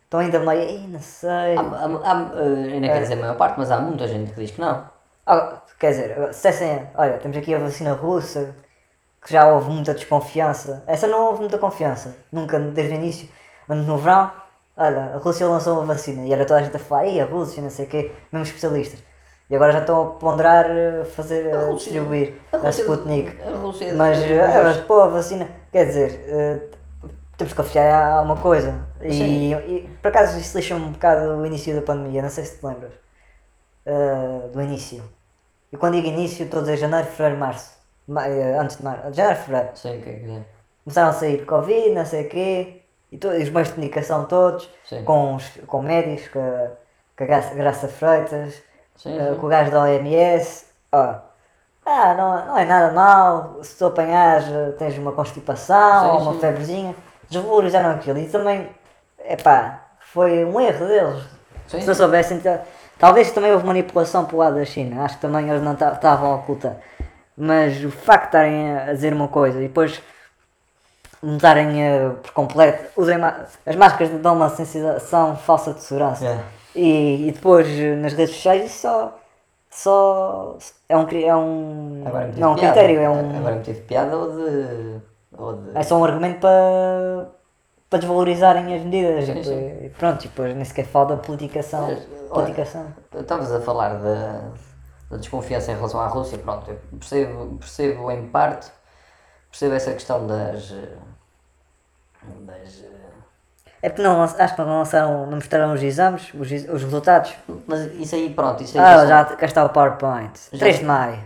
estão 0.05 0.21
ainda 0.21 0.41
meio, 0.41 0.61
"Ei, 0.63 0.87
não 0.89 1.01
sei. 1.01 1.57
Há, 1.57 1.61
há, 1.61 2.13
há, 2.13 2.33
eh, 2.43 2.73
ainda 2.75 2.89
quer 2.89 3.03
dizer 3.03 3.15
a 3.15 3.17
maior 3.17 3.37
parte, 3.37 3.59
mas 3.59 3.71
há 3.71 3.81
muita 3.81 4.07
gente 4.09 4.33
que 4.33 4.41
diz 4.41 4.51
que 4.51 4.61
não. 4.61 4.89
Ah, 5.27 5.63
quer 5.79 5.91
dizer, 5.91 6.15
se 6.35 6.49
dissessem, 6.49 6.89
olha, 6.97 7.19
temos 7.19 7.37
aqui 7.37 7.55
a 7.55 7.59
vacina 7.59 7.93
russa, 7.95 8.55
que 9.25 9.33
já 9.33 9.47
houve 9.49 9.71
muita 9.71 9.95
desconfiança. 9.95 10.85
Essa 10.87 11.07
não 11.09 11.27
houve 11.27 11.41
muita 11.41 11.59
confiança, 11.59 12.17
nunca 12.33 12.59
desde 12.61 12.95
o 12.95 12.97
início. 12.97 13.29
Mas 13.69 13.79
no 13.87 13.99
verão, 13.99 14.31
olha, 14.77 15.15
a 15.15 15.19
Rússia 15.19 15.47
lançou 15.49 15.75
uma 15.79 15.87
vacina 15.95 16.25
e 16.27 16.33
era 16.33 16.45
toda 16.47 16.61
a 16.61 16.63
gente 16.63 16.77
a 16.77 16.79
falar, 16.79 17.07
e 17.07 17.21
a 17.21 17.25
Rússia, 17.25 17.63
não 17.63 17.71
sei 17.71 17.87
o 17.87 17.89
quê, 17.89 18.13
mesmo 18.33 18.47
especialistas. 18.47 19.03
E 19.49 19.55
agora 19.55 19.73
já 19.73 19.79
estão 19.81 20.03
a 20.03 20.11
ponderar 20.13 20.67
eh, 20.69 21.05
fazer, 21.05 21.55
a 21.55 21.61
Rússia- 21.67 21.93
distribuir 21.93 22.35
a 22.53 22.57
a, 22.67 22.71
Sputnik. 22.71 23.41
a 23.43 23.51
Rússia- 23.57 23.95
mas, 23.95 24.19
eh, 24.23 24.63
mas, 24.63 24.77
pô, 24.79 25.01
a 25.01 25.07
vacina, 25.09 25.47
quer 25.71 25.87
dizer, 25.87 26.25
eh, 26.29 26.61
temos 27.37 27.53
que 27.53 27.57
confiar 27.63 27.85
em 28.11 28.13
alguma 28.19 28.37
coisa. 28.39 28.75
E, 29.03 29.53
e, 29.53 29.89
por 30.03 30.09
acaso 30.09 30.39
isso 30.39 30.57
lixa 30.57 30.75
um 30.75 30.91
bocado 30.91 31.37
o 31.37 31.47
início 31.47 31.75
da 31.77 31.83
pandemia, 31.83 32.23
não 32.23 32.29
sei 32.31 32.45
se 32.45 32.59
te 32.59 32.67
lembras. 32.67 32.93
eh, 33.85 34.49
do 34.53 34.61
início. 34.63 35.03
E 35.73 35.77
quando 35.77 35.95
digo 35.95 36.09
início, 36.09 36.45
estou 36.45 36.59
a 36.59 36.63
dizer 36.63 36.77
janeiro, 36.77 37.07
fevereiro, 37.07 37.39
março. 37.39 37.71
Ma- 38.09 38.27
eh, 38.29 38.57
antes 38.59 38.79
de 38.79 38.85
março, 38.85 39.13
janeiro, 39.13 39.39
fevereiro. 39.41 39.77
Sei 39.77 39.99
o 39.99 40.03
que 40.03 40.11
é 40.11 40.13
que 40.15 40.31
é. 40.31 40.41
Começaram 40.85 41.09
a 41.11 41.13
sair 41.13 41.45
Covid, 41.45 41.91
não 41.91 42.05
sei 42.05 42.27
o 42.27 42.29
quê, 42.29 42.83
e, 43.13 43.17
e 43.17 43.43
os 43.45 43.49
meios 43.51 43.69
de 43.69 43.75
comunicação 43.75 44.25
todos, 44.25 44.69
Sim. 44.85 45.05
com, 45.05 45.37
os, 45.37 45.49
com 45.69 45.83
médicos, 45.83 46.27
com 46.29 46.41
a, 46.41 46.69
com 47.17 47.25
a 47.25 47.55
Graça 47.55 47.87
Freitas, 47.89 48.61
Sim, 48.97 49.19
eh, 49.19 49.33
sim. 49.33 49.41
com 49.41 49.47
o 49.47 49.49
gajo 49.49 49.71
da 49.71 49.83
OMS. 49.83 50.67
Ó, 50.93 51.15
ah, 51.85 52.15
não, 52.15 52.47
não 52.47 52.59
é 52.59 52.65
nada 52.65 52.93
mal, 52.93 53.59
se 53.63 53.79
tu 53.79 53.87
apanhares 53.87 54.47
eh, 54.49 54.73
tens 54.79 54.99
uma 54.99 55.13
constipação 55.13 56.01
Sim, 56.03 56.09
ou 56.17 56.23
uma 56.23 56.41
febrezinha, 56.41 56.97
desvalorizaram 57.31 57.91
aquilo. 57.91 58.19
E 58.19 58.27
também, 58.29 58.69
epá, 59.25 59.83
foi 60.01 60.45
um 60.45 60.61
erro 60.61 60.87
deles. 60.87 61.23
Sim, 61.69 61.81
se 61.81 61.87
não 61.87 61.95
soubessem, 61.95 62.41
ta- 62.41 62.61
talvez 62.99 63.31
também 63.31 63.53
houve 63.53 63.67
manipulação 63.67 64.25
pelo 64.25 64.39
lado 64.41 64.57
da 64.57 64.65
China, 64.65 65.05
acho 65.05 65.17
que 65.17 65.21
também 65.21 65.49
eles 65.49 65.63
não 65.63 65.75
ta- 65.77 65.93
estavam 65.93 66.33
a 66.33 66.37
ocultar. 66.37 66.77
Mas 67.37 67.85
o 67.85 67.91
facto 67.91 68.23
de 68.23 68.29
estarem 68.29 68.77
a 68.79 68.93
dizer 68.93 69.13
uma 69.13 69.29
coisa 69.29 69.59
e 69.59 69.69
depois 69.69 70.01
mudarem 71.23 71.83
eh, 71.83 72.11
por 72.23 72.33
completo, 72.33 72.85
usem 72.97 73.17
as 73.67 73.77
máscaras 73.77 74.11
dão 74.21 74.35
uma 74.35 74.49
sensação 74.51 75.37
falsa 75.37 75.73
de 75.73 75.83
segurança. 75.83 76.25
É. 76.27 76.39
E, 76.77 77.29
e 77.29 77.33
depois 77.33 77.67
nas 77.99 78.13
redes 78.13 78.35
sociais 78.37 78.67
isso 78.67 78.81
só, 78.81 79.19
só 79.71 80.59
é 80.89 80.97
um, 80.97 81.07
é 81.09 81.37
um, 81.37 82.05
não 82.37 82.53
um 82.53 82.55
piada. 82.55 82.73
critério, 82.73 83.01
é 83.01 83.09
um, 83.09 83.37
Agora 83.39 83.57
me 83.57 83.63
tive 83.63 83.81
piada 83.81 84.17
ou 84.17 84.37
de. 84.37 85.01
Ou 85.39 85.57
de... 85.57 85.79
é 85.79 85.83
só 85.83 85.99
um 85.99 86.05
argumento 86.05 86.41
para, 86.41 87.29
para 87.89 87.99
desvalorizarem 87.99 88.75
as 88.75 88.83
medidas. 88.83 89.25
Sim, 89.25 89.43
sim. 89.43 89.85
e 89.87 89.89
pronto, 89.91 90.25
e 90.25 90.29
depois 90.29 90.55
nem 90.55 90.65
sequer 90.65 90.85
fala 90.85 91.07
da 91.07 91.17
politicação. 91.17 91.89
Mas, 91.89 92.29
politicação. 92.29 92.87
Estavas 93.19 93.51
a 93.53 93.61
falar 93.61 93.95
da, 93.95 94.51
da 95.11 95.17
desconfiança 95.17 95.73
em 95.73 95.77
relação 95.77 96.01
à 96.01 96.09
Rússia, 96.09 96.37
pronto, 96.37 96.71
eu 96.71 96.79
percebo, 96.99 97.57
percebo 97.59 98.11
em 98.11 98.29
parte, 98.29 98.71
percebo 99.51 99.75
essa 99.75 99.93
questão 99.93 100.27
das. 100.27 100.75
das 102.41 102.96
É 103.87 103.89
porque 103.89 104.03
não, 104.03 104.21
acho 104.21 104.37
que 104.37 104.61
não 104.63 104.79
lançaram, 104.79 105.27
não 105.27 105.37
mostraram 105.37 105.73
os 105.73 105.81
exames, 105.81 106.35
os, 106.35 106.51
os 106.51 106.83
resultados. 106.83 107.33
mas 107.69 107.83
isso 107.95 108.17
aí, 108.17 108.35
pronto, 108.35 108.61
isso 108.61 108.77
aí. 108.77 108.85
Ah, 108.85 108.99
são- 108.99 109.07
já 109.07 109.25
cá 109.37 109.47
está 109.47 109.65
o 109.65 109.69
PowerPoint. 109.69 110.33
Já- 110.53 110.59
3 110.59 110.81
de 110.81 110.85
maio. 110.85 111.23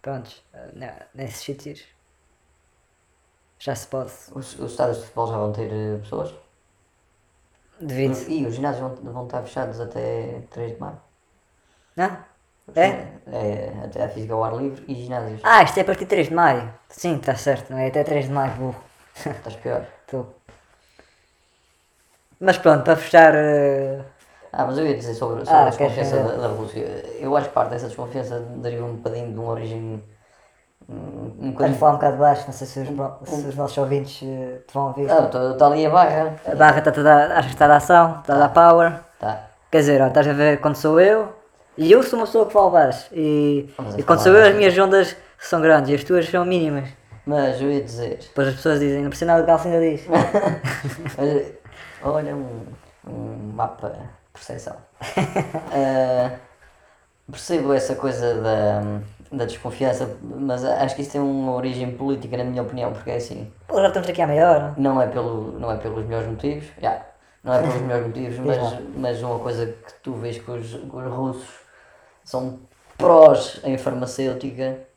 Prontos, 0.00 0.40
nesses 1.12 1.42
sítios. 1.42 1.82
Já 3.58 3.74
se 3.74 3.88
pode. 3.88 4.12
Os, 4.36 4.56
os 4.60 4.70
estádios 4.70 4.98
de 4.98 5.02
futebol 5.02 5.26
já 5.26 5.36
vão 5.36 5.52
ter 5.52 5.68
eh, 5.72 5.98
pessoas? 5.98 6.32
Devido. 7.80 8.30
E 8.30 8.46
os 8.46 8.54
ginásios 8.54 8.82
vão, 8.82 9.12
vão 9.12 9.24
estar 9.24 9.42
fechados 9.42 9.80
até 9.80 10.42
3 10.48 10.74
de 10.74 10.80
maio. 10.80 11.00
Não? 11.96 12.18
É? 12.76 13.08
É, 13.26 13.72
até 13.84 14.04
a 14.04 14.08
física 14.08 14.32
ao 14.32 14.44
ar 14.44 14.54
livre 14.54 14.84
e 14.86 14.94
ginásios. 14.94 15.40
Ah, 15.42 15.64
isto 15.64 15.76
é 15.78 15.80
a 15.80 15.84
partir 15.84 16.04
de 16.04 16.10
3 16.10 16.28
de 16.28 16.34
maio. 16.34 16.72
Sim, 16.88 17.16
está 17.16 17.34
certo, 17.34 17.70
não 17.70 17.78
é? 17.78 17.88
Até 17.88 18.04
3 18.04 18.26
de 18.26 18.30
maio, 18.30 18.52
burro. 18.54 18.91
Estás 19.16 19.56
pior. 19.56 19.84
Tô. 20.10 20.26
Mas 22.40 22.58
pronto, 22.58 22.82
para 22.84 22.96
fechar. 22.96 23.34
eh, 23.34 24.00
Ah, 24.52 24.64
mas 24.66 24.76
eu 24.78 24.86
ia 24.86 24.96
dizer 24.96 25.14
sobre, 25.14 25.44
sobre 25.44 25.54
Ah, 25.58 25.62
a 25.62 25.68
desconfiança 25.68 26.16
da, 26.22 26.36
da 26.36 26.48
Rússia. 26.48 26.80
Eu 27.20 27.36
acho 27.36 27.48
que 27.48 27.54
parte 27.54 27.70
dessa 27.70 27.86
desconfiança 27.86 28.40
deriva 28.56 28.84
um 28.84 28.96
bocadinho 28.96 29.32
de 29.32 29.38
uma 29.38 29.52
origem. 29.52 30.02
Um, 30.88 31.32
um 31.40 31.50
bocadinho. 31.52 31.78
falar 31.78 31.92
um 31.92 31.94
bocado 31.94 32.16
baixo, 32.16 32.42
não 32.46 32.52
sei 32.52 32.66
se 32.66 32.80
os, 32.80 32.88
se 33.28 33.46
os 33.46 33.54
nossos 33.54 33.78
ouvintes 33.78 34.20
eh, 34.28 34.58
te 34.66 34.74
vão 34.74 34.88
ouvir. 34.88 35.08
Ah, 35.10 35.30
está 35.52 35.66
ali 35.66 35.86
a 35.86 35.90
barra. 35.90 36.34
A 36.44 36.54
barra 36.56 36.78
está 36.80 36.90
a 36.90 37.02
dar, 37.04 37.32
acho 37.32 37.48
que 37.48 37.54
está 37.54 37.66
a 37.66 37.76
ação, 37.76 38.18
está 38.20 38.34
a 38.34 38.38
dar 38.38 38.48
power. 38.48 38.98
Tá. 39.20 39.46
Quer 39.70 39.78
dizer, 39.78 40.02
ó, 40.02 40.08
estás 40.08 40.26
a 40.28 40.32
ver 40.32 40.60
quando 40.60 40.74
sou 40.76 41.00
eu, 41.00 41.32
e 41.78 41.90
eu 41.90 42.02
sou 42.02 42.18
uma 42.18 42.26
pessoa 42.26 42.44
que 42.46 42.52
fala 42.52 42.70
baixo. 42.70 43.08
E, 43.12 43.72
e 43.96 44.02
quando 44.02 44.18
sou 44.20 44.32
eu, 44.36 44.44
as 44.44 44.54
minhas 44.54 44.76
ondas 44.76 45.16
são 45.38 45.60
grandes 45.62 45.90
e 45.90 45.94
as 45.94 46.04
tuas 46.04 46.28
são 46.28 46.44
mínimas. 46.44 46.88
Mas 47.26 47.60
eu 47.60 47.70
ia 47.70 47.82
dizer. 47.82 48.18
Depois 48.18 48.48
as 48.48 48.54
pessoas 48.54 48.80
dizem, 48.80 49.02
não 49.02 49.08
precisa 49.08 49.26
nada 49.26 49.42
de 49.42 49.46
calça 49.46 49.68
ainda 49.68 49.80
diz. 49.80 50.02
Olha, 51.18 51.52
olha 52.02 52.36
um, 52.36 52.66
um 53.06 53.52
mapa 53.54 53.90
de 53.90 53.98
percepção. 54.32 54.76
Ah, 55.72 56.32
percebo 57.30 57.72
essa 57.72 57.94
coisa 57.94 58.40
da, 58.40 58.82
da 59.30 59.44
desconfiança, 59.44 60.16
mas 60.22 60.64
acho 60.64 60.96
que 60.96 61.02
isso 61.02 61.12
tem 61.12 61.20
uma 61.20 61.52
origem 61.52 61.92
política, 61.92 62.36
na 62.36 62.44
minha 62.44 62.62
opinião, 62.62 62.92
porque 62.92 63.10
é 63.10 63.16
assim. 63.16 63.52
Pô, 63.68 63.80
já 63.80 63.88
estamos 63.88 64.08
aqui 64.08 64.20
à 64.20 64.26
meia 64.26 64.50
hora. 64.50 64.74
Não 64.76 65.00
é, 65.00 65.06
pelo, 65.06 65.58
não 65.58 65.70
é 65.70 65.76
pelos 65.76 66.04
melhores 66.04 66.28
motivos, 66.28 66.64
já, 66.80 67.06
não 67.44 67.54
é 67.54 67.60
pelos 67.60 67.80
melhores 67.82 68.06
motivos, 68.08 68.38
mas, 68.38 68.58
mas 68.96 69.22
uma 69.22 69.38
coisa 69.38 69.66
que 69.66 69.94
tu 70.02 70.14
vês 70.14 70.38
que 70.38 70.50
os, 70.50 70.74
que 70.74 70.96
os 70.96 71.12
russos 71.12 71.60
são 72.24 72.58
prós 72.98 73.60
em 73.64 73.78
farmacêutica. 73.78 74.91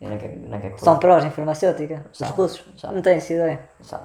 Eu 0.00 0.10
não 0.10 0.18
quero, 0.18 0.34
não 0.48 0.60
quero 0.60 0.78
São 0.78 0.98
prós 0.98 1.24
em 1.24 1.30
farmacêutica, 1.30 2.04
os 2.12 2.18
São, 2.18 2.28
russos. 2.28 2.64
Não 2.82 3.00
tenho 3.00 3.16
essa 3.16 3.32
ideia. 3.32 3.60
Sabe? 3.80 4.04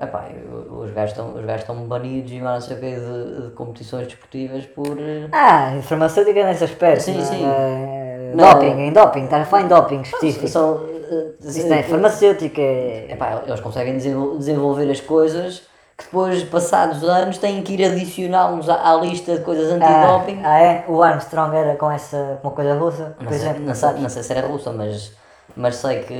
Epá, 0.00 0.28
eu- 0.28 0.78
os 0.80 0.90
gajos 0.92 1.10
estão 1.12 1.34
os 1.34 1.44
gajos 1.44 1.60
estão 1.62 1.76
banidos 1.86 2.32
e 2.32 2.40
mais 2.40 2.60
não 2.60 2.68
sei 2.68 2.76
o 2.76 2.80
quê 2.80 2.96
de, 3.00 3.42
de 3.48 3.54
competições 3.54 4.06
desportivas 4.08 4.66
por. 4.66 4.98
eh, 4.98 5.28
Ah, 5.32 5.72
em 5.76 5.82
farmacêutica 5.82 6.44
nesse 6.44 6.64
aspecto. 6.64 7.02
Sim, 7.02 7.14
não 7.14 7.20
é? 7.20 7.24
sim. 7.24 7.44
Eh, 7.44 8.32
Não. 8.34 8.52
Doping, 8.52 8.80
em 8.80 8.92
doping, 8.92 9.24
estás 9.24 9.42
a 9.42 9.46
falar 9.46 9.62
em 9.62 9.68
doping 9.68 10.00
específico. 10.02 10.48
São, 10.48 10.84
eh, 10.88 11.34
Isso 11.40 11.68
não 11.68 11.76
é 11.76 11.82
farmacêutica, 11.84 12.60
é... 12.60 13.12
Epá, 13.12 13.42
eles 13.46 13.60
conseguem 13.60 13.94
desenvol- 13.94 14.36
desenvolver 14.36 14.90
as 14.90 15.00
coisas 15.00 15.62
que 15.96 16.04
depois, 16.04 16.42
passados 16.44 17.02
anos, 17.04 17.38
têm 17.38 17.62
que 17.62 17.74
ir 17.74 17.84
adicioná-los 17.84 18.68
à, 18.68 18.92
à 18.92 18.96
lista 19.00 19.36
de 19.38 19.44
coisas 19.44 19.70
Ah, 19.80 19.80
antidoping. 19.80 20.40
ah, 20.42 20.58
é? 20.60 20.84
O 20.88 21.02
Armstrong 21.02 21.54
era 21.56 21.76
com 21.76 21.90
essa 21.90 22.38
com 22.42 22.48
uma 22.48 22.54
coisa 22.54 22.74
russa, 22.78 23.16
por 23.24 23.24
não, 23.24 23.32
sei, 23.32 23.34
exemplo, 23.34 23.62
não, 23.64 23.74
sei, 23.74 23.92
não 23.94 24.08
sei 24.08 24.22
se 24.22 24.32
era 24.32 24.46
russa, 24.46 24.72
mas 24.72 25.12
mas 25.56 25.76
sei 25.76 26.02
que 26.04 26.14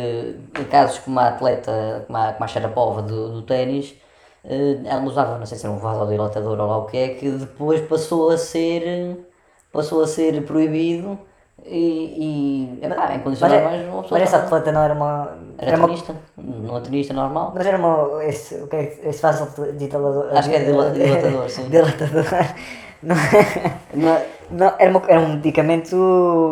em 0.60 0.64
casos 0.64 0.98
como 0.98 1.18
a 1.18 1.28
atleta, 1.28 2.04
como 2.06 2.16
a, 2.18 2.32
como 2.34 2.44
a 2.44 2.46
Sharapova 2.48 3.02
do, 3.02 3.32
do 3.32 3.42
ténis, 3.42 3.94
eh, 4.44 4.80
ela 4.84 5.02
usava, 5.04 5.38
não 5.38 5.46
sei 5.46 5.58
se 5.58 5.66
era 5.66 5.74
um 5.74 5.78
vasodilatador 5.78 6.60
ou 6.60 6.66
lá 6.68 6.78
o 6.78 6.86
que 6.86 6.96
é, 6.98 7.08
que 7.14 7.30
depois 7.30 7.80
passou 7.88 8.30
a 8.30 8.36
ser, 8.38 9.26
passou 9.72 10.02
a 10.02 10.06
ser 10.06 10.44
proibido 10.46 11.18
e, 11.66 12.76
e 12.78 12.78
é 12.82 12.88
verdade, 12.88 13.16
em 13.16 13.20
condições 13.20 13.50
Mas, 13.50 13.58
é- 13.58 13.62
normais 13.62 13.88
uma 13.88 14.02
pessoa 14.02 14.20
mas 14.20 14.28
essa 14.28 14.36
atleta 14.44 14.72
não 14.72 14.82
era 14.82 14.94
uma. 14.94 15.28
era 15.58 15.76
uma 15.76 15.86
tenista, 15.88 16.14
não 16.36 16.76
é 16.76 16.80
tenista 16.80 17.14
normal. 17.14 17.52
mas 17.54 17.66
era 17.66 17.78
uma. 17.78 18.24
Esse, 18.24 18.54
o 18.56 18.66
que 18.66 18.76
é 18.76 18.98
esse 19.04 19.22
vasodilatador. 19.22 20.26
Acho 20.32 20.50
que 20.50 20.56
é 20.56 20.64
dila- 20.64 20.90
dilatador, 20.92 21.48
sim. 21.50 21.68
dilatador. 21.68 22.24
Não, 23.04 23.14
Não 23.92 24.08
é- 24.14 24.26
não, 24.50 24.72
era, 24.78 24.90
uma- 24.90 25.02
era 25.06 25.20
um 25.20 25.34
medicamento 25.34 25.94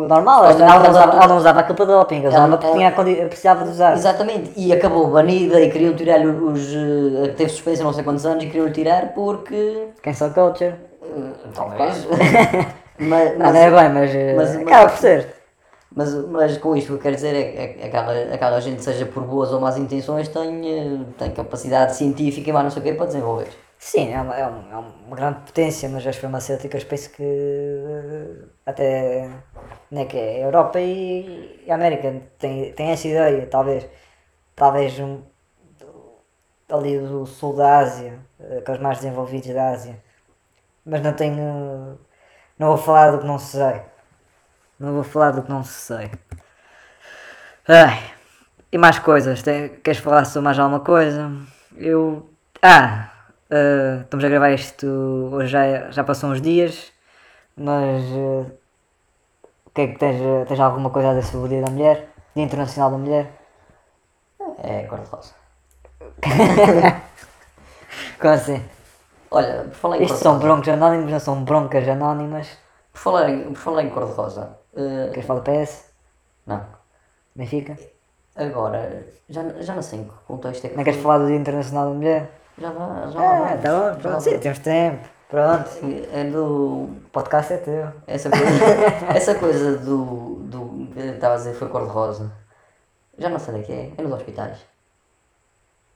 normal. 0.07 0.45
Ela, 0.45 0.53
não- 0.53 0.89
usava, 0.91 1.11
ela 1.17 1.27
não 1.27 1.37
usava 1.37 1.59
aquilo 1.61 1.75
para 1.75 1.85
doping, 1.85 2.19
ela 2.19 2.29
usava 2.29 2.57
porque 2.57 2.73
tinha, 2.73 2.91
precisava 3.27 3.63
de 3.63 3.71
usar. 3.71 3.93
Exatamente, 3.93 4.51
e 4.55 4.71
acabou 4.71 5.07
banida 5.07 5.59
e 5.59 5.71
queriam 5.71 5.95
tirar-lhe 5.95 6.27
os. 6.27 6.61
eh, 6.75 7.33
teve 7.35 7.49
suspensa 7.49 7.83
não 7.83 7.91
sei 7.91 8.03
quantos 8.03 8.23
anos 8.27 8.43
e 8.43 8.47
queriam-lhe 8.47 8.71
tirar 8.71 9.13
porque. 9.15 9.87
Cancel 10.03 10.29
culture. 10.31 10.75
eh, 11.01 11.31
talvez. 11.55 12.07
mas, 12.99 13.37
Não, 13.37 13.51
não 13.51 13.55
é 13.55 13.71
bem, 13.71 13.89
mas, 13.93 14.15
eh, 14.15 14.33
mas- 14.35 14.55
acaba 14.55 14.89
por 14.89 14.97
ser. 14.97 15.27
Mas, 15.95 16.13
mas 16.25 16.57
com 16.57 16.75
isto 16.75 16.87
o 16.93 16.97
que 16.97 16.99
eu 16.99 17.03
quero 17.03 17.15
dizer 17.15 17.35
é 17.35 17.51
que 17.51 17.57
é 17.59 17.67
que 17.67 17.83
aquela, 17.85 18.33
aquela 18.33 18.59
gente, 18.59 18.83
seja 18.83 19.05
por 19.05 19.23
boas 19.23 19.51
ou 19.51 19.59
más 19.61 19.77
intenções, 19.77 20.27
tem, 20.27 20.49
eh, 20.79 21.05
tem 21.17 21.31
capacidade 21.31 21.95
científica 21.95 22.49
e 22.49 22.53
mais 22.53 22.63
não 22.65 22.71
sei 22.71 22.81
o 22.81 22.85
quê 22.85 22.93
para 22.93 23.05
desenvolver. 23.05 23.49
Sim, 23.77 24.11
é 24.13 24.21
uma, 24.21 24.35
é, 24.35 24.47
um- 24.47 24.71
é 24.71 24.77
uma 24.77 25.15
grande 25.15 25.39
potência, 25.41 25.87
mas 25.89 26.05
as 26.07 26.15
farmacêuticas 26.15 26.83
penso 26.83 27.11
que 27.11 27.21
eh, 27.23 28.45
até 28.65 29.29
né, 29.91 30.05
que 30.05 30.17
é 30.17 30.35
a 30.43 30.45
Europa 30.47 30.79
e, 30.79 31.61
e 31.65 31.71
a 31.71 31.75
América 31.75 32.11
têm, 32.39 32.71
têm 32.73 32.91
essa 32.91 33.07
ideia, 33.07 33.45
talvez, 33.47 33.85
talvez 34.55 34.99
um, 34.99 35.21
ali 36.69 36.97
do 36.99 37.25
sul 37.25 37.55
da 37.55 37.79
Ásia, 37.79 38.19
eh, 38.39 38.57
aqueles 38.59 38.81
mais 38.81 38.97
desenvolvidos 38.99 39.53
da 39.53 39.69
Ásia, 39.71 39.95
mas 40.85 41.01
não 41.03 41.13
tenho, 41.13 41.99
não 42.57 42.67
vou 42.69 42.77
falar 42.77 43.11
do 43.11 43.19
que 43.19 43.25
não 43.25 43.39
sei, 43.39 43.81
não 44.79 44.93
vou 44.93 45.03
falar 45.03 45.31
do 45.31 45.43
que 45.43 45.49
não 45.49 45.63
sei. 45.63 46.11
Ai, 47.67 47.99
e 48.71 48.77
mais 48.77 48.99
coisas, 48.99 49.41
Tem- 49.41 49.69
queres 49.69 49.99
falar 49.99 50.25
sobre 50.25 50.45
mais 50.45 50.59
alguma 50.59 50.79
coisa? 50.81 51.31
Eu. 51.77 52.29
Ah! 52.61 53.09
eh, 53.49 53.99
estamos 54.01 54.25
a 54.25 54.29
gravar 54.29 54.51
isto 54.51 54.87
hoje 55.31 55.47
já, 55.49 55.91
já 55.91 56.03
passou 56.03 56.29
uns 56.31 56.41
dias, 56.41 56.91
mas 57.55 58.03
o 59.65 59.69
que 59.73 59.81
é 59.81 59.87
que 59.87 59.99
tens, 59.99 60.19
eh, 60.21 60.45
tens 60.45 60.59
alguma 60.59 60.89
coisa 60.89 61.09
a 61.11 61.13
dizer 61.13 61.27
sobre 61.31 61.45
o 61.45 61.49
Dia 61.49 61.61
da 61.61 61.71
Mulher? 61.71 62.09
Dia 62.35 62.43
Internacional 62.45 62.91
da 62.91 62.97
Mulher? 62.97 63.31
É 64.63 64.83
cor-de-rosa. 64.83 65.33
Como 68.19 68.33
assim? 68.33 68.63
Olha, 69.33 69.63
por 69.63 69.73
falar 69.73 69.97
em 69.97 70.03
Isto 70.03 70.17
são 70.17 70.37
broncos 70.39 70.69
anónimos, 70.69 71.11
não 71.11 71.19
são 71.19 71.43
broncas 71.43 71.87
anónimas. 71.87 72.47
Por 72.91 72.99
falar 72.99 73.29
em, 73.29 73.43
por 73.45 73.57
falar 73.57 73.83
em 73.83 73.89
cor-de-rosa. 73.89 74.57
eh, 74.75 75.09
Queres 75.11 75.25
falar 75.25 75.41
PS? 75.41 75.91
não. 76.45 76.61
Benfica? 77.35 77.75
Agora, 78.35 79.05
já, 79.27 79.41
já 79.59 79.73
não 79.73 79.81
sei 79.81 79.99
em 79.99 80.03
que 80.03 80.13
contexto 80.27 80.65
é 80.65 80.69
que. 80.69 80.77
Não 80.77 80.83
queres 80.83 81.01
falar 81.01 81.17
do 81.17 81.27
Dia 81.27 81.35
Internacional 81.35 81.87
da 81.89 81.93
Mulher? 81.95 82.31
Já 82.59 82.69
lá, 82.71 83.07
já 83.11 83.19
lá 83.19 83.47
Ah, 83.53 83.57
tá 83.57 83.69
bom, 83.69 83.79
lá 83.85 83.95
pronto, 83.95 84.21
sim, 84.21 84.37
temos 84.39 84.59
tempo. 84.59 85.09
Pronto, 85.29 85.69
É 86.13 86.23
do. 86.25 86.45
o 86.45 86.95
podcast 87.11 87.53
é 87.53 87.57
teu. 87.57 87.87
Essa 88.05 88.29
coisa, 88.29 88.45
essa 89.15 89.35
coisa 89.35 89.77
do. 89.77 90.35
do 90.45 90.87
estava 90.95 91.33
a 91.33 91.37
dizer 91.37 91.55
foi 91.55 91.67
cor-de-rosa. 91.69 92.31
Já 93.17 93.29
não 93.29 93.39
sei 93.39 93.55
onde 93.55 93.71
é 93.71 93.75
é. 93.75 93.91
É 93.97 94.01
nos 94.03 94.11
hospitais. 94.13 94.59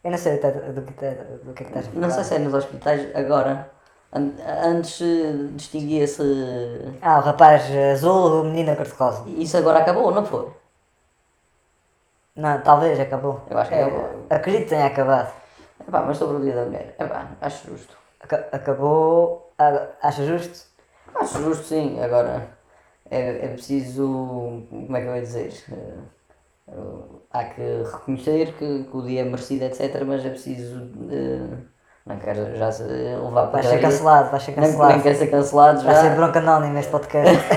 Eu 0.07 0.11
não 0.11 0.17
sei 0.17 0.37
do 0.37 0.81
que, 0.83 0.93
tá- 0.93 1.09
do 1.43 1.53
que 1.53 1.63
é 1.63 1.65
que 1.65 1.71
estás 1.71 1.87
a 1.87 1.89
falar. 1.91 2.01
Não 2.07 2.09
sei 2.09 2.23
se 2.23 2.35
é 2.35 2.39
nos 2.39 2.53
hospitais 2.53 3.13
agora. 3.13 3.69
An- 4.13 4.35
Antes 4.63 4.99
distinguia-se. 5.51 6.23
Ah, 7.01 7.17
o 7.19 7.21
rapaz 7.23 7.63
azul, 7.93 8.39
o 8.39 8.43
menino 8.45 8.73
cor-de-rosa. 8.77 9.25
Isso 9.27 9.57
agora 9.57 9.79
acabou, 9.79 10.09
não 10.11 10.25
foi? 10.25 10.49
Não, 12.37 12.61
talvez 12.61 12.97
acabou. 13.01 13.41
Eu 13.49 13.57
acho 13.57 13.69
que 13.69 13.75
É, 13.75 13.83
acabou. 13.83 14.25
Acredito 14.29 14.63
que 14.63 14.69
tenha 14.69 14.85
acabado. 14.85 15.33
Epá, 15.85 16.01
mas 16.03 16.17
sobre 16.17 16.37
o 16.37 16.39
dia 16.39 16.55
da 16.55 16.63
mulher. 16.63 16.95
Epá, 16.97 17.27
acho 17.41 17.67
justo. 17.67 17.97
Aca- 18.21 18.47
acabou. 18.53 19.51
Acha 20.01 20.23
justo? 20.25 20.67
Acho 21.15 21.41
justo 21.43 21.65
sim, 21.65 21.99
agora 22.01 22.47
é, 23.11 23.45
é 23.45 23.47
preciso. 23.49 24.05
Como 24.69 24.95
é 24.95 25.01
que 25.01 25.07
eu 25.07 25.15
ia 25.17 25.21
dizer? 25.21 25.51
Há 27.31 27.43
que 27.45 27.61
reconhecer 27.91 28.53
que, 28.53 28.83
que 28.83 28.97
o 28.97 29.01
dia 29.01 29.21
é 29.21 29.23
merecido, 29.23 29.65
etc. 29.65 30.03
Mas 30.05 30.25
é 30.25 30.29
preciso. 30.29 30.89
eh, 31.09 31.57
não 32.07 32.17
quero 32.19 32.55
já 32.55 32.71
se 32.71 32.83
levar 32.83 33.47
para 33.47 33.61
Vai 33.61 33.63
ser 33.63 33.81
cancelado, 33.81 34.31
vai 34.31 34.39
ser 34.39 34.51
Nem, 34.51 34.61
nem 34.61 34.71
cancelado. 34.71 35.03
quer 35.03 35.15
ser 35.15 35.27
cancelado 35.27 35.81
já. 35.81 35.91
Vai 35.91 36.01
ser 36.01 36.15
bronca 36.15 36.39
anónima 36.39 36.79
este 36.79 36.91
podcast. 36.91 37.35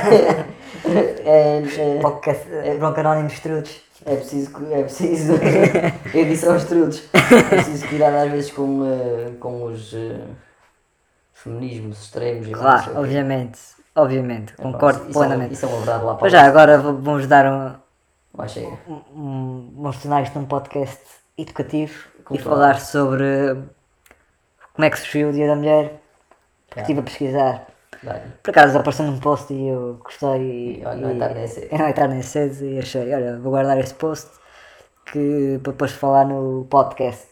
é, 1.24 1.62
é, 1.62 2.00
podcast 2.00 2.48
eh, 2.50 2.74
bronca 2.76 3.00
anónima 3.00 3.28
estrudos. 3.28 3.80
é 4.04 4.16
preciso. 4.16 4.50
É 4.72 4.82
preciso. 4.82 5.34
edição 6.12 6.56
estrudos. 6.56 7.04
É 7.12 7.42
preciso 7.54 7.86
cuidar 7.88 8.12
às 8.12 8.30
vezes 8.30 8.50
com, 8.50 8.84
eh, 8.84 9.30
com 9.38 9.64
os 9.64 9.94
eh, 9.94 10.18
feminismos 11.32 12.02
extremos 12.02 12.48
e 12.48 12.50
Claro, 12.50 12.98
obviamente. 12.98 13.61
Obviamente, 13.94 14.54
concordo 14.54 15.00
Isso 15.00 15.11
é 15.11 15.12
plenamente. 15.12 15.54
Isso 15.54 15.66
é 15.66 15.68
uma 15.68 15.78
verdade 15.78 16.04
lá 16.04 16.12
para 16.12 16.20
Pois 16.20 16.32
já, 16.32 16.42
agora 16.42 16.78
vamos 16.78 17.26
dar 17.26 17.46
um, 17.46 17.74
Mas 18.43 18.53
chega. 18.53 18.78
um, 18.88 19.70
isto 20.22 20.38
um 20.38 20.45
podcast 20.47 21.01
educativo 21.36 22.09
e 22.18 22.22
Cultural. 22.22 22.55
falar 22.57 22.80
sobre 22.80 23.24
como 24.74 24.84
é 24.84 24.91
que 24.91 24.99
surgiu 24.99 25.28
o 25.28 25.32
Dia 25.32 25.47
da 25.49 25.57
Mulher. 25.57 26.01
Porque 26.68 26.80
estive 26.80 27.01
a 27.01 27.03
pesquisar. 27.03 27.66
Por 28.43 28.51
acaso 28.51 28.78
apareceu 28.78 29.05
num 29.07 29.18
post 29.20 29.53
e 29.53 29.68
eu 29.68 30.01
gostei 30.03 30.41
e, 30.41 30.80
E, 30.80 30.86
olha, 30.86 31.01
não 31.01 31.11
é 31.11 31.18
tarde 31.18 31.34
nem 31.34 31.47
cedo. 31.49 31.68
e 31.74 31.78
não 31.78 31.86
é 31.86 31.93
nem 32.14 32.22
cedo 32.22 32.64
e 32.64 32.78
achei, 32.78 33.14
olha, 33.14 33.38
vou 33.38 33.51
guardar 33.51 33.78
esse 33.78 33.93
post 33.95 34.30
que 35.07 35.59
para 35.62 35.72
depois 35.72 35.93
falar 35.93 36.24
no 36.24 36.64
podcast. 36.70 37.28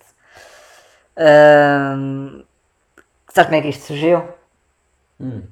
Ahm, 1.17 2.43
sabes 3.33 3.47
como 3.49 3.57
é 3.57 3.63
que 3.63 3.69
isto 3.69 3.85
surgiu? 3.87 4.29
Hum. 5.21 5.43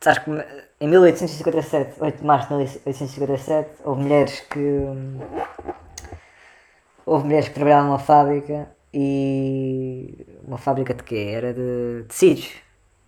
Sabes 0.00 0.18
que 0.24 0.30
em 0.80 0.88
1857, 0.88 1.96
8 2.00 2.18
de 2.18 2.24
março 2.24 2.48
de 2.48 2.54
1857, 2.54 3.70
houve 3.84 4.02
mulheres 4.02 4.40
que. 4.40 4.84
Houve 7.04 7.24
mulheres 7.24 7.48
que 7.48 7.54
trabalhavam 7.54 7.86
numa 7.86 7.98
fábrica 7.98 8.68
e. 8.92 10.26
Uma 10.46 10.58
fábrica 10.58 10.94
de 10.94 11.02
quê? 11.02 11.32
Era 11.34 11.52
de 11.52 12.04
tecidos. 12.08 12.50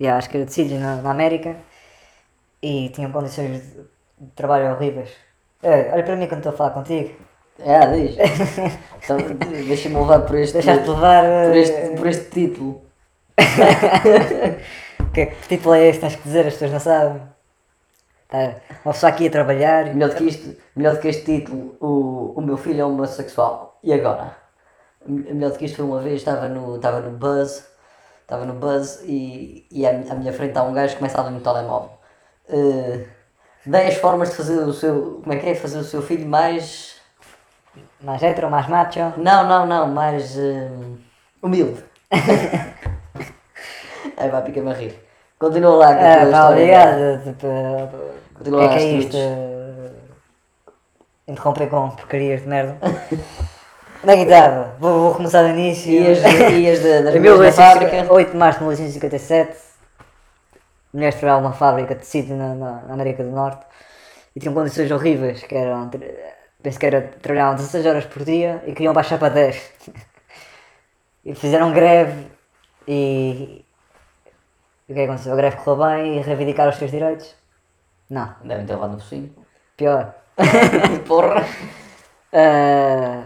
Yeah, 0.00 0.18
acho 0.18 0.30
que 0.30 0.36
era 0.36 0.46
de 0.46 0.50
tecidos 0.50 0.80
na, 0.80 0.96
na 0.96 1.10
América 1.10 1.56
e 2.62 2.88
tinham 2.90 3.12
condições 3.12 3.62
de, 3.62 3.82
de 4.18 4.30
trabalho 4.34 4.72
horríveis. 4.72 5.10
É, 5.62 5.90
olha 5.92 6.02
para 6.02 6.16
mim 6.16 6.26
quando 6.26 6.38
estou 6.38 6.52
a 6.52 6.56
falar 6.56 6.70
contigo. 6.70 7.14
É, 7.58 7.86
diz. 7.92 8.16
então, 9.04 9.18
deixa-me 9.66 9.96
levar 9.96 10.20
por 10.20 10.36
este, 10.36 10.54
Deixaste 10.54 10.88
levar. 10.88 11.22
por 11.22 11.56
eh, 11.56 11.58
este, 11.58 11.96
por 11.96 12.06
este 12.06 12.30
título. 12.30 12.82
que, 15.12 15.26
que 15.26 15.48
título 15.48 15.74
é 15.74 15.88
este? 15.88 16.00
Tens 16.00 16.16
que 16.16 16.22
dizer, 16.22 16.46
as 16.46 16.54
pessoas 16.54 16.72
não 16.72 16.80
sabem. 16.80 17.29
Tá, 18.30 18.60
uma 18.84 18.92
pessoa 18.92 19.10
aqui 19.12 19.26
a 19.26 19.30
trabalhar. 19.30 19.86
Melhor 19.94 20.10
do 20.10 20.16
que 20.16 20.24
isto, 20.24 20.56
melhor 20.76 20.94
do 20.94 21.00
que 21.00 21.08
este 21.08 21.24
título, 21.24 21.76
o, 21.80 22.34
o 22.38 22.40
meu 22.42 22.56
filho 22.56 22.80
é 22.82 22.84
homossexual. 22.84 23.78
E 23.82 23.92
agora? 23.92 24.36
Me- 25.06 25.32
Melhor 25.34 25.52
do 25.52 25.58
que 25.58 25.64
isto 25.66 25.76
foi 25.76 25.84
uma 25.84 26.00
vez, 26.00 26.16
estava 26.20 26.48
no, 26.48 26.76
estava 26.76 27.00
no 27.00 27.10
Buzz, 27.16 27.66
estava 28.22 28.44
no 28.44 28.54
Buzz 28.54 29.02
e, 29.04 29.66
e 29.70 29.86
à, 29.86 29.90
à 29.90 30.14
minha 30.14 30.32
frente 30.32 30.56
há 30.58 30.62
um 30.62 30.72
gajo 30.72 30.92
que 30.94 30.98
começa 30.98 31.20
a 31.20 31.24
ler 31.24 31.30
no 31.30 31.40
telemóvel. 31.40 31.90
Uh, 32.48 33.06
10 33.66 33.96
formas 33.98 34.30
de 34.30 34.36
fazer 34.36 34.58
o 34.60 34.72
seu. 34.72 35.20
Como 35.22 35.32
é 35.32 35.36
que 35.38 35.48
é? 35.48 35.54
Fazer 35.54 35.78
o 35.78 35.84
seu 35.84 36.02
filho 36.02 36.26
mais. 36.28 36.96
Mais 38.00 38.22
hetero, 38.22 38.50
mais 38.50 38.68
macho. 38.68 38.98
Não, 39.18 39.46
não, 39.46 39.66
não, 39.66 39.86
mais 39.88 40.36
hum, 40.36 40.96
humilde. 41.42 41.84
Aí 44.16 44.28
vai, 44.30 44.42
pica-me 44.44 44.70
a 44.70 44.74
rir. 44.74 44.94
Continua 45.40 45.76
lá 45.76 45.88
Ah, 45.92 46.30
pá, 46.30 46.50
obrigado. 46.50 47.24
Tipo, 47.24 47.46
o 47.46 48.34
Continua 48.34 48.60
que 48.60 48.64
é 48.64 48.68
lá 48.68 48.76
que 48.76 48.84
é 48.84 48.92
isto? 48.92 49.16
Interromper 51.26 51.70
com 51.70 51.90
porcarias 51.90 52.42
de 52.42 52.48
merda. 52.48 52.76
É 54.06 54.16
que 54.16 54.22
estava? 54.22 54.76
Vou, 54.78 55.00
vou 55.00 55.14
começar 55.14 55.42
do 55.42 55.48
início. 55.48 55.92
Ias, 55.92 56.18
ias 56.52 56.82
da, 56.82 57.00
das 57.02 57.14
Em 57.16 57.20
mulheres 57.20 57.40
da 57.40 57.52
fábrica. 57.52 58.12
8 58.12 58.30
de 58.32 58.36
março 58.36 58.58
de 58.58 58.64
1957, 58.64 59.56
mulheres 60.92 61.14
trabalhavam 61.14 61.48
numa 61.48 61.54
fábrica 61.54 61.94
de 61.94 62.00
tecido 62.00 62.34
na, 62.34 62.54
na, 62.54 62.82
na 62.82 62.92
América 62.92 63.24
do 63.24 63.30
Norte 63.30 63.64
e 64.36 64.40
tinham 64.40 64.52
condições 64.52 64.90
horríveis, 64.90 65.42
que 65.42 65.54
eram, 65.54 65.90
penso 66.62 66.78
que 66.78 66.84
era, 66.84 67.00
trabalhavam 67.22 67.56
16 67.56 67.86
horas 67.86 68.04
por 68.04 68.24
dia 68.24 68.62
e 68.66 68.72
queriam 68.72 68.92
baixar 68.92 69.18
para 69.18 69.32
10. 69.32 69.72
e 71.24 71.34
fizeram 71.34 71.72
greve 71.72 72.26
e, 72.86 73.64
e 74.90 74.92
o 74.92 74.94
que 74.94 75.00
é 75.00 75.04
que 75.04 75.10
aconteceu? 75.10 75.32
A 75.32 75.36
greve 75.36 75.56
correu 75.58 75.86
bem 75.86 76.18
e 76.18 76.20
reivindicaram 76.20 76.70
os 76.70 76.76
seus 76.76 76.90
direitos? 76.90 77.34
Não, 78.10 78.34
Devem 78.44 78.66
ter 78.66 78.74
levado 78.74 78.92
no 78.94 78.98
focinho. 79.00 79.30
pior. 79.76 80.14
Porra! 81.06 81.44
Ah, 82.32 83.22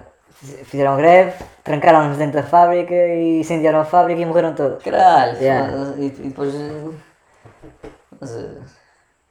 fizeram 0.64 0.96
greve, 0.96 1.42
trancaram-nos 1.62 2.18
dentro 2.18 2.40
da 2.40 2.46
fábrica 2.46 2.94
e 2.94 3.40
incendiaram 3.40 3.80
a 3.80 3.84
fábrica 3.84 4.20
e 4.20 4.26
morreram 4.26 4.54
todos. 4.54 4.82
Caralho! 4.82 5.38
Yeah. 5.38 5.94
E, 5.98 6.06
e 6.06 6.10
depois. 6.10 6.54
eh, 6.54 6.90
Mas. 8.20 8.36
eh, 8.36 8.60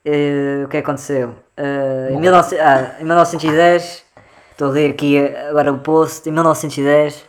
Eh, 0.06 0.64
o 0.66 0.68
que 0.68 0.78
aconteceu? 0.78 1.34
Eh, 1.56 2.10
em, 2.12 2.20
19, 2.20 2.60
ah, 2.60 2.96
em 3.00 3.06
1910, 3.06 4.04
estou 4.52 4.68
a 4.68 4.72
ler 4.72 4.92
aqui 4.92 5.18
agora 5.50 5.72
o 5.72 5.80
post, 5.80 6.28
em 6.28 6.32
1910, 6.34 7.26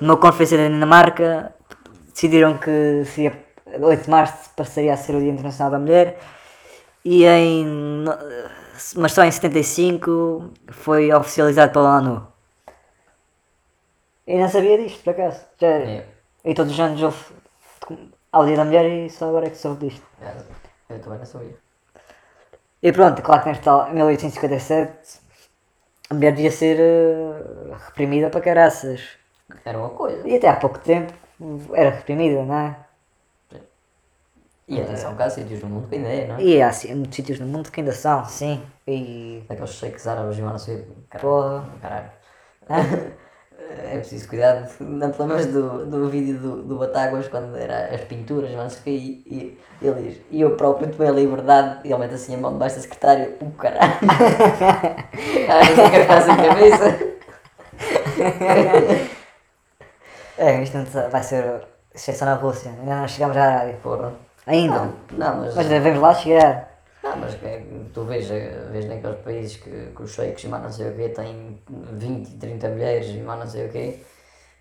numa 0.00 0.16
conferência 0.16 0.56
da 0.58 0.68
Dinamarca, 0.68 1.52
decidiram 2.12 2.56
que 2.58 3.02
seria 3.06 3.32
8 3.80 4.04
de 4.04 4.10
março 4.10 4.50
passaria 4.56 4.92
a 4.92 4.96
ser 4.96 5.14
o 5.14 5.20
Dia 5.20 5.30
Internacional 5.30 5.72
da 5.72 5.78
Mulher 5.78 6.18
e 7.04 7.24
em. 7.24 8.04
mas 8.96 9.12
só 9.12 9.24
em 9.24 9.30
75 9.30 10.52
foi 10.70 11.12
oficializado 11.12 11.72
pela 11.72 11.98
ONU. 11.98 12.26
E 14.26 14.38
não 14.38 14.48
sabia 14.48 14.78
disto, 14.78 15.02
por 15.04 15.10
acaso. 15.10 15.40
Já, 15.60 15.78
E 16.44 16.54
todos 16.54 16.72
os 16.72 16.80
anos 16.80 17.02
houve 17.02 17.18
ao 18.32 18.46
Dia 18.46 18.56
da 18.56 18.64
Mulher 18.64 18.86
e 18.86 19.10
só 19.10 19.28
agora 19.28 19.46
é 19.46 19.50
que 19.50 19.56
soube 19.56 19.88
disto. 19.88 20.06
Eu 20.88 21.00
também 21.00 21.18
não 21.18 21.26
sabia. 21.26 21.56
E 22.82 22.92
pronto, 22.92 23.22
claro 23.22 23.42
que 23.42 23.48
neste 23.48 23.64
tal, 23.64 23.88
em 23.88 23.94
1857 23.94 25.20
a 26.10 26.14
mulher 26.14 26.32
devia 26.32 26.50
ser 26.50 26.78
eh, 26.78 27.74
reprimida 27.86 28.28
para 28.30 28.40
caraças. 28.40 29.00
Era 29.64 29.78
uma 29.78 29.90
coisa. 29.90 30.26
E 30.28 30.36
até 30.36 30.48
há 30.48 30.56
pouco 30.56 30.78
tempo 30.78 31.12
era 31.72 31.90
reprimida, 31.90 32.44
não 32.44 32.54
é? 32.58 32.76
E 34.66 34.80
atenção, 34.80 35.14
que 35.14 35.22
há 35.22 35.28
sítios 35.28 35.62
no 35.62 35.68
mundo 35.68 35.88
que 35.88 35.96
ainda 35.96 36.08
é, 36.08 36.26
não 36.26 36.36
é? 36.36 36.42
E 36.42 36.62
há 36.62 36.72
muitos 36.94 37.16
sítios 37.16 37.38
no 37.38 37.46
mundo 37.46 37.70
que 37.70 37.80
ainda 37.80 37.92
são, 37.92 38.24
sim. 38.24 38.62
E. 38.86 39.44
Aqueles 39.48 39.70
shakes 39.70 40.06
árabes 40.06 40.38
e 40.38 40.42
não 40.42 40.58
sei. 40.58 40.86
Porra. 41.20 41.68
Caralho. 41.80 42.10
É 43.68 43.96
preciso 43.96 44.28
cuidado. 44.28 44.68
Não 44.80 45.10
te 45.10 45.20
lembras 45.20 45.46
do, 45.46 45.86
do 45.86 46.08
vídeo 46.08 46.38
do, 46.38 46.62
do 46.62 46.78
Batáguas 46.78 47.28
quando 47.28 47.56
era 47.56 47.94
as 47.94 48.02
pinturas, 48.02 48.50
não 48.52 48.68
sei 48.68 48.78
o 48.78 48.82
quê, 48.82 48.90
e, 48.90 49.58
e 49.80 49.86
ele 49.86 50.02
diz: 50.02 50.20
E 50.30 50.40
eu 50.40 50.56
próprio 50.56 50.90
tomei 50.90 51.08
a 51.08 51.12
liberdade, 51.12 51.80
e 51.84 51.92
ele 51.92 51.98
mete 51.98 52.14
assim 52.14 52.34
a 52.34 52.38
mão 52.38 52.52
debaixo 52.52 52.76
da 52.76 52.82
secretária: 52.82 53.36
O 53.40 53.50
caralho. 53.52 53.92
Ah, 55.48 55.60
não 55.64 55.74
sei 55.74 55.86
o 55.86 55.90
que 55.90 56.04
faz 56.04 56.28
a 56.28 56.36
cabeça. 56.36 57.14
É, 60.36 60.62
isto 60.62 60.76
não 60.76 61.10
vai 61.10 61.22
ser 61.22 61.62
exceção 61.94 62.26
na 62.26 62.34
Rússia. 62.34 62.70
Ainda 62.70 62.96
não 62.96 63.08
chegamos 63.08 63.36
à 63.36 63.44
Arábia. 63.44 63.78
Porra. 63.82 64.12
Ainda. 64.46 64.78
Não, 64.78 64.94
não, 65.12 65.40
mas. 65.40 65.54
Mas 65.54 65.68
devemos 65.68 66.00
lá 66.00 66.14
chegar. 66.14 66.68
Não, 67.02 67.16
mas 67.16 67.34
é 67.42 67.62
tu 67.92 68.02
vês, 68.04 68.30
eh, 68.30 68.68
vês 68.70 68.86
naqueles 68.86 69.20
países 69.20 69.56
que, 69.58 69.92
que 69.94 70.02
os 70.02 70.10
sheiks 70.12 70.44
e 70.44 70.48
mais 70.48 70.62
não 70.62 70.72
sei 70.72 70.90
o 70.90 70.96
quê 70.96 71.08
têm 71.10 71.60
20, 71.68 72.36
30 72.38 72.68
mulheres 72.70 73.08
e 73.08 73.18
mais 73.18 73.40
não 73.40 73.46
sei 73.46 73.66
o 73.66 73.70
quê. 73.70 74.02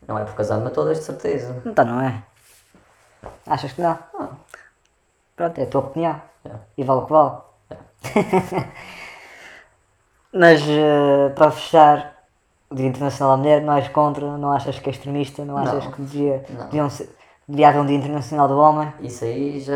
Não 0.07 0.17
é 0.19 0.25
por 0.25 0.35
casar 0.35 0.59
de 0.61 0.69
todas, 0.71 0.97
de 0.99 1.03
certeza. 1.05 1.61
Então 1.65 1.85
não 1.85 2.01
é? 2.01 2.21
Achas 3.47 3.71
que 3.71 3.81
não? 3.81 3.97
Pronto, 5.35 5.57
é 5.59 5.63
a 5.63 5.67
tua 5.67 5.81
opinião. 5.81 6.21
É. 6.45 6.51
E 6.77 6.83
vale 6.83 6.99
o 7.01 7.05
que 7.05 7.11
vale. 7.13 7.37
Mas 10.33 10.61
eh, 10.67 11.29
para 11.35 11.51
fechar, 11.51 12.23
o 12.69 12.75
Dia 12.75 12.87
Internacional 12.87 13.37
da 13.37 13.43
Mulher, 13.43 13.61
não 13.61 13.73
és 13.75 13.87
contra, 13.89 14.37
não 14.37 14.51
achas 14.51 14.79
que 14.79 14.89
é 14.89 14.91
extremista, 14.91 15.45
não 15.45 15.57
achas 15.57 15.85
Não. 15.85 15.91
que 15.91 16.01
devia, 16.01 16.43
Não. 16.49 16.65
deviam 16.65 16.89
ser- 16.89 17.09
devia 17.47 17.69
haver 17.69 17.79
um 17.81 17.85
Dia 17.85 17.97
Internacional 17.97 18.47
do 18.47 18.57
Homem? 18.59 18.93
Isso 19.01 19.23
aí 19.25 19.59
já. 19.59 19.75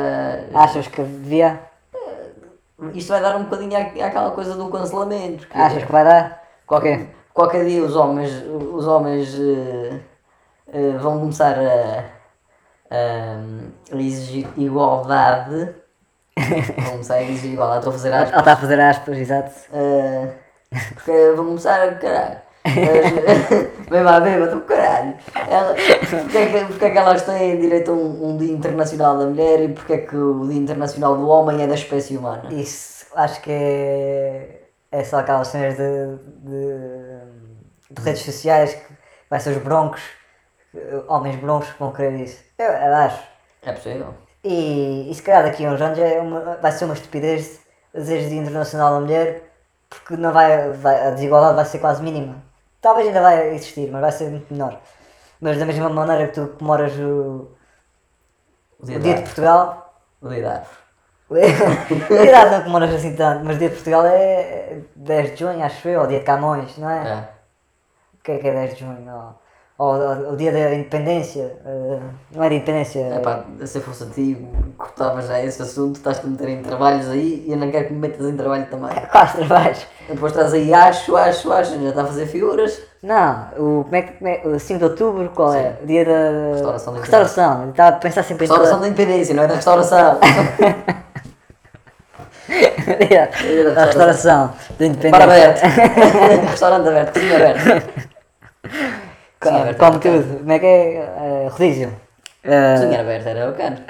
Achas 0.53 0.87
que 0.87 1.01
devia? 1.01 1.59
Isto 2.93 3.09
vai 3.09 3.21
dar 3.21 3.35
um 3.37 3.43
bocadinho 3.45 3.75
à- 3.75 4.05
àquela 4.07 4.31
coisa 4.31 4.53
do 4.55 4.69
cancelamento. 4.69 5.47
que 5.47 5.57
Achas 5.57 5.83
que 5.83 5.91
vai 5.91 6.03
dar? 6.03 6.43
qualquer, 6.67 7.07
qualquer 7.33 7.65
dia 7.65 7.83
os 7.83 7.95
homens, 7.95 8.31
os 8.45 8.85
homens 8.87 9.35
eh, 9.39 9.99
eh, 10.73 10.97
vão 10.99 11.19
começar 11.19 11.55
a, 11.57 12.03
a 12.91 13.95
exigir 13.99 14.47
igualdade. 14.57 15.73
vão 16.83 16.91
começar 16.91 17.15
a 17.15 17.23
exigir 17.23 17.53
igualdade. 17.53 17.79
Estou 17.79 17.89
a 17.91 17.93
fazer 17.97 18.09
Ela 18.09 18.23
aspas. 18.23 18.39
está 18.39 18.51
a 18.53 18.57
fazer 18.57 18.79
aspas, 18.79 19.17
exato. 19.17 19.51
Eh, 19.73 20.27
porque 20.93 21.31
vão 21.35 21.45
começar 21.45 21.81
a 21.81 21.95
caralho. 21.95 22.37
Lá, 24.03 24.19
bem, 24.19 24.39
do 24.39 24.61
caralho. 24.61 25.15
Ela, 25.49 25.73
porque, 25.73 26.37
é 26.37 26.45
que, 26.45 26.65
porque 26.65 26.85
é 26.85 26.89
que 26.89 26.97
elas 26.97 27.21
têm 27.23 27.59
direito 27.59 27.91
a 27.91 27.93
um, 27.93 28.29
um 28.29 28.37
Dia 28.37 28.53
Internacional 28.53 29.17
da 29.17 29.25
Mulher 29.25 29.61
e 29.61 29.69
porque 29.69 29.93
é 29.93 29.97
que 29.97 30.15
o 30.15 30.47
Dia 30.47 30.59
Internacional 30.59 31.15
do 31.17 31.27
Homem 31.27 31.61
é 31.61 31.67
da 31.67 31.75
espécie 31.75 32.17
humana? 32.17 32.51
Isso 32.51 33.05
acho 33.15 33.41
que 33.41 33.51
é, 33.51 34.61
é 34.91 35.03
só 35.03 35.19
aquelas 35.19 35.47
cenas 35.47 35.75
de, 35.75 36.17
de, 36.43 37.91
de 37.91 38.01
redes 38.01 38.23
sociais 38.23 38.73
que 38.75 38.93
vai 39.29 39.39
ser 39.39 39.51
os 39.51 39.63
broncos, 39.63 40.01
homens 41.07 41.35
broncos 41.37 41.71
que 41.71 41.79
vão 41.79 41.91
querer 41.91 42.19
isso. 42.19 42.43
Eu, 42.57 42.71
eu 42.71 42.95
acho. 42.95 43.23
É 43.63 43.71
possível. 43.71 44.13
E, 44.43 45.09
e 45.09 45.15
se 45.15 45.21
calhar 45.21 45.43
daqui 45.43 45.65
a 45.65 45.71
uns 45.71 45.81
anos 45.81 45.97
é 45.97 46.19
uma, 46.19 46.57
vai 46.57 46.71
ser 46.71 46.85
uma 46.85 46.93
estupidez 46.93 47.59
dizer 47.93 48.27
Dia 48.29 48.39
Internacional 48.39 48.93
da 48.93 48.99
Mulher 48.99 49.43
porque 49.89 50.17
não 50.17 50.31
vai, 50.31 50.71
vai, 50.71 51.07
a 51.07 51.11
desigualdade 51.11 51.55
vai 51.55 51.65
ser 51.65 51.79
quase 51.79 52.03
mínima. 52.03 52.43
Talvez 52.87 53.07
ainda 53.07 53.21
vai 53.21 53.53
existir, 53.53 53.91
mas 53.91 53.99
vai 53.99 54.11
ser 54.13 54.29
muito 54.29 54.53
menor. 54.53 54.79
Mas 55.41 55.59
da 55.59 55.65
mesma 55.65 55.89
maneira 55.89 56.27
que 56.27 56.35
tu 56.35 56.47
comemoras 56.57 56.93
o, 56.97 57.51
O 58.79 58.83
o 58.83 58.85
Dia, 58.85 58.97
Dia 58.97 59.13
da 59.13 59.19
de 59.19 59.23
Portugal, 59.23 59.93
O 60.21 60.29
Dia 60.29 60.41
da 60.41 60.51
Árvore. 60.53 60.77
a 62.17 62.23
idade 62.23 62.51
não 62.51 62.59
comemoras 62.61 62.93
assim 62.95 63.13
tanto, 63.13 63.43
mas 63.43 63.57
o 63.57 63.59
dia 63.59 63.67
de 63.67 63.75
Portugal 63.75 64.05
é 64.05 64.79
10 64.95 65.31
de 65.31 65.35
junho, 65.35 65.65
acho 65.65 65.85
eu, 65.89 65.99
ou 65.99 66.07
dia 66.07 66.19
de 66.19 66.23
Camões, 66.25 66.77
não 66.77 66.89
é? 66.89 67.09
É. 67.09 67.29
O 68.17 68.23
que 68.23 68.31
é 68.31 68.37
que 68.37 68.47
é 68.47 68.53
10 68.53 68.73
de 68.75 68.79
junho? 68.79 69.13
Ou, 69.13 69.35
ou, 69.79 69.93
o 70.33 70.35
dia 70.35 70.51
da 70.51 70.73
independência, 70.73 71.55
eh, 71.63 71.99
não 72.33 72.43
é 72.43 72.49
de 72.49 72.55
independência, 72.55 72.99
É 72.99 73.19
pá, 73.19 73.45
se 73.63 73.77
eu 73.77 73.81
fosse 73.83 74.03
a 74.05 74.07
ti, 74.07 74.47
cortava 74.75 75.21
já 75.21 75.39
esse 75.39 75.61
assunto, 75.61 75.97
estás-te 75.97 76.25
a 76.25 76.29
meter 76.29 76.49
em 76.49 76.63
trabalhos 76.63 77.07
aí 77.09 77.45
e 77.45 77.51
eu 77.51 77.57
não 77.57 77.69
quero 77.69 77.85
que 77.85 77.93
me 77.93 77.99
metas 77.99 78.25
em 78.25 78.35
trabalho 78.35 78.65
também. 78.71 78.89
quase 79.11 79.37
trabalhos. 79.37 79.85
Depois 80.09 80.31
estás 80.31 80.53
aí, 80.55 80.73
acho, 80.73 81.15
acho, 81.15 81.53
acho, 81.53 81.79
já 81.79 81.89
está 81.89 82.01
a 82.01 82.05
fazer 82.05 82.25
figuras. 82.25 82.81
Não, 83.03 83.49
o, 83.55 83.83
como 83.83 83.95
é 83.95 84.01
que, 84.01 84.13
como 84.13 84.27
é, 84.27 84.41
o 84.47 84.59
5 84.59 84.79
de 84.79 84.85
outubro, 84.85 85.31
qual 85.35 85.53
é? 85.53 85.77
O 85.83 85.85
dia 85.85 86.03
da 86.03 86.53
Restauração 86.53 86.93
da 86.93 86.99
restauração. 86.99 87.69
Estava 87.69 87.89
a 87.89 87.99
pensar 87.99 88.23
sempre 88.23 88.45
em 88.45 88.49
Restauração 88.49 88.79
da 88.79 88.87
Independência, 88.87 89.35
não 89.35 89.43
é 89.43 89.47
da 89.47 89.55
restauração. 89.55 90.19
Dia 93.07 93.29
da 93.75 93.85
restauração 93.85 94.53
da 94.79 94.85
independência. 94.87 95.27
Bar 95.27 95.35
aberto. 95.35 95.61
Restaurante 96.49 96.87
aberto, 96.87 97.13
cozinha 97.13 97.35
aberta. 97.35 98.16
Aberta. 99.41 99.85
Como 99.85 99.99
tudo, 99.99 100.39
como 100.39 100.51
é 100.51 100.59
que 100.59 100.65
é? 100.65 100.95
Eh, 100.97 101.47
rodízio. 101.49 101.93
Eh, 102.43 102.73
Cozinha 102.75 103.01
aberta 103.01 103.29
era 103.29 103.47
bacana. 103.51 103.83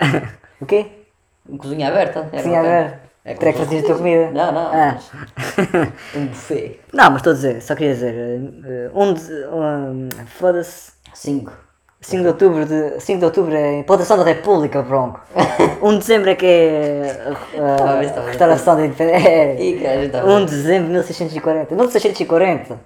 o 0.61 0.65
quê? 0.65 0.85
Cozinha 1.57 1.87
aberta. 1.87 2.19
Era 2.19 2.29
Cozinha 2.31 2.61
bacana. 2.61 2.77
aberta. 2.79 3.07
É 3.25 3.33
Terá 3.33 3.51
que 3.51 3.59
fazer 3.59 3.79
a 3.79 3.83
tua 3.83 3.95
comida. 3.97 4.31
Não, 4.31 4.51
não. 4.53 4.71
Ah. 4.73 4.95
mas 4.95 6.15
Um 6.15 6.27
buffet. 6.27 6.79
Não, 6.93 7.05
mas 7.11 7.17
estou 7.17 7.31
a 7.31 7.35
dizer, 7.35 7.61
só 7.61 7.75
queria 7.75 7.93
dizer, 7.93 8.91
um 8.93 9.13
de, 9.13 9.33
um, 9.47 10.09
foda-se, 10.27 10.93
Cinco. 11.13 11.51
5 11.99 12.21
de 12.21 12.27
outubro, 12.27 12.63
de, 12.65 12.99
5 13.01 13.19
de 13.19 13.25
outubro 13.25 13.55
é 13.55 13.69
a 13.69 13.79
implantação 13.79 14.17
da 14.17 14.23
República, 14.23 14.81
bronco. 14.83 15.19
1 15.81 15.91
de 15.93 15.97
dezembro 15.97 16.29
é 16.29 16.35
que 16.35 16.45
é 16.45 17.33
ver. 17.99 18.21
restauração 18.27 18.75
da 18.75 18.85
independência. 18.85 19.27
É, 19.27 19.55
E 19.61 19.77
que 19.79 19.85
a 19.87 19.93
gente 19.95 20.05
estava 20.05 20.31
1 20.31 20.45
de 20.45 20.51
dezembro 20.51 20.85
de 20.85 20.91
1640. 20.93 21.75
1640. 21.75 22.79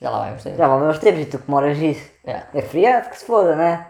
Já 0.00 0.10
lá 0.10 0.26
vamos 0.26 0.42
ter. 0.42 0.56
Já 0.56 0.68
vão 0.68 0.86
aos 0.86 0.98
tempos 0.98 1.22
e 1.22 1.26
tu 1.26 1.38
comemoras 1.38 1.78
isso. 1.78 2.10
É. 2.24 2.42
É 2.54 2.62
feriado 2.62 3.08
que 3.10 3.18
se 3.18 3.24
foda, 3.24 3.56
né? 3.56 3.86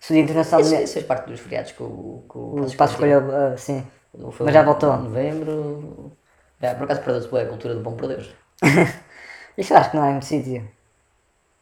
Se 0.00 0.12
o 0.12 0.14
Dia 0.14 0.24
Internacional 0.24 0.60
Isso, 0.60 0.74
isso 0.74 0.92
fez 0.94 1.06
parte 1.06 1.26
dos 1.30 1.40
feriados 1.40 1.72
que 1.72 1.82
o, 1.82 2.24
que 2.30 2.36
o 2.38 2.54
O 2.60 2.64
espaço 2.66 2.94
escolheu, 2.94 3.20
ah, 3.34 3.56
sim. 3.56 3.86
Foi 4.32 4.46
Mas 4.46 4.54
já 4.54 4.62
em 4.62 4.64
voltou. 4.64 4.96
Novembro. 4.96 6.12
É, 6.60 6.74
por 6.74 6.84
acaso 6.84 7.02
perdeu-se 7.02 7.28
bem 7.28 7.42
a 7.42 7.48
cultura 7.48 7.74
do 7.74 7.80
bom 7.80 7.94
por 7.96 8.08
Deus. 8.08 8.34
Isso 9.56 9.74
acho 9.74 9.90
que 9.90 9.96
não 9.96 10.04
é 10.04 10.10
muito 10.10 10.24
sítio. 10.26 10.68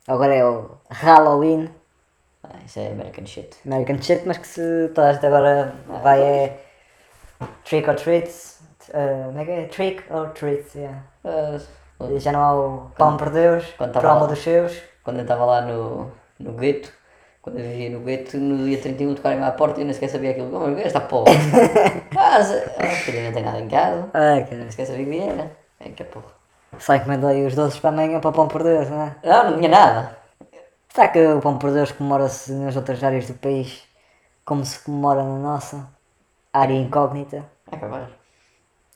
Agora 0.08 0.34
é 0.34 0.44
o 0.44 0.70
Halloween. 0.90 1.70
Ah, 2.42 2.56
isso 2.66 2.80
é 2.80 2.88
American 2.88 3.24
shit. 3.26 3.56
American 3.64 4.02
shit, 4.02 4.26
mas 4.26 4.38
que 4.38 4.46
se 4.48 4.88
toda 4.94 5.10
a 5.10 5.12
gente 5.12 5.26
agora 5.26 5.74
vai 6.02 6.20
é 6.20 6.60
trick 7.64 7.88
or 7.88 7.94
treats. 7.94 8.60
ah, 8.92 9.26
como 9.26 9.38
é 9.38 9.44
que 9.44 9.50
é? 9.50 9.64
Trick 9.66 10.12
or 10.12 10.30
treats, 10.30 10.74
yeah. 10.74 11.02
Ah, 11.24 11.58
E 11.58 11.81
Já 12.18 12.32
não 12.32 12.42
há 12.42 12.54
o 12.54 12.90
pão 12.98 13.16
por 13.16 13.30
Deus, 13.30 13.64
quando 13.78 13.96
alma 13.98 14.26
dos 14.26 14.40
seus. 14.40 14.76
quando 15.04 15.16
eu 15.18 15.22
estava 15.22 15.44
lá 15.44 15.60
no, 15.62 16.10
no 16.38 16.52
gueto, 16.52 16.92
quando 17.40 17.58
eu 17.58 17.64
vivia 17.64 17.90
no 17.90 18.00
gueto, 18.00 18.36
no 18.38 18.64
dia 18.64 18.78
31 18.80 19.14
tocaram-me 19.14 19.44
à 19.44 19.52
porta 19.52 19.78
e 19.80 19.82
eu 19.82 19.86
nem 19.86 19.94
sequer 19.94 20.08
sabia 20.08 20.30
aquilo. 20.32 20.50
Como 20.50 20.78
é 20.78 20.82
esta 20.86 21.00
porra? 21.00 21.32
ah, 22.16 22.42
se- 22.42 22.64
ah, 22.78 22.88
filha, 23.04 23.24
não 23.26 23.32
tem 23.32 23.42
nada 23.42 23.60
em 23.60 23.68
casa. 23.68 24.08
Ai, 24.14 24.44
cara. 24.44 24.56
Nem 24.56 24.70
sequer 24.70 24.86
sabia 24.86 25.04
que 25.06 25.18
era. 25.18 25.50
É 25.80 25.88
que 25.90 26.02
é 26.02 26.06
porra. 26.06 26.26
Só 26.78 26.94
encomendei 26.94 27.46
os 27.46 27.54
doces 27.54 27.78
para 27.78 27.90
amanhã 27.90 28.18
para 28.20 28.30
o 28.30 28.32
pão 28.32 28.48
por 28.48 28.62
Deus, 28.62 28.88
não 28.88 29.02
é? 29.02 29.16
Não, 29.24 29.50
não 29.50 29.56
tinha 29.58 29.68
nada. 29.68 30.16
Será 30.88 31.08
que 31.08 31.26
o 31.26 31.40
pão 31.40 31.58
por 31.58 31.70
Deus 31.72 31.92
comemora-se 31.92 32.52
nas 32.52 32.76
outras 32.76 33.02
áreas 33.02 33.26
do 33.26 33.34
país 33.34 33.82
como 34.44 34.64
se 34.64 34.78
comemora 34.84 35.22
na 35.22 35.38
nossa? 35.38 35.88
Área 36.52 36.74
incógnita? 36.74 37.44
É 37.70 37.76
capaz. 37.76 38.08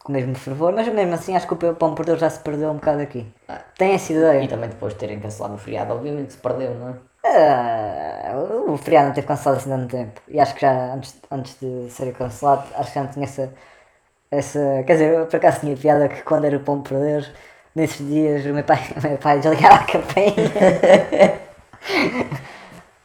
Com 0.06 0.12
o 0.12 0.16
mesmo 0.16 0.34
fervor, 0.34 0.72
mas 0.72 0.88
mesmo 0.88 1.14
assim 1.14 1.36
acho 1.36 1.46
que 1.48 1.54
o 1.54 1.74
Pão 1.76 1.94
por 1.94 2.04
Deus 2.06 2.20
já 2.20 2.30
se 2.30 2.40
perdeu 2.40 2.70
um 2.70 2.74
bocado 2.76 3.00
aqui. 3.02 3.26
Ah. 3.48 3.64
Tem 3.76 3.92
essa 3.94 4.12
E 4.40 4.46
ideia. 4.46 4.48
também 4.48 4.70
depois 4.70 4.92
de 4.94 4.98
terem 5.00 5.20
cancelado 5.20 5.54
o 5.56 5.58
feriado, 5.58 5.92
obviamente 5.94 6.32
se 6.32 6.38
perdeu, 6.38 6.74
não 6.74 6.88
é? 6.90 6.94
Ah, 7.24 8.32
o 8.68 8.76
feriado 8.78 9.08
não 9.08 9.14
teve 9.14 9.26
cancelado 9.26 9.58
assim 9.60 9.70
tanto 9.70 9.88
tempo. 9.90 10.20
E 10.28 10.38
acho 10.40 10.54
que 10.54 10.60
já 10.60 10.94
antes, 10.94 11.20
antes 11.30 11.58
de 11.60 11.90
ser 11.90 12.12
cancelado, 12.14 12.64
acho 12.74 12.88
que 12.90 12.94
já 12.94 13.02
não 13.04 13.10
tinha 13.12 13.24
essa, 13.24 13.52
essa. 14.30 14.84
Quer 14.86 14.94
dizer, 14.94 15.14
eu 15.14 15.26
por 15.26 15.36
acaso 15.36 15.60
tinha 15.60 15.76
piada 15.76 16.08
que 16.08 16.22
quando 16.22 16.46
era 16.46 16.56
o 16.58 16.60
Pão 16.60 16.82
por 16.82 16.98
Deus, 16.98 17.30
nesses 17.74 18.06
dias 18.06 18.46
o 18.46 18.54
meu 18.54 18.64
pai, 18.64 18.80
o 18.98 19.08
meu 19.08 19.18
pai 19.18 19.40
desligava 19.40 19.76
a 19.76 19.86
campainha. 19.86 20.52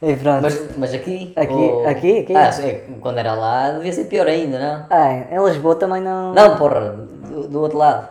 pronto. 0.02 0.42
Mas, 0.42 0.78
mas 0.78 0.94
aqui. 0.94 1.32
Aqui- 1.36 1.54
o- 1.54 1.88
aqui- 1.88 2.20
aqui? 2.20 2.36
Ah, 2.36 2.52
sim, 2.52 2.98
quando 3.00 3.20
era 3.20 3.34
lá 3.34 3.72
devia 3.72 3.94
ser 3.94 4.06
pior 4.06 4.28
ainda, 4.28 4.58
não? 4.60 4.86
Ah, 4.90 5.14
em 5.14 5.44
Lisboa 5.46 5.76
também 5.76 6.02
não. 6.02 6.34
Não, 6.34 6.58
porra, 6.58 6.92
do, 6.92 7.48
do 7.48 7.62
outro 7.62 7.78
lado. 7.78 8.10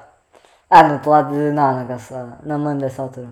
Ah, 0.69 0.85
no 0.85 0.95
outro 0.95 1.11
lado 1.11 1.33
de. 1.33 1.51
Não, 1.53 1.79
não 1.81 1.87
cancelado. 1.87 2.35
Não 2.45 2.59
me 2.59 2.67
lembro 2.69 2.81
dessa 2.83 3.03
altura. 3.03 3.29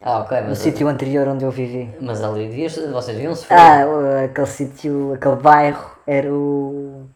Ah, 0.00 0.20
ok, 0.20 0.40
No 0.42 0.54
sítio 0.54 0.86
anterior 0.88 1.26
onde 1.26 1.44
eu 1.44 1.50
vivi. 1.50 1.90
mas 2.00 2.22
ali 2.22 2.46
devias, 2.46 2.76
vocês 2.76 3.16
deviam 3.16 3.34
se 3.34 3.52
Ah, 3.52 3.84
o- 3.88 4.24
aquele 4.24 4.46
sítio, 4.46 5.14
aquele 5.14 5.36
bairro 5.36 5.90
era 6.06 6.32
o. 6.32 7.06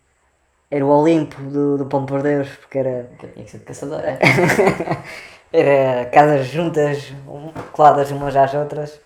Era 0.73 0.85
o 0.87 0.89
Olimpo 0.89 1.41
do, 1.43 1.79
do 1.79 1.87
Pão 1.87 2.05
por 2.07 2.23
Deus, 2.23 2.49
porque 2.57 2.79
era. 2.79 3.11
que 3.19 3.27
tinha 3.29 3.45
que 3.45 3.51
ser 3.51 3.59
de 3.59 3.65
caçador. 3.65 4.01
é? 4.01 4.19
era 5.53 6.07
casas 6.11 6.47
juntas, 6.47 7.13
coladas 7.73 8.11
umas 8.11 8.35
às 8.37 8.55
outras. 8.55 9.01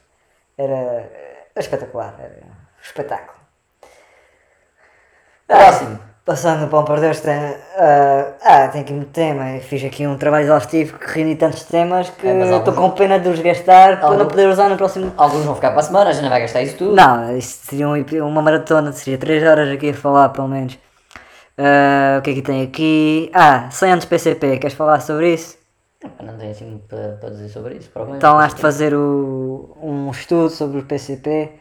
Era 0.56 1.10
espetacular, 1.60 2.14
era 2.18 2.34
um 2.44 2.50
espetáculo. 2.82 3.38
Próximo. 5.46 5.98
Passando 6.24 6.60
no 6.62 6.68
Pão 6.68 6.86
por 6.86 6.98
Deus, 7.00 7.20
tem, 7.20 7.34
ah, 7.34 8.32
ah, 8.42 8.68
tem 8.68 8.80
aqui 8.80 8.94
muito 8.94 9.10
tema. 9.10 9.50
Eu 9.56 9.60
fiz 9.60 9.84
aqui 9.84 10.06
um 10.06 10.16
trabalho 10.16 10.44
exaustivo 10.44 10.98
que 10.98 11.06
reuni 11.18 11.36
tantos 11.36 11.64
temas 11.64 12.08
que 12.08 12.26
É, 12.26 12.32
estou 12.44 12.54
alguns- 12.54 12.76
com 12.76 12.90
pena 12.92 13.20
de 13.20 13.28
os 13.28 13.38
gastar 13.40 14.00
para 14.00 14.16
não 14.16 14.26
poder 14.26 14.48
usar 14.48 14.70
no 14.70 14.76
próximo. 14.78 15.12
Alguns 15.18 15.44
vão 15.44 15.54
ficar 15.54 15.72
para 15.72 15.80
a 15.80 15.82
semana, 15.82 16.08
a 16.08 16.12
gente 16.14 16.22
não 16.22 16.30
vai 16.30 16.40
gastar 16.40 16.62
isso 16.62 16.78
tudo. 16.78 16.96
Não, 16.96 17.36
isto 17.36 17.66
seria 17.66 17.86
um- 17.86 18.26
uma 18.26 18.40
maratona, 18.40 18.90
seria 18.92 19.18
3 19.18 19.44
horas 19.44 19.68
aqui 19.68 19.90
a 19.90 19.94
falar, 19.94 20.30
pelo 20.30 20.48
menos. 20.48 20.78
Ah, 21.58 22.16
o 22.20 22.22
que 22.22 22.30
é 22.30 22.34
que 22.34 22.42
tem 22.42 22.62
aqui? 22.62 23.30
Ah, 23.34 23.68
100 23.70 23.92
anos 23.92 24.06
PCP, 24.06 24.56
queres 24.56 24.74
falar 24.74 25.00
sobre 25.00 25.34
isso? 25.34 25.58
Não 26.22 26.36
tenho 26.38 26.50
assim 26.50 26.64
muito 26.66 26.86
para, 26.86 27.12
para 27.20 27.30
dizer 27.30 27.48
sobre 27.48 27.74
isso, 27.76 27.90
provavelmente. 27.90 28.20
Então 28.24 28.38
has 28.38 28.54
de 28.54 28.60
fazer 28.60 28.94
o- 28.94 29.76
um 29.82 30.10
estudo 30.10 30.50
sobre 30.50 30.78
o 30.80 30.84
PCP. 30.84 31.52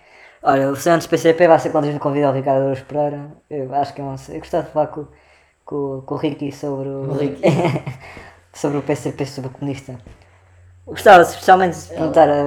Olha, 0.42 0.70
o 0.70 0.76
100 0.76 0.94
anos 0.94 1.08
PCP 1.08 1.48
vai 1.48 1.58
ser 1.60 1.70
quando 1.70 1.86
a 1.86 1.88
gente 1.92 2.00
convida 2.00 2.30
o 2.30 2.34
Ricardo 2.34 2.64
Aruz 2.66 2.82
Pereira. 2.82 3.28
Eu 3.50 3.74
acho 3.76 3.94
que 3.94 4.02
é 4.02 4.04
um. 4.04 4.16
Eu 4.30 4.40
gostava 4.40 4.64
de 4.64 4.72
falar 4.72 4.88
com, 4.88 5.06
com, 5.66 6.02
com 6.06 6.16
o 6.16 6.18
Ricky 6.18 6.52
sobre 6.52 6.90
o. 6.90 7.10
O 7.12 7.14
Ricky. 7.18 7.42
sobre 8.54 8.78
o 8.78 8.82
PCP, 8.82 9.26
sobre 9.26 9.50
o 9.50 9.54
comunista. 9.54 9.96
Gostava 10.86 11.22
especialmente 11.24 11.78
de 11.78 11.88
perguntar 11.90 12.30
a. 12.30 12.44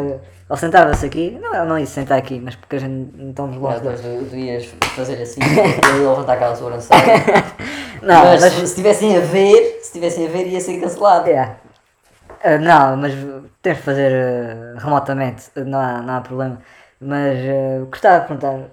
Ele 0.49 0.59
sentava-se 0.61 1.05
aqui, 1.07 1.37
não, 1.43 1.53
ele 1.53 1.65
não 1.65 1.77
ia 1.79 1.87
sentar 1.87 2.17
aqui, 2.19 2.39
mas 2.39 2.55
porque 2.55 2.77
a 2.77 2.79
gente 2.79 3.11
não 3.17 3.31
estamos 3.31 3.57
longe. 3.57 3.81
Depois 3.81 4.01
tu, 4.01 4.27
tu 4.31 4.37
ias 4.37 4.67
fazer 4.95 5.21
assim, 5.21 5.41
eu 5.91 6.03
ia 6.03 6.09
levantar 6.11 6.35
aquela 6.35 6.55
sobrancelha. 6.55 7.01
Não, 8.03 8.25
mas, 8.27 8.43
mas- 8.43 8.53
se 8.53 8.63
estivessem 8.63 9.17
a 9.17 9.21
ver, 9.21 9.79
se 9.81 9.87
estivessem 9.87 10.27
a 10.27 10.31
ver, 10.31 10.47
ia 10.47 10.61
ser 10.61 10.79
cancelado. 10.81 11.29
Yeah. 11.29 11.57
Ah, 12.47 12.59
não, 12.59 12.97
mas 12.97 13.13
temos 13.63 13.79
de 13.79 13.85
fazer 13.85 14.13
ah, 14.15 14.79
remotamente, 14.85 15.51
não 15.57 15.81
há, 15.81 16.03
não 16.03 16.15
há 16.17 16.21
problema. 16.21 16.63
Mas 17.01 17.39
ah, 17.39 17.85
gostava 17.91 18.21
de 18.21 18.27
perguntar 18.29 18.71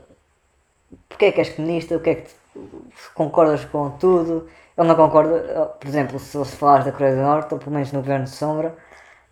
porque 1.10 1.26
é 1.26 1.32
que 1.32 1.42
és 1.42 1.50
comunista, 1.50 1.96
o 1.96 2.00
que 2.00 2.10
é 2.10 2.16
que 2.16 2.30
se 2.30 3.10
concordas 3.14 3.66
com 3.66 3.90
tudo. 3.92 4.48
Ele 4.78 4.88
não 4.88 4.96
concorda, 4.96 5.36
ah, 5.64 5.66
por 5.68 5.88
exemplo, 5.88 6.20
se, 6.20 6.44
se 6.46 6.56
falares 6.56 6.86
da 6.86 6.92
Coreia 6.92 7.16
do 7.16 7.22
Norte, 7.22 7.54
ou 7.54 7.60
pelo 7.60 7.72
menos 7.72 7.92
no 7.92 8.00
governo 8.02 8.26
de 8.26 8.32
Sombra, 8.32 8.76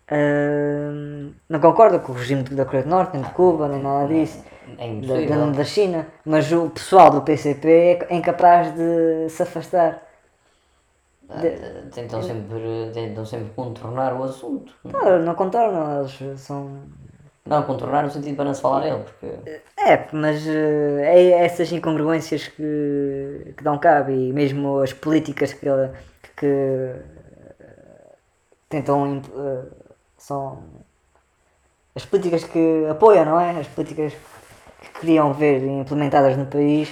ah, 0.08 0.90
não 1.48 1.60
concorda 1.60 1.98
com 1.98 2.12
o 2.12 2.14
regime 2.14 2.42
da 2.44 2.64
Coreia 2.64 2.84
do 2.84 2.90
Norte, 2.90 3.14
nem 3.14 3.22
de 3.22 3.30
Cuba, 3.30 3.68
nem 3.68 3.80
nada 3.82 4.06
disso. 4.08 4.44
É 4.78 5.00
Da, 5.00 5.20
da, 5.22 5.46
da 5.50 5.64
China, 5.64 6.06
mas 6.24 6.50
o 6.52 6.70
pessoal 6.70 7.10
do 7.10 7.22
PCP 7.22 8.06
é 8.08 8.14
incapaz 8.14 8.72
de 8.74 9.28
se 9.28 9.42
afastar. 9.42 10.02
Ah, 11.28 11.40
Tentam 11.92 12.22
sempre, 12.22 12.90
tentam 12.92 13.24
sempre 13.24 13.50
contornar 13.54 14.14
o 14.18 14.24
assunto. 14.24 14.74
Não, 14.84 15.18
não 15.20 15.34
contornam, 15.34 16.00
eles 16.00 16.40
são 16.40 16.82
Não, 17.46 17.62
contornar 17.62 18.02
no 18.04 18.10
sentido 18.10 18.36
para 18.36 18.44
não 18.46 18.54
se 18.54 18.60
falar 18.60 18.80
nele, 18.80 19.02
porque 19.04 19.26
É, 19.76 20.08
mas 20.12 20.46
eh, 20.46 21.00
é 21.04 21.44
essas 21.44 21.72
incongruências 21.72 22.48
que, 22.48 23.54
que 23.56 23.64
dão 23.64 23.78
cabo 23.78 24.10
e 24.10 24.32
mesmo 24.32 24.80
as 24.80 24.92
políticas 24.92 25.52
que, 25.54 25.66
que 26.36 26.46
eh, 26.46 27.02
tentam 28.68 29.22
eh, 29.36 29.64
são 30.18 30.62
as 31.94 32.04
políticas 32.04 32.44
que 32.44 32.86
apoiam, 32.90 33.24
não 33.24 33.40
é? 33.40 33.58
As 33.60 33.66
políticas 33.68 34.12
que 34.80 35.00
queriam 35.00 35.32
ver 35.32 35.62
implementadas 35.62 36.36
no 36.36 36.46
país 36.46 36.88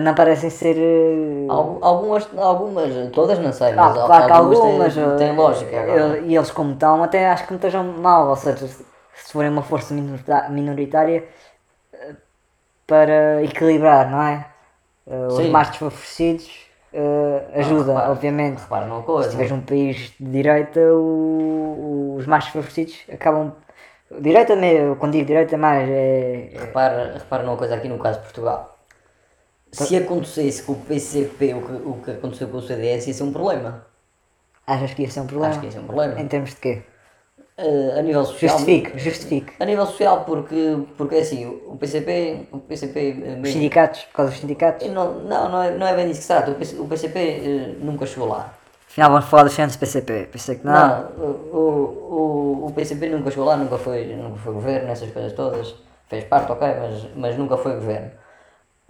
não 0.00 0.14
parecem 0.14 0.50
ser 0.50 0.76
eh, 0.78 1.48
Al- 1.48 1.78
algumas, 1.82 2.28
algumas, 2.38 2.90
todas 3.12 3.38
não 3.38 3.52
sei, 3.52 3.72
ah, 3.76 3.82
mas 3.82 3.96
al- 3.96 4.06
claro 4.06 4.26
que 4.26 4.32
algumas 4.32 4.58
algumas 4.58 4.94
têm, 4.94 5.02
eh, 5.02 5.16
têm 5.16 5.36
lógica 5.36 5.80
agora. 5.82 6.18
e 6.20 6.36
eles 6.36 6.50
como 6.50 6.72
estão 6.72 7.02
até 7.02 7.28
acho 7.30 7.44
que 7.46 7.50
não 7.52 7.56
estejam 7.58 7.84
mal, 7.84 8.28
ou 8.28 8.36
seja, 8.36 8.66
se 8.68 8.84
se 9.14 9.32
forem 9.32 9.50
uma 9.50 9.62
força 9.62 9.94
minoritária 10.50 11.24
eh, 11.92 12.16
para 12.86 13.42
equilibrar, 13.44 14.10
não 14.10 14.22
é? 14.22 14.46
Eh, 15.06 15.26
os 15.28 15.36
Sim. 15.36 15.52
mais 15.52 15.68
desfavorecidos 15.70 16.50
eh, 16.92 17.60
ajuda, 17.60 17.92
repara, 17.94 18.10
obviamente. 18.12 18.60
Repara 18.62 18.86
numa 18.86 19.02
Se 19.02 19.06
coisa, 19.06 19.30
tiveres 19.30 19.52
um 19.52 19.60
país 19.62 20.12
de 20.20 20.26
direita, 20.30 20.80
o- 20.94 22.16
os 22.18 22.26
mais 22.26 22.44
desfavorecidos 22.44 23.04
acabam. 23.12 23.52
Direita, 24.20 24.54
quando 24.98 25.12
digo 25.12 25.26
direita, 25.26 25.56
mais 25.56 25.88
é. 25.88 26.50
é- 26.54 26.58
repara, 26.60 27.18
repara 27.18 27.42
numa 27.44 27.56
coisa 27.56 27.74
aqui 27.76 27.88
no 27.88 27.98
caso 27.98 28.18
de 28.20 28.24
Portugal. 28.24 28.71
Se 29.72 29.96
acontecesse 29.96 30.62
com 30.64 30.72
o 30.72 30.76
PCP 30.76 31.54
o 31.54 31.62
que, 31.62 31.72
o 31.72 31.92
que 32.04 32.10
aconteceu 32.10 32.46
com 32.48 32.58
o 32.58 32.62
CDS, 32.62 33.06
ia 33.08 33.14
ser 33.14 33.22
um 33.22 33.32
problema. 33.32 33.86
achas 34.66 34.92
que 34.92 35.02
ia 35.02 35.10
ser 35.10 35.20
um 35.20 35.26
problema? 35.26 35.50
Acho 35.50 35.60
que 35.60 35.66
ia 35.66 35.72
ser 35.72 35.78
um 35.78 35.84
problema. 35.86 36.20
Em 36.20 36.28
termos 36.28 36.50
de 36.50 36.56
quê? 36.56 36.82
Eh, 37.56 37.98
a 37.98 38.02
nível 38.02 38.24
social. 38.24 38.50
Justifique, 38.58 38.98
justifique. 38.98 39.52
A 39.58 39.64
nível 39.64 39.86
social, 39.86 40.24
porque, 40.24 40.76
porque 40.98 41.16
assim, 41.16 41.46
o 41.46 41.76
PCP, 41.76 42.48
o 42.52 42.58
PCP 42.58 43.00
eh, 43.00 43.12
Os 43.12 43.38
mesmo- 43.38 43.46
sindicatos, 43.46 44.02
por 44.04 44.12
causa 44.16 44.32
dos 44.32 44.40
sindicatos. 44.40 44.86
não, 44.88 45.20
não, 45.20 45.48
não, 45.48 45.62
é, 45.62 45.70
não 45.70 45.86
é 45.86 45.94
bem 45.96 46.06
disso 46.08 46.20
que 46.20 46.26
se 46.26 46.28
trata. 46.28 46.50
O 46.50 46.54
PC 46.54 46.76
o 46.76 46.86
PCP 46.86 47.18
eh, 47.18 47.74
nunca 47.80 48.04
chegou 48.04 48.28
lá. 48.28 48.52
Afinal, 48.86 49.10
vamos 49.12 49.24
falar 49.26 49.44
dos 49.44 49.54
centros 49.54 49.76
PCP. 49.76 50.28
Pensei 50.30 50.56
que 50.56 50.66
não. 50.66 50.72
Não, 50.74 51.08
o, 51.16 52.62
o, 52.62 52.66
o 52.66 52.72
PCP 52.74 53.08
nunca 53.08 53.30
chegou 53.30 53.46
lá, 53.46 53.56
nunca 53.56 53.78
foi, 53.78 54.04
nunca 54.16 54.36
foi 54.38 54.52
governo, 54.52 54.90
essas 54.90 55.10
coisas 55.10 55.32
todas. 55.32 55.74
Fez 56.08 56.24
parte, 56.24 56.52
ok, 56.52 56.68
mas, 56.68 57.06
mas 57.16 57.38
nunca 57.38 57.56
foi 57.56 57.72
governo. 57.74 58.10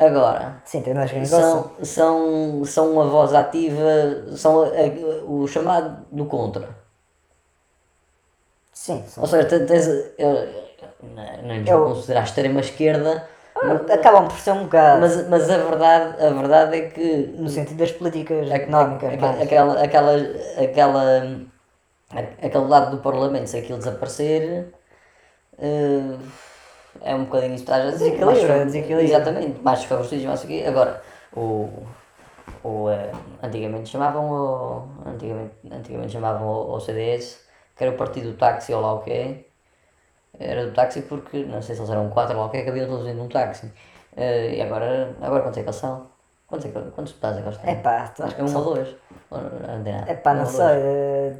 Agora, 0.07 0.61
Sim, 0.65 0.83
tem 0.83 0.95
são, 1.27 1.71
são, 1.83 2.65
são 2.65 2.93
uma 2.93 3.05
voz 3.05 3.33
ativa, 3.35 4.37
são 4.37 4.63
a- 4.63 4.67
a- 4.67 5.25
o 5.25 5.47
chamado 5.47 6.05
do 6.11 6.25
contra. 6.27 6.69
Sim, 8.73 9.05
são- 9.07 9.23
Ou 9.23 9.29
seja, 9.29 9.47
te- 9.49 9.67
tens, 9.67 9.87
eu, 10.19 10.49
não, 11.03 11.43
não 11.43 11.55
lhes 11.57 11.69
Eu- 11.69 11.85
considerar 11.85 12.25
extrema 12.25 12.61
esquerda, 12.61 13.29
acabam 13.93 14.27
por 14.29 14.39
ser 14.39 14.53
um 14.53 14.65
bocado. 14.65 15.01
mas, 15.01 15.29
mas 15.29 15.51
a, 15.51 15.59
verdade, 15.59 16.25
a 16.25 16.31
verdade 16.31 16.77
é 16.77 16.89
que 16.89 17.35
no 17.39 17.49
sentido 17.49 17.77
das 17.79 17.93
políticas 17.93 18.51
a- 18.51 18.55
económicas. 18.55 19.13
aquela, 19.13 19.83
aquela, 19.83 20.13
aquela, 20.63 21.43
aquele 22.43 22.65
lado 22.67 22.97
do 22.97 23.03
Parlamento, 23.03 23.47
se 23.49 23.59
aquilo 23.59 23.79
desaparecer, 23.79 24.73
eh, 25.59 26.17
é 27.01 27.15
um 27.15 27.25
bocadinho 27.25 27.55
isso 27.55 27.65
que 27.65 27.71
estás 27.71 27.87
a 27.87 27.91
dizer. 27.91 28.11
Desequilíbrio, 28.11 28.49
mais- 28.49 28.61
é 28.61 28.65
desequilíbrio. 28.65 29.07
Exatamente, 29.09 29.61
mais 29.63 29.79
desfavorecidos, 29.81 30.25
mais 30.27 30.45
aqui. 30.45 30.65
Agora, 30.67 31.03
o, 31.35 31.69
o, 32.65 32.91
eh, 32.91 33.11
antigamente 33.43 33.89
chamavam 33.89 34.31
o, 34.31 35.09
antigamente, 35.09 35.55
antigamente 35.71 36.13
chamavam 36.13 36.47
o, 36.49 36.75
o 36.77 36.81
CDS, 36.81 37.41
que 37.77 37.85
era 37.85 37.93
o 37.95 37.97
partido 37.97 38.31
do 38.33 38.37
táxi 38.37 38.73
ou 38.73 38.81
lá 38.81 38.93
o 38.95 39.01
que 39.01 39.11
é. 39.11 39.45
Era 40.39 40.67
do 40.67 40.73
táxi 40.73 41.03
porque, 41.03 41.45
não 41.45 41.61
sei 41.63 41.75
se 41.75 41.81
eles 41.81 41.91
eram 41.91 42.09
quatro 42.11 42.35
ou 42.35 42.41
lá 42.43 42.47
o 42.47 42.51
que 42.51 42.57
é, 42.59 42.63
que 42.63 42.71
haviam 42.71 42.87
todos 42.89 43.05
dentro 43.05 43.21
de 43.21 43.27
um 43.27 43.29
táxi. 43.29 43.71
Eh, 44.17 44.57
e 44.57 44.63
agora, 44.63 45.15
agora 45.21 45.43
quantos 45.43 45.59
é 45.59 45.63
que 45.63 45.69
eles 45.69 45.77
são? 45.77 46.07
Quantos, 46.47 46.67
é 46.67 46.69
que, 46.71 46.91
quantos 46.91 47.13
estás 47.15 47.37
é 47.37 47.41
que 47.43 47.49
eles 47.49 47.59
têm? 47.59 47.71
É 47.71 47.75
pá, 47.77 48.13
Acho 48.19 48.35
que 48.35 48.41
é 48.41 48.45
um 48.45 48.57
ou 48.57 48.65
dois. 48.75 48.97
Ou 49.31 49.39
não 49.39 50.09
é 50.09 50.15
pá, 50.15 50.33
Um 50.33 50.37
não 50.37 50.45
ou 50.45 50.51
sei. 50.51 50.67
eh, 50.67 51.37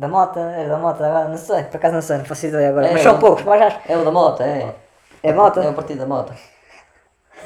Da 0.00 0.08
mota, 0.08 0.40
é 0.40 0.66
da 0.66 0.78
mota 0.78 1.06
agora, 1.06 1.28
não 1.28 1.36
sei, 1.36 1.64
por 1.64 1.76
acaso 1.76 1.94
não 1.94 2.02
sei, 2.02 2.16
não 2.18 2.24
faço 2.24 2.46
ideia 2.46 2.70
agora. 2.70 2.86
É, 2.86 2.92
mas 2.94 3.02
são 3.02 3.16
é. 3.16 3.20
poucos, 3.20 3.44
mas 3.44 3.60
acho. 3.60 3.78
É 3.86 3.96
o 3.98 4.04
da 4.04 4.10
moto, 4.10 4.42
é. 4.42 4.74
É 5.22 5.32
mota? 5.32 5.60
É 5.62 5.68
o 5.68 5.74
partido 5.74 5.98
da 6.00 6.06
moto. 6.06 6.32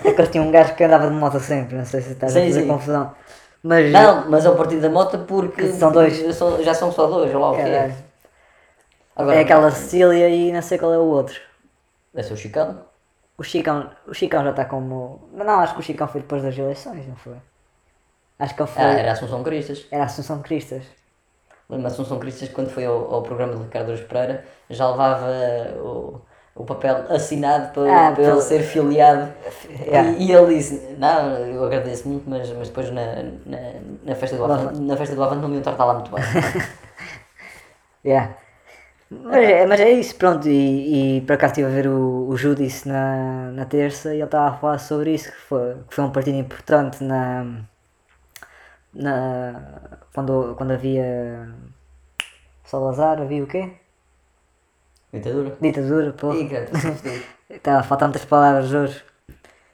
É 0.05 0.13
que 0.13 0.21
eles 0.21 0.31
tinham 0.31 0.47
um 0.47 0.53
gajo 0.53 0.75
que 0.77 0.85
andava 0.85 1.09
de 1.09 1.15
moto 1.15 1.41
sempre, 1.41 1.77
não 1.77 1.85
sei 1.85 2.01
se 2.01 2.13
estás 2.13 2.37
a 2.37 2.41
Sim, 2.41 2.47
fazer 2.49 2.63
sim. 2.63 2.69
confusão. 2.69 3.15
Mas. 3.61 3.91
Não, 3.91 4.31
mas 4.31 4.47
é 4.47 4.51
o 4.51 4.57
partido 4.57 4.83
da 4.83 4.91
moto 4.91 5.19
porque. 5.27 5.63
Que 5.63 5.73
são 5.73 5.91
dois. 5.91 6.37
são- 6.37 6.63
já 6.63 6.75
são 6.75 6.93
só 6.93 7.09
dois, 7.09 7.33
lá 7.33 7.51
o 7.51 7.57
que 7.57 7.63
é. 7.63 7.93
Agora, 9.17 9.37
É 9.37 9.41
aquela 9.41 9.71
Cecília 9.71 10.29
e 10.29 10.53
não 10.53 10.63
sei 10.63 10.79
qual 10.79 10.93
é 10.95 10.99
o 10.99 11.03
outro. 11.07 11.41
Deve 12.13 12.29
ser 12.29 12.35
o 12.35 12.37
Chicão. 12.37 12.85
O 13.37 13.43
Chicão, 13.43 13.91
o 14.07 14.15
Chicão 14.15 14.45
já 14.45 14.51
está 14.51 14.65
como. 14.65 15.29
Mas 15.33 15.47
não, 15.47 15.59
acho 15.61 15.75
que 15.75 15.81
o 15.81 15.83
Chicão 15.83 16.07
foi 16.07 16.21
depois 16.21 16.43
das 16.43 16.57
eleições, 16.57 17.07
não 17.09 17.17
foi? 17.17 17.37
Acho 18.39 18.55
que 18.55 18.63
ele 18.63 18.71
foi. 18.71 18.83
Ah, 18.85 18.93
era 18.93 19.11
a 19.11 19.13
Assunção 19.13 19.43
Cristas. 19.43 19.87
Era 19.91 20.03
a 20.03 20.07
Assunção 20.07 20.43
Cristas. 20.43 20.85
Lembro-me, 21.69 21.87
Assunção 21.93 22.19
Cristas, 22.19 22.49
quando 22.51 22.71
foi 22.71 22.85
ao, 22.85 23.12
ao 23.15 23.23
programa 23.23 23.55
do 23.55 23.62
Ricardo 23.62 23.87
Araújo 23.87 24.07
Pereira, 24.07 24.45
já 24.69 24.89
levava 24.91 25.27
o, 25.79 26.21
o 26.55 26.65
papel 26.65 27.07
assinado 27.09 27.73
para, 27.73 28.09
Ah, 28.09 28.12
para 28.12 28.23
ele 28.23 28.41
ser 28.41 28.61
filiado. 28.62 29.33
Yeah. 29.81 30.11
E, 30.11 30.27
e 30.27 30.33
ele 30.33 30.55
disse: 30.57 30.95
Não, 30.99 31.39
eu 31.39 31.65
agradeço 31.65 32.09
muito, 32.09 32.29
mas, 32.29 32.51
mas 32.53 32.69
depois 32.69 32.91
na, 32.91 33.23
na, 33.47 33.59
na, 34.05 34.15
festa 34.15 34.37
do 34.37 34.45
Avante, 34.45 34.81
na 34.81 34.97
festa 34.97 35.15
do 35.15 35.23
Avante 35.23 35.43
não 35.43 35.49
me 35.49 35.55
iam 35.57 35.62
tratar 35.62 35.85
lá 35.85 35.95
muito 35.95 36.11
bem. 36.11 36.23
Yeah. 38.05 38.35
Mas, 39.11 39.37
é, 39.37 39.67
mas 39.67 39.81
é 39.81 39.91
isso, 39.93 40.17
pronto. 40.17 40.49
E, 40.49 41.19
e 41.19 41.21
por 41.21 41.35
acaso 41.35 41.53
estive 41.53 41.69
a 41.69 41.71
ver 41.71 41.87
o, 41.87 42.27
o 42.29 42.37
Judice 42.37 42.89
na, 42.89 43.53
na 43.53 43.65
terça 43.65 44.12
e 44.12 44.17
ele 44.17 44.25
estava 44.25 44.49
a 44.49 44.59
falar 44.59 44.79
sobre 44.79 45.15
isso, 45.15 45.31
que 45.31 45.39
foi, 45.39 45.75
que 45.89 45.95
foi 45.95 46.05
um 46.05 46.11
partido 46.11 46.37
importante 46.37 47.05
na. 47.05 47.65
Na 48.95 49.61
quando, 50.14 50.55
quando 50.57 50.72
havia. 50.72 51.49
Salazar, 52.64 53.20
havia 53.20 53.45
o 53.45 53.47
quê? 53.47 53.72
Ditadura. 55.12 55.57
Ditadura, 55.61 56.12
pô. 56.12 56.32
Ih, 56.32 56.49
cara. 56.49 56.68
Estava 57.51 57.80
a 57.80 57.82
faltar 57.82 58.09
muitas 58.09 58.24
palavras 58.24 58.72
hoje. 58.72 59.05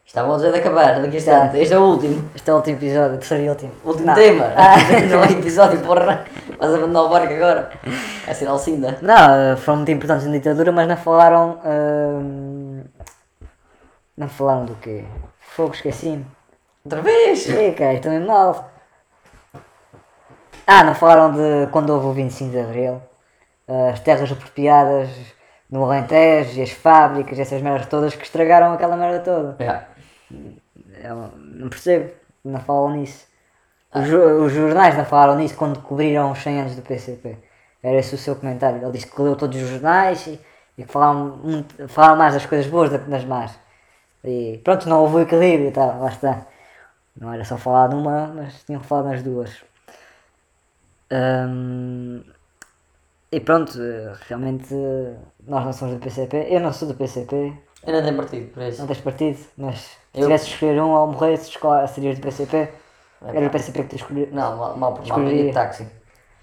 Estavam 0.04 0.32
a 0.32 0.36
dizer 0.36 0.52
de 0.52 0.58
acabar 0.58 1.00
daqui 1.00 1.16
a 1.16 1.18
instante. 1.18 1.56
Este 1.56 1.72
é 1.72 1.78
o 1.78 1.82
último. 1.82 2.30
Este 2.34 2.50
é 2.50 2.52
o 2.52 2.56
último 2.56 2.76
episódio, 2.76 3.14
o 3.14 3.18
terceiro 3.18 3.44
e 3.44 3.48
último. 3.48 3.72
Último 3.84 4.06
Não. 4.06 4.14
tema. 4.14 4.44
Ah. 4.56 4.74
não 5.08 5.22
é 5.22 5.30
episódio, 5.30 5.78
porra. 5.82 6.24
Vais 6.58 6.74
abandonar 6.74 7.04
o 7.04 7.08
barco 7.08 7.32
agora. 7.32 7.70
Vai 8.26 8.34
ser 8.34 8.48
Alcinda. 8.48 8.98
Não, 9.02 9.56
foram 9.56 9.76
muito 9.76 9.92
importantes 9.92 10.26
na 10.26 10.32
ditadura, 10.32 10.72
mas 10.72 10.88
não 10.88 10.96
falaram. 10.96 11.60
hum, 11.64 12.82
não 14.16 14.28
falaram 14.28 14.64
do 14.64 14.74
quê? 14.74 15.04
Fogo, 15.38 15.74
esqueci-me. 15.74 16.26
Outra 16.84 17.02
vez! 17.02 17.46
Cara, 17.78 17.94
estou 17.94 18.10
mesmo 18.10 18.26
mal. 18.26 18.69
Ah, 20.72 20.84
não 20.84 20.94
falaram 20.94 21.32
de 21.32 21.66
quando 21.72 21.90
houve 21.90 22.06
o 22.06 22.12
25 22.12 22.50
de 22.52 22.60
Abril. 22.60 23.02
As 23.92 23.98
terras 23.98 24.30
apropriadas 24.30 25.08
no 25.68 25.84
Alentejo 25.84 26.60
e 26.60 26.62
as 26.62 26.70
fábricas, 26.70 27.36
essas 27.40 27.60
merdas 27.60 27.86
todas 27.86 28.14
que 28.14 28.22
estragaram 28.24 28.72
aquela 28.72 28.96
merda 28.96 29.18
toda. 29.18 29.56
Já. 29.58 29.84
Eu 31.02 31.32
não 31.36 31.68
percebo, 31.68 32.12
não 32.44 32.60
falam 32.60 32.90
nisso. 32.92 33.26
Os, 33.92 34.06
jo- 34.06 34.44
os 34.44 34.52
jornais 34.52 34.96
não 34.96 35.04
falaram 35.04 35.34
nisso 35.36 35.56
quando 35.56 35.80
cobriram 35.82 36.30
os 36.30 36.38
100 36.40 36.60
anos 36.60 36.76
do 36.76 36.82
PCP. 36.82 37.36
Era 37.82 37.98
esse 37.98 38.14
o 38.14 38.18
seu 38.18 38.36
comentário. 38.36 38.80
Ele 38.80 38.92
disse 38.92 39.08
que 39.08 39.20
leu 39.22 39.34
todos 39.34 39.60
os 39.60 39.68
jornais 39.68 40.24
e, 40.28 40.38
e 40.78 40.84
que 40.84 40.92
falavam, 40.92 41.36
muito, 41.42 41.88
falavam 41.88 42.16
mais 42.16 42.34
das 42.34 42.46
coisas 42.46 42.68
boas 42.68 42.90
do 42.90 42.98
que 43.00 43.10
das 43.10 43.24
más. 43.24 43.58
E 44.22 44.60
pronto, 44.62 44.88
não 44.88 45.00
houve 45.00 45.16
o 45.16 45.20
equilíbrio 45.22 45.68
e 45.70 45.72
tal, 45.72 45.98
lá 46.00 46.08
está. 46.10 46.46
Não 47.16 47.32
era 47.32 47.44
só 47.44 47.56
falar 47.58 47.88
numa, 47.88 48.28
mas 48.28 48.62
tinham 48.62 48.80
que 48.80 48.86
falar 48.86 49.02
nas 49.10 49.22
duas. 49.22 49.68
Hum, 51.12 52.22
e 53.32 53.40
pronto, 53.40 53.72
realmente 54.28 54.74
nós 55.46 55.64
não 55.64 55.72
somos 55.72 55.94
do 55.94 56.00
PCP. 56.00 56.46
Eu 56.50 56.60
não 56.60 56.72
sou 56.72 56.88
do 56.88 56.94
PCP, 56.94 57.52
Eu 57.86 57.92
não 57.92 58.02
tenho 58.02 58.16
partido, 58.16 58.52
por 58.52 58.62
isso. 58.62 58.80
não 58.80 58.86
tens 58.86 59.00
partido, 59.00 59.38
mas 59.56 59.78
se 59.78 59.96
Eu- 60.14 60.22
tivesse 60.22 60.46
de 60.46 60.52
escolher 60.54 60.82
um 60.82 61.06
morresse, 61.06 61.50
escolha, 61.50 61.86
serias 61.86 62.18
do 62.18 62.22
PCP. 62.22 62.68
Era 63.22 63.46
o 63.46 63.50
PCP 63.50 63.82
que 63.82 63.88
tu 63.90 63.96
escolhias. 63.96 64.32
Não, 64.32 64.56
mal, 64.56 64.76
mal 64.76 65.00
mal, 65.06 65.24
de 65.24 65.52
táxi. 65.52 65.86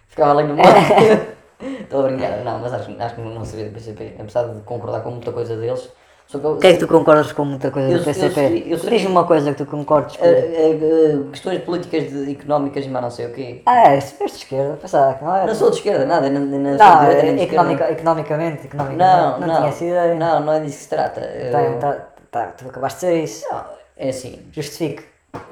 Ficava 0.08 0.32
ali 0.32 0.48
no 0.48 0.56
mar. 0.56 0.66
Estou 1.60 2.06
a 2.06 2.10
brincar, 2.10 2.44
não, 2.44 2.60
mas 2.60 2.72
acho, 2.72 2.96
acho 3.02 3.16
que 3.16 3.22
não 3.22 3.44
seria 3.44 3.66
do 3.70 3.74
PCP, 3.74 4.16
apesar 4.20 4.44
de 4.44 4.62
concordar 4.62 5.02
com 5.02 5.10
muita 5.12 5.32
coisa 5.32 5.58
deles. 5.58 5.92
Eu, 6.34 6.40
O 6.42 6.58
que 6.60 6.68
é 6.68 6.74
que 6.74 6.80
tu 6.80 6.88
concordas 6.90 7.32
com 7.32 7.46
muita 7.46 7.72
coisa 7.72 7.88
Eu- 7.88 7.94
do 7.94 8.02
eu 8.02 8.04
PCP? 8.06 8.34
sei- 8.34 8.66
eu 8.74 8.78
sei- 8.78 8.90
Diz-me 8.90 9.08
uma 9.12 9.26
coisa 9.26 9.52
que 9.54 9.58
tu 9.58 9.66
concordes 9.66 10.18
com. 10.18 10.26
Eh, 10.26 10.78
eh, 10.82 11.18
questões 11.32 11.62
políticas 11.64 12.10
de, 12.12 12.32
económicas 12.34 12.86
e 12.86 12.90
mais 12.90 13.04
não 13.04 13.10
sei 13.12 13.28
o 13.28 13.34
quê. 13.34 13.62
Ah, 13.66 13.94
é, 13.94 14.00
se 14.02 14.22
és 14.22 14.32
de 14.32 14.38
esquerda, 14.40 14.76
pensava 14.76 15.14
que 15.14 15.24
não 15.24 15.34
era. 15.34 15.48
Não 15.48 15.56
sou 15.56 15.70
de 15.70 15.78
esquerda, 15.78 16.06
nada, 16.06 16.30
nem, 16.30 16.42
nem 16.44 16.60
Não, 16.60 16.78
sou 16.78 16.88
de 16.96 17.00
direita, 17.00 17.22
é, 17.22 17.24
nem 17.24 17.36
de 17.38 17.44
economica, 17.44 17.74
esquerda. 17.84 17.94
economicamente, 17.94 18.66
economicamente. 18.68 19.10
Não, 19.10 19.40
não, 19.40 19.48
não, 19.48 19.56
tinha 19.56 19.70
essa 19.70 19.86
ideia. 19.86 20.16
Não, 20.16 20.40
não 20.42 20.54
é 20.54 20.60
disso 20.60 20.78
que 20.78 20.84
se 20.84 20.90
trata. 20.90 21.22
Eu- 21.22 21.52
Tá, 21.80 21.94
tá, 21.94 22.08
tá, 22.30 22.46
tu 22.58 22.68
acabaste 22.68 23.00
de 23.06 23.06
dizer 23.14 23.24
isso. 23.24 23.46
não, 23.50 23.64
é 23.96 24.10
assim, 24.10 24.40
Justifique. 24.52 25.04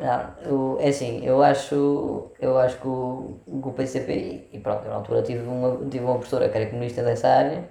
Não, 0.02 0.52
o- 0.74 0.78
é 0.82 0.90
assim, 0.90 1.26
eu 1.26 1.42
acho, 1.42 2.32
eu 2.42 2.58
acho 2.58 2.78
que 2.80 2.88
o, 2.88 3.38
o 3.48 3.72
PCP, 3.72 4.48
e 4.52 4.60
pronto, 4.60 4.84
eu 4.84 4.90
na 4.90 4.96
altura 4.98 5.22
tive 5.22 5.48
uma, 5.48 5.78
tive 5.90 6.04
uma 6.04 6.16
professora 6.16 6.50
que 6.50 6.58
era 6.58 6.66
comunista 6.66 7.02
dessa 7.04 7.28
área 7.30 7.64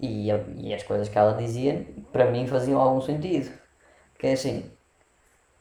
e, 0.00 0.30
e 0.56 0.74
as 0.74 0.82
coisas 0.82 1.08
que 1.08 1.18
ela 1.18 1.34
dizia, 1.34 1.86
para 2.12 2.30
mim 2.30 2.46
faziam 2.46 2.80
algum 2.80 3.00
sentido. 3.00 3.50
Que 4.18 4.28
é 4.28 4.32
assim, 4.32 4.70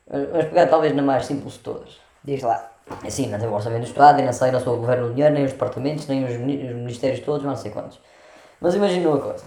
vamos 0.08 0.46
pegar 0.46 0.68
talvez 0.68 0.96
na 0.96 1.02
mais 1.02 1.26
simples 1.26 1.54
de 1.54 1.60
todas. 1.60 2.00
Diz 2.24 2.42
lá. 2.42 2.72
É 3.04 3.08
Assim, 3.08 3.28
não 3.28 3.40
tem 3.40 3.48
o 3.48 3.54
orçamento 3.54 3.84
do 3.84 3.88
Estado, 3.88 4.20
e 4.20 4.26
não 4.26 4.34
sei, 4.34 4.52
não 4.52 4.60
sou 4.60 4.76
o 4.76 4.80
governo 4.80 5.08
do 5.08 5.14
dinheiro, 5.14 5.34
nem 5.34 5.46
os 5.46 5.52
departamentos, 5.52 6.08
nem 6.08 6.26
os, 6.26 6.32
os 6.32 6.38
ministérios 6.40 7.20
todos, 7.22 7.46
não 7.46 7.56
sei 7.56 7.72
quantos. 7.72 8.00
Mas 8.60 8.76
imagina 8.76 9.10
uma 9.10 9.20
coisa. 9.20 9.46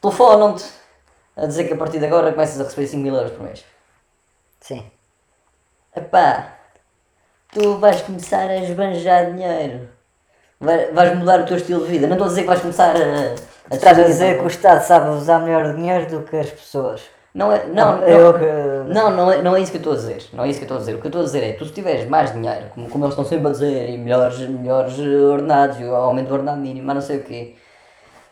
Telefonam-te 0.00 0.64
a 1.36 1.46
dizer 1.46 1.64
que 1.66 1.74
a 1.74 1.76
partir 1.76 1.98
de 1.98 2.06
agora 2.06 2.32
começas 2.32 2.60
a 2.60 2.64
receber 2.64 2.86
5 2.86 3.02
mil 3.02 3.14
euros 3.14 3.32
por 3.32 3.42
mês. 3.42 3.64
Sim. 4.60 4.90
Epá, 5.94 6.56
tu 7.52 7.78
vais 7.78 8.00
começar 8.02 8.48
a 8.48 8.56
esbanjar 8.56 9.32
dinheiro. 9.32 9.95
Vai- 10.60 10.90
vais 10.92 11.18
mudar 11.18 11.40
o 11.40 11.44
teu 11.44 11.56
estilo 11.56 11.84
de 11.84 11.90
vida. 11.90 12.06
Não 12.06 12.14
estou 12.14 12.26
a 12.26 12.28
dizer 12.28 12.42
que 12.42 12.46
vais 12.48 12.60
começar 12.60 12.96
a. 12.96 13.34
a 13.70 13.74
Estás 13.74 13.98
a 13.98 14.02
dizer 14.04 14.38
que 14.38 14.44
o 14.44 14.46
Estado 14.46 14.80
sabe 14.82 15.10
usar 15.10 15.40
melhor 15.40 15.74
dinheiro 15.74 16.06
do 16.06 16.22
que 16.22 16.36
as 16.36 16.50
pessoas. 16.50 17.02
Não 17.34 17.52
é. 17.52 17.66
Não, 17.66 17.98
não, 17.98 18.02
eu 18.08 18.32
que- 18.32 18.94
não, 18.94 19.10
não, 19.10 19.30
é, 19.30 19.42
não 19.42 19.54
é 19.56 19.60
isso 19.60 19.70
que 19.70 19.76
eu 19.76 19.80
estou 19.80 19.92
a 19.92 19.96
dizer. 19.96 20.24
Não 20.32 20.44
é 20.44 20.48
isso 20.48 20.58
que 20.58 20.64
eu 20.64 20.66
estou 20.66 20.76
a 20.78 20.80
dizer. 20.80 20.94
O 20.94 20.98
que 21.00 21.06
eu 21.06 21.08
estou 21.08 21.20
a 21.20 21.24
dizer 21.24 21.42
é 21.44 21.52
tu 21.52 21.66
se 21.66 21.72
tiveres 21.72 22.08
mais 22.08 22.32
dinheiro, 22.32 22.66
como, 22.74 22.88
como 22.88 23.04
eles 23.04 23.12
estão 23.12 23.24
sempre 23.26 23.48
a 23.48 23.50
dizer, 23.50 23.90
e 23.90 23.98
melhores, 23.98 24.38
melhores 24.38 24.98
ordenados, 24.98 25.78
e 25.78 25.84
aumento 25.84 26.28
do 26.28 26.34
ordenado 26.34 26.58
mínimo, 26.60 26.94
não 26.94 27.00
sei 27.02 27.18
o 27.18 27.22
quê. 27.22 27.54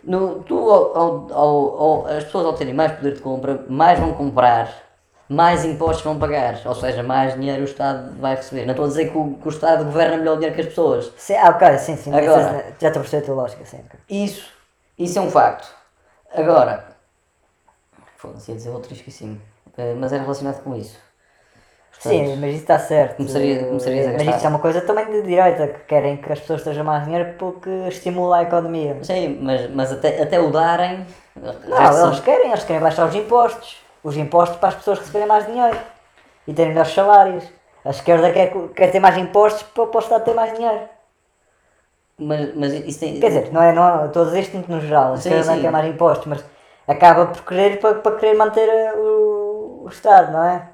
No, 0.02 0.42
tu, 0.42 0.56
ao, 0.70 1.32
ao- 1.32 1.76
ao- 1.82 2.06
as 2.06 2.24
pessoas 2.24 2.46
ao 2.46 2.52
terem 2.54 2.72
mais 2.74 2.92
poder 2.92 3.12
de 3.14 3.20
compra, 3.20 3.64
mais 3.68 3.98
vão 3.98 4.12
comprar, 4.14 4.68
mais 5.28 5.64
impostos 5.64 6.04
vão 6.04 6.18
pagar. 6.18 6.60
Ou 6.64 6.74
seja, 6.74 7.02
mais 7.02 7.34
dinheiro 7.34 7.62
o 7.62 7.64
Estado 7.64 8.14
vai 8.20 8.34
receber. 8.36 8.64
Não 8.64 8.72
estou 8.72 8.84
a 8.84 8.88
dizer 8.88 9.10
que 9.10 9.16
o, 9.18 9.34
que 9.34 9.48
o 9.48 9.50
Estado 9.50 9.84
governa 9.84 10.16
melhor 10.18 10.32
o 10.32 10.36
dinheiro 10.36 10.54
que 10.54 10.60
as 10.62 10.68
pessoas. 10.68 11.12
Sim, 11.16 11.34
ah, 11.36 11.50
ok, 11.50 11.78
sim, 11.78 11.96
sim. 11.96 12.14
Agora. 12.14 12.40
Essa- 12.42 12.64
já 12.80 12.88
estou 12.88 13.00
a 13.00 13.02
perceber 13.02 13.22
a 13.22 13.26
tua 13.26 13.34
lógica, 13.34 13.64
sim. 13.64 13.80
Isso, 14.08 14.50
isso 14.98 15.18
é 15.18 15.22
um 15.22 15.30
facto. 15.30 15.68
Agora, 16.34 16.84
foda-se, 18.16 18.50
ia 18.50 18.56
dizer 18.56 18.70
outro 18.70 18.92
e 18.92 18.96
esqueci-me. 18.96 19.40
Eh, 19.76 19.94
mas 19.94 20.12
era 20.12 20.22
relacionado 20.22 20.62
com 20.62 20.74
isso. 20.76 20.98
Sim, 21.98 22.36
mas 22.36 22.50
isso 22.52 22.62
está 22.62 22.78
certo. 22.78 23.16
Começaria- 23.16 23.64
comecarias 23.66 24.06
a 24.06 24.12
mas 24.12 24.22
gastar. 24.22 24.36
isso 24.36 24.46
é 24.46 24.48
uma 24.50 24.58
coisa 24.58 24.80
também 24.82 25.06
de 25.06 25.22
direita, 25.22 25.68
que 25.68 25.80
querem 25.84 26.16
que 26.18 26.30
as 26.32 26.40
pessoas 26.40 26.62
tenham 26.62 26.84
mais 26.84 27.04
dinheiro 27.04 27.34
porque 27.38 27.70
estimula 27.88 28.38
a 28.38 28.42
economia. 28.42 28.98
Sim, 29.02 29.38
mas, 29.40 29.70
mas 29.70 29.92
até, 29.92 30.22
até 30.22 30.38
o 30.38 30.50
darem. 30.50 31.06
Não, 31.34 32.06
eles 32.06 32.20
querem, 32.20 32.48
eles 32.50 32.64
querem 32.64 32.82
baixar 32.82 33.06
os 33.08 33.14
impostos. 33.14 33.83
Os 34.04 34.16
impostos 34.16 34.58
para 34.58 34.68
as 34.70 34.74
pessoas 34.76 34.98
receberem 35.00 35.26
mais 35.26 35.46
dinheiro 35.46 35.78
e 36.46 36.54
terem 36.54 36.70
melhores 36.72 36.92
salários. 36.92 37.44
A 37.84 37.90
esquerda 37.90 38.32
quer, 38.32 38.52
quer 38.74 38.90
ter 38.92 39.00
mais 39.00 39.16
impostos 39.18 39.62
para, 39.64 39.86
para 39.86 39.98
o 39.98 40.02
Estado 40.02 40.24
ter 40.24 40.34
mais 40.34 40.54
dinheiro. 40.56 40.88
Mas, 42.18 42.54
mas 42.54 42.72
isso 42.72 43.00
tem. 43.00 43.20
Quer 43.20 43.28
dizer, 43.28 43.52
não 43.52 43.62
é, 43.62 43.72
não 43.72 44.02
é, 44.02 44.06
estou 44.06 44.22
a 44.22 44.26
dizer 44.26 44.40
isto 44.40 44.56
no 44.70 44.80
geral, 44.80 45.12
a 45.12 45.16
Sim, 45.16 45.20
esquerda 45.30 45.44
não 45.46 45.54
sim. 45.54 45.62
quer 45.62 45.72
mais 45.72 45.86
impostos, 45.86 46.26
mas 46.26 46.44
acaba 46.86 47.26
por 47.26 47.42
querer 47.44 47.80
para, 47.80 47.94
para 47.96 48.16
querer 48.16 48.34
manter 48.34 48.68
eh, 48.68 48.92
o, 48.94 49.82
o 49.84 49.88
Estado, 49.88 50.32
não 50.32 50.44
é? 50.44 50.68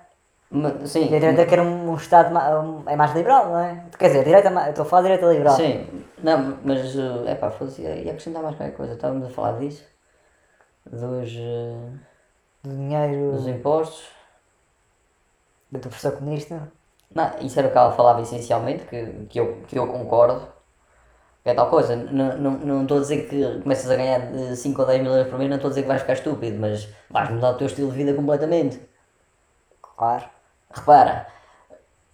ma- 0.50 0.86
sim, 0.86 1.10
E 1.10 1.14
a 1.16 1.18
direita 1.18 1.46
quer 1.46 1.60
um, 1.60 1.90
um 1.92 1.96
Estado 1.96 2.30
um- 2.36 2.88
é 2.88 2.96
mais 2.96 3.12
liberal, 3.14 3.44
não 3.52 3.58
é? 3.58 3.70
Quer 3.98 4.08
dizer, 4.08 4.20
a 4.20 4.24
direita, 4.24 4.48
é 4.48 4.70
estou 4.70 4.84
a 4.84 4.88
falar 4.88 5.02
de 5.02 5.08
direita 5.08 5.32
liberal. 5.32 5.56
sim. 5.56 5.86
Não, 6.22 6.58
mas. 6.64 6.96
É 7.26 7.34
pá. 7.34 7.52
Ia 7.78 7.94
ia 7.96 8.10
acrescentar 8.12 8.42
mais 8.42 8.56
qualquer 8.56 8.76
coisa. 8.76 8.94
Estávamos 8.94 9.26
a 9.26 9.30
falar 9.30 9.58
disso. 9.58 9.84
Dos, 10.86 11.30
eh, 11.36 12.09
Do 12.64 12.70
dinheiro 12.74 13.32
dos 13.32 13.46
impostos. 13.46 14.08
do 15.70 15.78
professor 15.80 16.12
comunista. 16.12 16.72
Não, 17.14 17.30
isso 17.40 17.58
era 17.58 17.68
o 17.68 17.72
que 17.72 17.78
ela 17.78 17.92
falava 17.92 18.20
essencialmente, 18.22 18.84
que, 18.86 19.26
que, 19.28 19.40
eu, 19.40 19.62
que 19.66 19.78
eu 19.78 19.86
concordo. 19.86 20.42
É 21.44 21.54
tal 21.54 21.70
coisa, 21.70 21.96
não, 21.96 22.82
estou 22.82 22.98
a 22.98 23.00
dizer 23.00 23.28
que 23.28 23.60
começas 23.62 23.90
a 23.90 23.96
ganhar 23.96 24.20
5 24.56 24.80
ou 24.82 24.86
10 24.86 25.02
mil 25.02 25.12
euros 25.12 25.28
por 25.30 25.38
mês, 25.38 25.48
não 25.50 25.56
estou 25.56 25.68
a 25.68 25.70
dizer 25.70 25.82
que 25.82 25.88
vais 25.88 26.00
ficar 26.02 26.12
estúpido, 26.14 26.58
mas 26.60 26.88
vais 27.10 27.30
mudar 27.30 27.50
o 27.52 27.56
teu 27.58 27.66
estilo 27.66 27.90
de 27.90 27.96
vida 27.96 28.14
completamente. 28.14 28.80
Claro. 29.96 30.28
Repara, 30.72 31.26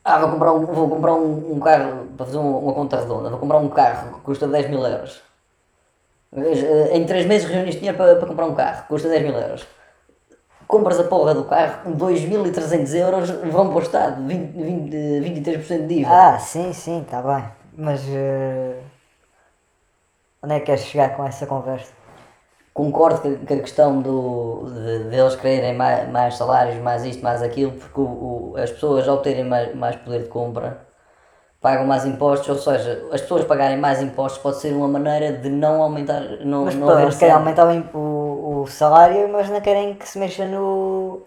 ah, 0.05 0.18
vou 0.20 0.30
comprar 0.32 0.53
um, 0.55 0.66
vou 0.66 0.90
comprar 0.90 1.14
um, 1.14 1.53
um 1.55 1.61
carro, 1.61 2.09
para 2.16 2.26
fazer 2.26 2.38
uma, 2.38 2.59
uma 2.59 2.74
conta 2.74 3.01
redonda, 3.01 3.30
vou 3.30 3.38
comprar 3.40 3.59
um 3.59 3.68
carro 3.70 4.14
que 4.16 4.20
custa 4.22 4.49
10 4.49 4.70
mil 4.70 4.84
euros. 4.86 5.22
Eh, 6.32 6.97
Em 6.97 7.05
3 7.07 7.26
meses 7.26 7.49
reuniste 7.49 7.78
dinheiro 7.80 7.97
para, 7.99 8.16
para 8.16 8.28
comprar 8.28 8.47
um 8.47 8.55
carro, 8.55 8.82
que 8.82 8.88
custa 8.88 9.09
10 9.09 9.22
mil 9.22 9.34
euros. 9.34 9.66
Compras 10.66 10.98
a 10.98 11.04
porra 11.04 11.32
do 11.34 11.44
carro, 11.44 11.94
2.300 11.94 12.92
euros 12.94 13.30
vão 13.52 13.68
para 13.68 13.78
o 13.78 13.82
Estado, 13.82 14.26
20, 14.26 14.52
20, 14.52 15.20
23% 15.20 15.86
de 15.86 15.94
IVA. 16.00 16.10
Ah, 16.10 16.38
sim, 16.38 16.72
sim, 16.72 17.02
está 17.02 17.22
bem. 17.22 17.44
Mas 17.76 18.02
eh, 18.08 18.80
onde 20.42 20.54
é 20.54 20.60
que 20.60 20.66
queres 20.66 20.84
chegar 20.86 21.14
com 21.16 21.24
essa 21.24 21.46
conversa? 21.46 21.92
concordo 22.74 23.20
que, 23.22 23.36
que 23.46 23.54
a 23.54 23.60
questão 23.60 24.02
do, 24.02 24.64
de, 24.66 25.04
deles 25.10 25.34
quererem 25.36 25.74
mais, 25.74 26.08
mais 26.10 26.36
salários, 26.36 26.76
mais 26.82 27.04
isto, 27.04 27.22
mais 27.22 27.42
aquilo, 27.42 27.72
porque 27.72 27.98
o, 28.00 28.04
o- 28.52 28.54
as 28.56 28.70
pessoas 28.70 29.08
ao 29.08 29.18
terem 29.22 29.44
mais, 29.44 29.74
mais 29.74 29.96
poder 29.96 30.24
de 30.24 30.28
compra 30.28 30.84
pagam 31.60 31.86
mais 31.86 32.04
impostos, 32.04 32.48
ou 32.48 32.56
seja, 32.56 33.02
as 33.12 33.20
pessoas 33.22 33.44
pagarem 33.44 33.78
mais 33.78 34.00
impostos 34.02 34.40
pode 34.40 34.58
ser 34.58 34.72
uma 34.72 34.86
maneira 34.86 35.32
de 35.32 35.48
não 35.48 35.82
aumentar, 35.82 36.20
não, 36.44 36.64
Mas 36.66 36.74
não 36.76 36.88
haver 36.90 37.04
eles 37.04 37.22
aumentar 37.22 37.66
o, 37.94 37.98
o, 38.68 38.72
salário, 38.72 39.28
mas 39.28 39.48
não 39.48 39.60
querem 39.60 39.94
que 39.94 40.08
se 40.08 40.18
mexa 40.18 40.44
no, 40.46 41.22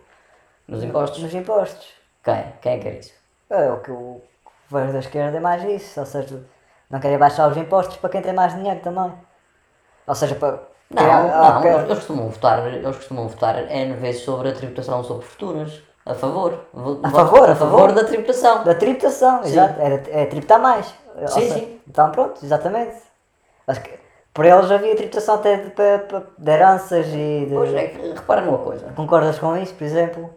nos 0.67 0.83
impostos. 0.83 1.21
nos 1.23 1.33
impostos. 1.33 1.87
Quem? 2.23 2.53
Quem 2.61 2.73
é 2.73 2.77
que 2.77 2.83
quer 2.83 2.99
isso? 2.99 3.13
É, 3.49 3.71
o 3.71 3.79
que 3.79 3.91
o 3.91 4.21
que 4.45 4.75
vejo 4.75 4.93
da 4.93 4.99
esquerda 4.99 5.37
é 5.37 5.39
mais 5.39 5.63
isso, 5.63 5.99
ou 5.99 6.05
seja, 6.05 6.43
não 6.89 6.99
querem 6.99 7.17
baixar 7.17 7.49
os 7.49 7.57
impostos 7.57 7.97
para 7.97 8.09
quem 8.09 8.21
tem 8.21 8.33
mais 8.33 8.53
dinheiro 8.55 8.79
também. 8.81 9.11
Ou 10.07 10.15
seja, 10.15 10.35
para. 10.35 10.59
Não, 10.91 11.03
ah, 11.03 11.59
não, 11.63 11.79
eles 11.81 11.99
costumam 11.99 12.29
votar, 12.29 12.65
eles 12.67 12.95
costumam 12.95 13.27
votar 13.27 13.55
N 13.71 13.93
vezes 13.93 14.23
sobre 14.23 14.49
a 14.49 14.53
tributação 14.53 15.03
sobre 15.03 15.23
fortunas. 15.25 15.81
A 16.05 16.15
favor. 16.15 16.65
Vo- 16.73 16.99
A 17.03 17.09
favor, 17.11 17.47
a 17.47 17.51
a 17.51 17.55
favor 17.55 17.79
favor. 17.79 17.91
da 17.91 18.03
tributação. 18.03 18.63
Da 18.63 18.73
tributação, 18.73 19.43
exato. 19.43 19.79
É, 19.79 20.23
é 20.23 20.25
tributar 20.25 20.59
mais. 20.59 20.87
Sim, 20.87 21.27
seja, 21.27 21.53
sim. 21.53 21.81
Então 21.87 22.11
pronto, 22.11 22.43
exatamente. 22.43 22.95
Acho 23.67 23.81
que 23.81 23.99
por 24.34 24.45
eles 24.45 24.71
havia 24.71 24.95
tributação 24.95 25.36
até 25.36 25.57
de, 25.57 25.69
de, 25.69 26.25
de, 26.38 26.51
heranças 26.51 27.07
e 27.07 27.45
de. 27.47 27.53
Pois 27.53 27.73
é, 27.73 27.86
repara 28.15 28.41
numa 28.41 28.59
coisa. 28.59 28.91
Concordas 28.95 29.39
com 29.39 29.57
isso, 29.57 29.73
por 29.73 29.84
exemplo? 29.84 30.30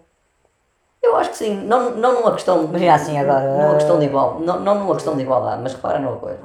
Eu 1.03 1.17
acho 1.17 1.31
que 1.31 1.37
sim, 1.37 1.57
não, 1.57 1.91
não 1.91 2.15
numa 2.15 2.33
questão. 2.33 2.65
Imagina 2.65 2.95
assim 2.95 3.19
agora, 3.19 3.57
Numa 3.57 3.73
eh, 3.73 3.75
questão 3.75 3.99
de 3.99 4.07
igual, 4.07 4.39
não, 4.41 4.61
não 4.61 4.75
numa 4.77 4.95
questão 4.95 5.17
de 5.17 5.23
igualdade, 5.23 5.61
mas 5.63 5.75
repara 5.75 5.99
numa 5.99 6.17
coisa. 6.17 6.41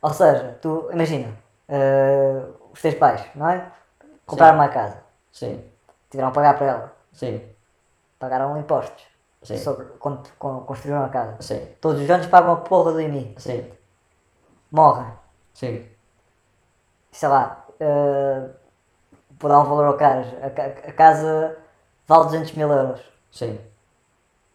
Ou 0.00 0.10
seja, 0.10 0.58
tu 0.60 0.88
imagina, 0.92 1.28
eh, 1.68 2.42
os 2.72 2.80
teus 2.80 2.94
pais, 2.94 3.24
não 3.34 3.48
é? 3.48 3.70
Compraram 4.26 4.56
uma 4.56 4.68
casa, 4.68 4.98
Sim, 5.32 5.62
tiveram 6.10 6.28
a 6.28 6.32
pagar 6.32 6.56
para 6.56 6.66
ela, 6.66 6.92
sim, 7.12 7.42
pagaram 8.18 8.56
impostos 8.58 9.04
Sim. 9.42 9.58
sobre 9.58 9.84
quando, 9.98 10.28
quando 10.38 10.64
construíram 10.64 11.04
a 11.04 11.08
casa. 11.08 11.36
sim, 11.40 11.60
Todos 11.80 12.00
os 12.00 12.10
anos 12.10 12.26
pagam 12.26 12.52
a 12.52 12.56
porra 12.56 12.92
do 12.92 13.00
IMI, 13.00 13.34
sim, 13.38 13.70
morrem, 14.70 15.12
sim, 15.52 15.86
sei 17.14 17.28
lá, 17.28 17.64
eh, 17.80 18.48
vou 19.40 19.50
dar 19.50 19.60
um 19.60 19.64
valor 19.64 19.86
ao 19.86 19.96
caras, 19.96 20.26
a, 20.42 20.46
a 20.88 20.92
casa 20.92 21.56
vale 22.08 22.24
200 22.24 22.52
mil 22.54 22.70
euros. 22.70 23.00
sim, 23.30 23.58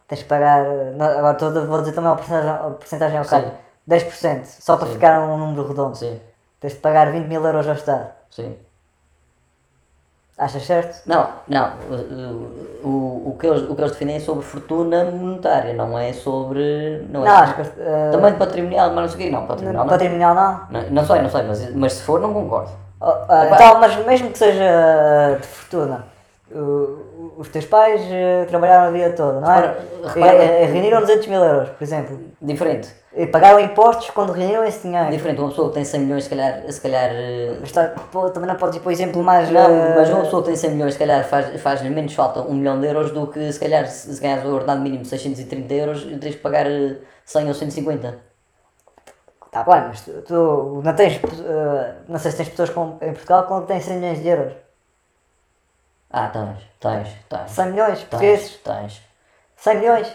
Tens 0.08 0.20
de 0.20 0.24
pagar, 0.26 0.64
eh, 0.66 0.92
não, 0.96 1.06
agora 1.06 1.32
estou 1.32 1.66
vou 1.66 1.80
dizer 1.80 1.92
também 1.94 2.10
a 2.10 2.16
porcentagem, 2.16 3.18
ao 3.18 3.24
Sim. 3.24 3.30
cara, 3.30 3.60
10%, 3.88 4.44
só 4.46 4.76
para 4.76 4.86
Sim. 4.86 4.92
ficar 4.94 5.20
um 5.20 5.36
número 5.38 5.66
redondo. 5.68 5.96
sim, 5.96 6.20
Tens 6.60 6.74
de 6.74 6.80
pagar 6.80 7.10
20 7.12 7.26
mil 7.26 7.44
euros 7.44 7.66
ao 7.68 7.74
Estado. 7.74 8.12
sim. 8.30 8.58
Achas 10.40 10.62
certo? 10.64 11.02
Não, 11.06 11.28
não, 11.46 11.70
o, 12.82 12.88
o, 12.88 13.22
o, 13.28 13.36
que 13.38 13.46
eles, 13.46 13.62
o 13.68 13.74
que 13.74 13.80
eles 13.82 13.92
definem 13.92 14.16
é 14.16 14.20
sobre 14.20 14.42
fortuna 14.42 15.04
monetária, 15.04 15.74
não 15.74 15.98
é 15.98 16.14
sobre. 16.14 17.06
Não, 17.10 17.26
é 17.26 17.28
Não, 17.28 17.36
acho 17.36 17.54
que. 17.56 17.60
eh, 17.78 18.08
Também 18.10 18.32
patrimonial, 18.34 18.90
mas 18.94 19.02
não 19.02 19.08
sei 19.08 19.16
o 19.16 19.18
quê, 19.18 19.30
não, 19.36 19.46
patrimonial 19.46 19.84
não. 19.84 19.90
patrimonial 19.90 20.34
não. 20.34 20.60
Não, 20.70 20.90
não 20.90 21.04
sei, 21.04 21.20
não 21.20 21.28
sei, 21.28 21.42
mas, 21.42 21.74
mas 21.74 21.92
se 21.92 22.02
for, 22.04 22.18
não 22.20 22.32
concordo. 22.32 22.70
Ah, 23.02 23.44
Epá. 23.44 23.54
então, 23.54 23.80
mas 23.80 23.96
mesmo 24.06 24.30
que 24.30 24.38
seja 24.38 24.64
eh, 24.64 25.36
de 25.38 25.46
fortuna, 25.46 26.06
os 27.40 27.48
teus 27.48 27.64
pais 27.64 28.02
eh, 28.10 28.44
trabalharam 28.48 28.88
a 28.88 28.90
vida 28.90 29.10
toda, 29.12 29.40
não 29.40 29.50
é? 29.52 29.76
Repara- 30.04 30.34
E, 30.44 30.62
eh, 30.62 30.64
reuniram 30.66 31.00
200 31.00 31.26
mil 31.26 31.42
euros, 31.42 31.70
por 31.70 31.82
exemplo. 31.82 32.20
Diferente. 32.40 32.88
E 33.16 33.26
pagaram 33.26 33.58
impostos 33.58 34.10
quando 34.10 34.30
reuniram 34.32 34.62
esse 34.64 34.86
dinheiro. 34.86 35.10
Diferente, 35.10 35.40
uma 35.40 35.48
pessoa 35.48 35.68
que 35.68 35.74
tem 35.74 35.84
100 35.84 36.00
milhões, 36.00 36.24
se 36.24 36.30
calhar. 36.30 36.62
Se 36.70 36.80
calhar 36.80 37.10
eh, 37.12 37.56
Mas 37.60 37.72
tá- 37.72 37.92
pô, 38.12 38.30
também 38.30 38.48
não 38.48 38.56
podes 38.56 38.76
ir 38.76 38.80
para 38.80 38.88
o 38.90 38.92
exemplo 38.92 39.22
mais. 39.22 39.50
Não, 39.50 39.60
eh, 39.60 39.94
mas 39.96 40.10
uma 40.10 40.22
pessoa 40.22 40.42
que 40.42 40.48
tem 40.48 40.56
100 40.56 40.70
milhões, 40.72 40.92
se 40.92 40.98
calhar 40.98 41.24
faz- 41.24 41.60
faz-lhe 41.60 41.90
menos 41.90 42.14
falta 42.14 42.40
1 42.42 42.52
milhão 42.54 42.78
de 42.80 42.86
euros 42.86 43.10
do 43.10 43.26
que 43.26 43.52
se 43.52 43.58
calhar 43.58 43.86
se 43.88 44.14
se 44.14 44.20
ganhas 44.20 44.44
o 44.44 44.54
ordenado 44.54 44.80
mínimo 44.82 45.02
de 45.02 45.08
630 45.08 45.74
euros 45.74 46.04
tens 46.20 46.34
que 46.36 46.40
pagar 46.42 46.66
eh, 46.66 46.96
100 47.24 47.48
ou 47.48 47.54
150. 47.54 48.14
Tá 49.50 49.64
bem, 49.64 49.82
mas 49.88 50.02
tu, 50.02 50.12
tu 50.22 50.80
não 50.84 50.94
tens. 50.94 51.14
eh, 51.16 51.94
não 52.08 52.18
sei 52.18 52.30
se 52.30 52.36
tens 52.36 52.48
pessoas 52.50 52.70
com, 52.70 52.96
em 53.02 53.12
Portugal 53.12 53.44
que 53.62 53.66
têm 53.66 53.80
100 53.80 53.96
milhões 53.98 54.22
de 54.22 54.28
euros. 54.28 54.52
Ah, 56.10 56.28
tens, 56.28 56.58
tens, 56.80 57.08
tens. 57.28 57.50
100 57.50 57.66
milhões 57.70 57.98
Tens, 57.98 58.04
portugueses. 58.08 58.56
tens. 58.64 59.02
100 59.56 59.76
milhões. 59.78 60.12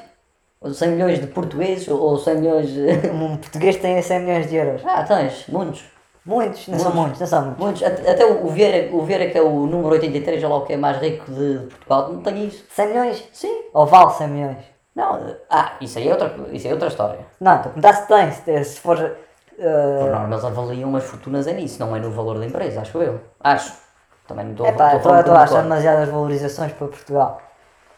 Ou 0.62 0.74
100 0.74 0.90
milhões 0.90 1.20
de 1.22 1.28
portugueses 1.28 1.88
ou 1.88 2.18
100 2.18 2.36
milhões. 2.36 2.70
de- 2.70 3.08
Um 3.12 3.38
português 3.38 3.78
tem 3.78 4.02
100 4.02 4.20
milhões 4.20 4.50
de 4.50 4.56
euros. 4.56 4.82
Ah, 4.86 5.04
tens, 5.04 5.48
muitos. 5.48 5.84
Muitos, 6.26 6.68
não 6.68 6.80
são 6.80 6.92
muitos, 6.92 7.20
não 7.20 7.28
são 7.28 7.42
muitos. 7.46 7.64
Muitos. 7.64 7.84
Até 7.84 8.26
o 8.26 8.48
Vieira, 8.48 8.96
o 8.96 9.04
Vieira, 9.04 9.30
que 9.30 9.38
é 9.38 9.42
o 9.44 9.68
número 9.68 9.90
83, 9.94 10.44
ou 10.44 10.50
lá 10.50 10.56
o 10.58 10.66
que 10.66 10.74
é 10.74 10.78
mais 10.78 10.98
rico 10.98 11.32
de, 11.32 11.60
de 11.60 11.66
Portugal, 11.68 12.12
não 12.12 12.22
tem 12.24 12.48
isso. 12.48 12.66
100 12.72 12.88
milhões? 12.88 13.30
Sim. 13.32 13.62
Ou 13.72 13.86
vale 13.86 14.10
100 14.12 14.28
milhões? 14.30 14.58
Não, 14.96 15.36
ah, 15.52 15.74
isso 15.82 16.00
aí 16.00 16.08
é 16.08 16.12
outra, 16.12 16.34
isso 16.52 16.68
é 16.68 16.72
outra 16.72 16.88
história. 16.88 17.20
Não, 17.40 17.52
a 17.52 17.58
perguntar 17.60 17.94
se 17.94 18.08
tem, 18.08 18.32
se, 18.32 18.64
se 18.64 18.80
for. 18.80 18.98
eh, 18.98 19.98
Por 20.00 20.10
norma, 20.10 20.34
eles 20.34 20.46
avaliam 20.46 20.96
as 20.96 21.04
fortunas 21.04 21.46
é 21.46 21.54
nisso, 21.54 21.80
não 21.80 21.96
é 21.96 22.00
no 22.00 22.10
valor 22.10 22.40
da 22.40 22.46
empresa, 22.48 22.82
acho 22.82 22.98
eu. 22.98 23.22
Acho. 23.42 23.85
Também 24.28 24.46
não 24.46 24.52
estou 24.52 24.66
É 24.66 24.72
pá, 24.72 24.96
estou 24.96 25.12
a 25.14 25.42
achar 25.42 25.62
demasiadas 25.62 26.10
valorizações 26.10 26.72
para 26.74 26.88
Portugal. 26.88 27.42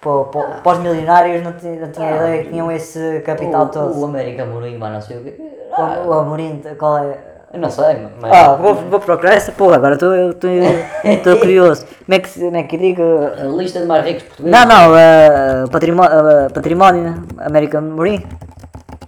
Para, 0.01 0.23
para, 0.25 0.61
para 0.61 0.71
os 0.73 0.79
milionários 0.79 1.43
não 1.43 1.51
não 1.51 1.91
tinha 1.91 2.07
Ah, 2.07 2.15
ideia 2.15 2.43
que 2.43 2.49
tinham 2.49 2.71
esse 2.71 3.21
capital 3.25 3.65
o, 3.65 3.69
todo. 3.69 3.99
O 3.99 4.05
América 4.05 4.45
Mourinho, 4.45 4.79
mas 4.79 4.93
não 4.93 5.01
sei 5.01 5.17
o 5.17 5.23
quê. 5.23 5.35
O, 5.39 5.81
Ah, 5.81 6.03
o 6.05 6.13
Amorim, 6.13 6.61
qual 6.77 6.97
é? 6.99 7.17
eu 7.53 7.59
não 7.59 7.69
sei, 7.69 8.07
mas. 8.21 8.31
Ah, 8.31 8.55
vou, 8.55 8.75
vou 8.75 8.99
procurar 8.99 9.33
essa 9.33 9.51
porra, 9.51 9.77
agora 9.77 9.95
estou 9.95 10.11
curioso. 11.39 11.85
Como 12.05 12.15
é 12.15 12.19
que, 12.19 12.39
como 12.39 12.57
é 12.57 12.63
que 12.63 12.77
digo? 12.77 13.01
A 13.03 13.43
lista 13.45 13.79
de 13.79 13.85
mais 13.85 14.05
ricos 14.05 14.23
portugueses. 14.23 14.59
Não, 14.59 14.65
não, 14.67 14.91
uh, 14.93 15.69
património, 15.69 16.11
património 16.53 17.23
American 17.39 17.81
Marine. 17.81 18.27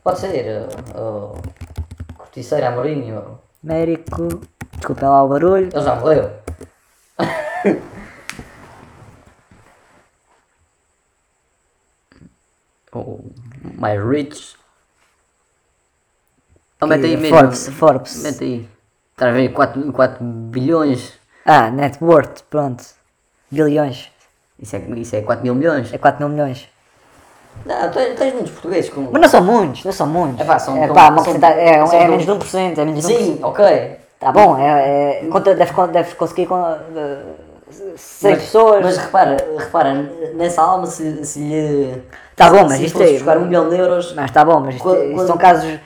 Pode 0.03 0.19
ser. 0.19 0.67
Uh, 0.95 0.99
uh, 0.99 1.33
Corticeira 2.17 2.69
Amorinho. 2.69 3.39
Américo. 3.63 4.27
Desculpem 4.77 5.09
lá 5.09 5.23
o 5.23 5.27
barulho. 5.27 5.69
Ele 5.71 5.81
já 5.81 5.95
morreu. 5.95 6.29
o 12.93 13.19
mais 13.77 13.99
rich. 14.01 14.55
Oh, 16.81 16.87
mete 16.87 17.05
aí 17.05 17.17
mesmo. 17.17 17.37
Forbes, 17.37 17.69
Forbes. 17.69 18.23
Mete 18.23 18.43
aí. 18.43 18.69
Estás 19.11 19.33
a 19.33 19.35
ver 19.35 19.49
4, 19.49 19.91
4 19.91 20.23
bilhões. 20.23 21.13
Ah, 21.45 21.69
net 21.69 21.97
worth, 22.01 22.43
pronto. 22.49 22.83
Bilhões. 23.51 24.09
Isso 24.59 24.75
é, 24.75 24.79
isso 24.79 25.15
é 25.15 25.21
4 25.21 25.43
mil 25.43 25.55
milhões. 25.55 25.93
É 25.93 25.97
4 25.97 26.19
mil 26.19 26.29
milhões. 26.29 26.67
Não, 27.65 27.91
tens, 27.91 28.17
tens 28.17 28.33
muitos 28.33 28.51
portugueses 28.51 28.89
com. 28.89 29.01
Mas 29.11 29.21
não 29.21 29.29
são 29.29 29.43
muitos, 29.43 29.83
não 29.83 29.91
são 29.91 30.07
muitos. 30.07 30.39
É 30.39 30.45
pá, 30.45 30.59
são 30.59 30.77
é, 30.81 30.87
pá, 30.87 31.17
são- 31.17 31.35
é, 31.35 31.85
são 31.85 31.97
é 31.97 32.01
tão- 32.01 32.09
menos 32.09 32.25
de 32.25 32.31
1%, 32.31 32.77
é 32.77 32.85
menos 32.85 33.05
de 33.05 33.13
1%. 33.13 33.17
Sim, 33.17 33.39
ok. 33.43 33.97
Tá 34.19 34.31
bom, 34.33 34.57
é, 34.57 35.21
é, 35.21 35.27
conta, 35.31 35.55
deve, 35.55 35.87
deve 35.93 36.15
conseguir 36.15 36.45
com, 36.47 36.59
uh, 36.61 36.75
6 37.95 38.33
Mas- 38.35 38.41
pessoas. 38.43 38.83
Mas 38.83 38.97
repara, 38.97 39.37
repara, 39.57 39.93
nessa 40.35 40.61
alma 40.61 40.85
se, 40.87 41.23
se 41.25 41.39
lhe. 41.39 42.01
Tá 42.35 42.49
bom, 42.49 42.63
mas 42.63 42.73
se 42.79 42.85
isto 42.85 43.01
é- 43.01 43.13
buscar 43.13 43.37
um 43.37 43.45
milhão 43.45 43.69
de 43.69 43.77
euros. 43.77 44.13
Mas 44.13 44.29
tá 44.31 44.43
bom, 44.43 44.59
mas 44.59 44.75
isto, 44.75 44.83
Quando- 44.83 45.03
isto 45.03 45.15
quando- 45.15 45.27
são 45.27 45.37
casos 45.37 45.79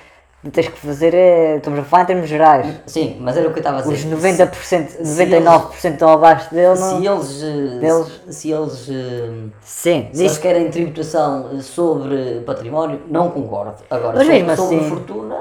que 0.43 0.49
tens 0.49 0.67
que 0.67 0.79
fazer, 0.79 1.13
é, 1.13 1.57
estamos 1.57 1.79
a 1.79 1.83
falar 1.83 2.03
em 2.03 2.05
termos 2.07 2.27
gerais. 2.27 2.67
Sim, 2.87 3.17
mas 3.21 3.37
era 3.37 3.47
o 3.47 3.51
que 3.51 3.59
eu 3.59 3.61
estava 3.61 3.77
a 3.79 3.81
dizer. 3.81 3.93
Os 3.93 4.05
90%, 4.05 4.89
se 4.89 5.03
99% 5.03 5.93
estão 5.93 6.09
abaixo 6.09 6.49
dele, 6.53 6.67
não? 6.69 6.75
Se 6.75 7.05
eles. 7.05 7.43
eh, 7.43 7.79
Deles. 7.79 8.21
Se 8.29 8.51
eles. 8.51 8.89
eh, 8.89 9.49
Sim, 9.61 10.09
Se 10.11 10.21
eles 10.23 10.37
querem 10.39 10.71
tributação 10.71 11.61
sobre 11.61 12.41
património, 12.47 12.99
não 13.07 13.29
concordo. 13.29 13.75
Agora, 13.91 14.17
Mas 14.17 14.25
sobre, 14.25 14.43
mesmo 14.43 14.55
sobre 14.55 14.75
assim- 14.77 14.89
fortuna, 14.89 15.37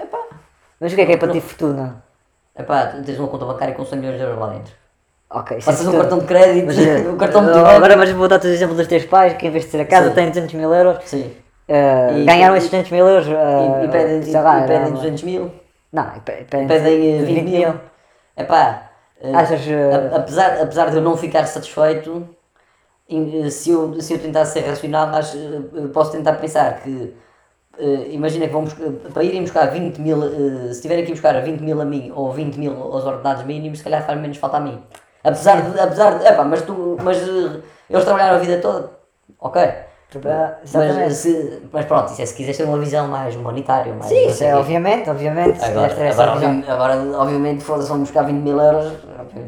epá, 0.00 0.18
mas 0.80 0.92
o 0.92 0.94
que 0.96 1.02
é 1.02 1.06
que 1.06 1.12
é 1.12 1.16
para 1.18 1.32
ti 1.32 1.40
fortuna? 1.40 2.02
Epá, 2.58 2.86
tens 3.04 3.18
uma 3.18 3.28
conta 3.28 3.44
bancária 3.44 3.74
com 3.74 3.84
100 3.84 3.98
milhões 3.98 4.16
de 4.16 4.22
euros 4.22 4.38
lá 4.38 4.48
dentro. 4.48 4.72
Ok, 5.30 5.58
isso 5.58 5.68
é 5.68 5.72
Passas 5.72 5.86
um 5.88 5.90
fortuna. 5.92 6.02
cartão 6.02 6.18
de 6.20 6.26
crédito, 6.26 6.66
Mas, 6.66 6.78
eh, 6.78 6.98
um 7.08 7.16
cartão 7.16 7.42
de 7.44 7.50
uh, 7.50 7.52
crédito. 7.52 7.70
Agora, 7.76 7.96
mas 7.96 8.10
vou 8.12 8.28
dar-te 8.28 8.46
o 8.46 8.50
exemplo 8.50 8.74
dos 8.76 8.86
teus 8.86 9.04
pais, 9.04 9.34
que 9.34 9.46
em 9.46 9.50
vez 9.50 9.64
de 9.64 9.70
ter 9.70 9.80
a 9.80 9.84
casa 9.86 10.08
Sim. 10.10 10.14
têm 10.14 10.28
200 10.28 10.54
mil 10.54 10.72
euros, 10.74 10.98
Sim. 11.04 11.32
uh, 11.68 12.16
E- 12.18 12.24
ganharam 12.24 12.54
e- 12.54 12.58
esses 12.58 12.70
200 12.70 12.92
mil 12.92 13.06
euros. 13.08 13.26
E, 13.26 13.30
uh, 13.32 13.84
e 13.84 13.88
pedem, 13.88 14.22
sei 14.22 14.40
lá, 14.40 14.58
e 14.58 14.62
pedem 14.62 14.76
era- 14.76 14.90
200 14.90 15.22
mil, 15.24 15.50
Não, 15.92 16.06
e 16.16 16.20
pe- 16.20 16.46
pedem, 16.48 16.66
pedem 16.68 17.18
eh, 17.18 17.22
20 17.24 17.42
mil. 17.44 17.74
Epá, 18.36 18.90
Achas, 19.34 19.60
a- 20.12 20.16
apesar, 20.16 20.60
apesar 20.60 20.90
de 20.90 20.96
eu 20.96 21.02
não 21.02 21.16
ficar 21.16 21.46
satisfeito, 21.46 22.28
se 23.50 23.70
eu, 23.70 24.00
se 24.00 24.12
eu 24.14 24.18
tentar 24.18 24.44
ser 24.44 24.60
racional, 24.60 25.08
eh, 25.14 25.86
posso 25.92 26.12
tentar 26.12 26.34
pensar 26.34 26.80
que 26.80 27.14
eh, 27.78 28.08
imagina 28.10 28.46
que 28.46 28.52
vamos 28.52 28.74
para 29.12 29.22
irem 29.24 29.42
buscar 29.42 29.66
20 29.70 29.98
mil, 30.00 30.22
eh, 30.24 30.72
se 30.72 30.82
tiverem 30.82 31.04
que 31.04 31.12
buscar 31.12 31.40
20 31.42 31.60
mil 31.60 31.80
a 31.80 31.84
mim 31.84 32.12
ou 32.14 32.32
20 32.32 32.56
mil 32.58 32.72
aos 32.72 33.04
ordenados 33.04 33.44
mínimos, 33.44 33.78
se 33.78 33.84
calhar 33.84 34.04
faz 34.04 34.18
menos 34.20 34.36
falta 34.36 34.56
a 34.58 34.60
mim. 34.60 34.82
Apesar 35.22 35.62
de, 35.62 35.80
apesar 35.80 36.18
de, 36.18 36.26
epá, 36.26 36.44
mas 36.44 36.62
tu, 36.62 36.96
mas 37.02 37.16
eh, 37.18 37.60
eles 37.90 38.04
trabalharam 38.04 38.36
a 38.36 38.40
vida 38.40 38.58
toda, 38.60 38.90
ok, 39.40 39.62
Trabalhar, 40.20 40.60
Mas, 40.72 41.16
se, 41.16 41.62
mas 41.72 41.86
pronto, 41.86 42.12
isso 42.12 42.22
é 42.22 42.26
se 42.26 42.34
quiseres 42.34 42.56
ter 42.56 42.64
uma 42.64 42.78
visão 42.78 43.08
mais 43.08 43.34
humanitária, 43.34 43.92
mais. 43.92 44.06
Sim, 44.06 44.28
isso 44.28 44.44
é 44.44 44.54
obviamente, 44.54 45.10
obviamente. 45.10 45.58
se 45.58 45.64
Agora, 45.64 45.92
essa 45.92 46.22
agora, 46.22 46.46
obvi- 46.46 46.64
agora, 46.70 46.94
obviamente, 47.18 47.64
foda-se, 47.64 47.88
vamos 47.88 48.08
buscar 48.10 48.22
20 48.22 48.36
mil 48.36 48.60
euros. 48.60 48.92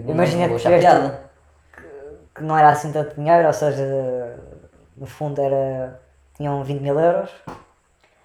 Imagina 0.08 0.48
que 0.48 0.78
piada. 0.78 1.20
que 2.34 2.42
não 2.42 2.58
era 2.58 2.70
assim 2.70 2.90
tanto 2.90 3.14
dinheiro, 3.14 3.46
ou 3.46 3.52
seja, 3.52 4.36
no 4.96 5.06
fundo 5.06 5.40
era. 5.40 6.00
tinham 6.36 6.64
20 6.64 6.80
mil 6.80 6.98
euros, 6.98 7.30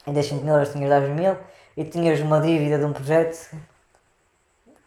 em 0.08 0.14
desses 0.14 0.32
20 0.32 0.43
mil 0.43 0.54
euros 0.54 0.70
tinhas 0.72 0.89
10 0.89 1.10
mil 1.10 1.36
e 1.78 1.84
tinhas 1.86 2.20
uma 2.20 2.39
dívida 2.41 2.78
de 2.78 2.86
um 2.86 2.93
projeto 2.93 3.56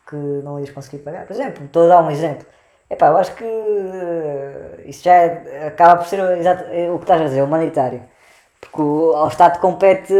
que 0.09 0.17
não 0.17 0.59
ias 0.61 0.71
conseguir 0.71 0.99
pagar. 1.03 1.27
Por 1.27 1.33
exemplo, 1.33 1.65
estou 1.65 1.85
a 1.85 1.89
dar 1.89 2.03
um 2.03 2.11
exemplo. 2.11 2.47
Epá, 2.91 3.07
eu 3.09 3.17
acho 3.17 3.35
que 3.35 3.45
eh, 3.45 4.83
isso 4.87 5.03
já 5.05 5.15
é- 5.15 5.67
acaba 5.69 5.97
por 5.97 6.07
ser 6.07 6.21
exato, 6.39 6.65
é 6.71 6.91
o 6.91 6.99
que 6.99 7.05
estás 7.05 7.21
a 7.23 7.25
dizer, 7.25 7.43
humanitário. 7.43 8.03
Porque 8.61 8.81
o, 8.83 9.15
ao 9.17 9.29
Estado 9.29 9.59
compete, 9.61 10.15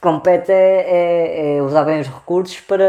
compete 0.00 0.50
é, 0.50 1.54
é- 1.54 1.56
é 1.58 1.62
usar 1.62 1.84
bem 1.84 2.00
os 2.00 2.08
recursos 2.08 2.60
para 2.60 2.84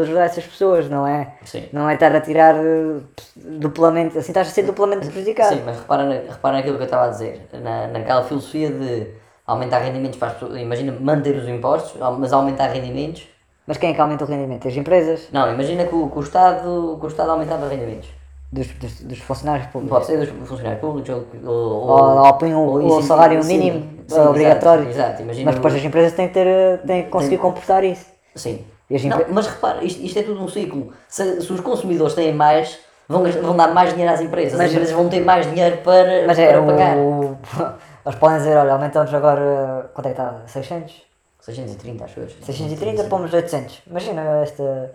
ajudar 0.00 0.24
essas 0.26 0.44
pessoas, 0.46 0.88
não 0.88 1.06
é? 1.06 1.34
Sim. 1.44 1.68
Não 1.72 1.88
é 1.90 1.94
estar 1.94 2.14
a 2.14 2.20
tirar 2.20 2.54
eh, 2.54 3.00
duplamente, 3.36 4.16
assim 4.18 4.30
estás 4.30 4.48
a 4.48 4.50
ser 4.50 4.62
duplamente 4.62 5.06
prejudicado. 5.08 5.54
Sim, 5.56 5.62
mas 5.66 5.78
repara, 5.80 6.04
repara 6.30 6.54
naquilo 6.56 6.76
que 6.76 6.82
eu 6.82 6.86
estava 6.86 7.06
a 7.06 7.08
dizer, 7.10 7.48
na, 7.52 7.88
naquela 7.88 8.22
filosofia 8.24 8.70
de 8.70 9.08
aumentar 9.46 9.78
rendimentos 9.78 10.18
para 10.18 10.28
as 10.28 10.34
pessoas. 10.34 10.60
Imagina 10.60 10.94
manter 11.00 11.36
os 11.36 11.48
impostos, 11.48 12.00
mas 12.18 12.32
aumentar 12.32 12.68
rendimentos. 12.68 13.22
Mas 13.66 13.78
quem 13.78 13.90
é 13.90 13.94
que 13.94 14.00
aumenta 14.00 14.24
o 14.24 14.26
rendimento? 14.28 14.68
As 14.68 14.76
empresas? 14.76 15.28
Não, 15.32 15.52
imagina 15.52 15.84
que 15.84 15.94
o, 15.94 16.08
que 16.08 16.18
o 16.18 16.22
Estado, 16.22 16.96
que 17.00 17.06
o 17.06 17.08
Estado 17.08 17.30
aumentava 17.30 17.68
rendimentos. 17.68 18.08
Dos, 18.52 18.68
dos, 18.68 19.00
dos 19.00 19.18
funcionários 19.18 19.66
públicos? 19.68 19.90
Pode 19.98 20.06
ser 20.06 20.18
dos 20.18 20.48
funcionários 20.48 20.80
públicos 20.80 21.10
ou. 21.10 21.50
ou, 21.50 21.88
Ou, 21.88 22.18
ou 22.26 22.32
põe 22.34 22.54
o, 22.54 22.74
o 22.98 23.02
salário 23.02 23.42
sim, 23.42 23.58
mínimo 23.58 23.88
sim, 24.06 24.20
obrigatório. 24.20 24.88
Exato, 24.88 25.20
exato, 25.22 25.44
Mas 25.44 25.54
depois 25.56 25.74
as 25.74 25.82
empresas 25.84 26.12
têm 26.12 26.28
que, 26.28 26.34
ter, 26.34 26.78
têm 26.86 27.02
que 27.04 27.10
conseguir 27.10 27.38
comportar 27.38 27.82
isso. 27.82 28.06
Sim. 28.36 28.64
E 28.88 28.94
as 28.94 29.02
Não, 29.04 29.16
empre- 29.18 29.32
mas 29.32 29.48
repara, 29.48 29.82
isto, 29.82 30.00
isto 30.00 30.16
é 30.20 30.22
tudo 30.22 30.40
um 30.44 30.48
ciclo. 30.48 30.92
Se, 31.08 31.40
se 31.42 31.52
os 31.52 31.60
consumidores 31.60 32.14
têm 32.14 32.32
mais, 32.32 32.78
vão, 33.08 33.24
vão 33.24 33.56
dar 33.56 33.74
mais 33.74 33.90
dinheiro 33.90 34.14
às 34.14 34.20
empresas. 34.20 34.52
Mas- 34.56 34.66
As 34.66 34.72
empresas 34.72 34.94
vão 34.94 35.08
ter 35.08 35.24
mais 35.24 35.44
dinheiro 35.50 35.78
para, 35.78 36.24
Mas 36.28 36.38
é, 36.38 36.52
para 36.52 36.62
pagar. 36.62 36.96
o, 36.96 37.36
eles 38.06 38.18
podem 38.20 38.38
dizer, 38.38 38.56
olha, 38.56 38.72
aumentamos 38.72 39.12
agora, 39.12 39.90
quanto 39.92 40.06
é 40.06 40.14
que 40.14 40.20
está? 40.20 40.46
600? 40.46 41.02
630, 41.40 42.04
acho 42.04 42.20
eu. 42.20 42.28
630, 42.30 43.04
pomos 43.04 43.32
800. 43.34 43.82
Imagina 43.88 44.42
esta... 44.42 44.94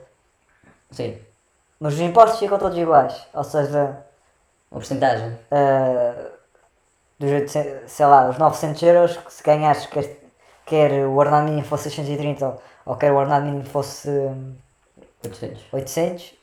Sim, 0.92 1.18
Mas 1.80 1.96
os 1.96 2.00
impostos 2.00 2.40
ficam 2.40 2.58
todos 2.58 2.78
iguais. 2.78 3.28
Ou 3.34 3.44
seja, 3.44 3.98
uma 4.72 4.80
porcentagem. 4.80 5.38
ah, 5.52 6.32
dos 7.20 7.32
800, 7.32 7.92
sei 7.92 8.06
lá, 8.06 8.30
os 8.30 8.38
900 8.38 8.82
euros, 8.84 9.18
que 9.18 9.34
se 9.34 9.44
ganhares, 9.44 9.86
quer, 9.88 10.18
quer 10.66 10.92
o 11.06 11.16
ordenado 11.18 11.46
mínimo 11.46 11.66
fosse 11.66 11.84
630 11.92 12.46
ou, 12.48 12.62
ou 12.86 12.96
quer 12.96 13.12
o 13.12 13.16
ordenado 13.18 13.46
mínimo 13.46 13.66
fosse... 13.66 14.10
hum, 14.10 14.56
800. 15.26 15.64
800. 15.74 16.34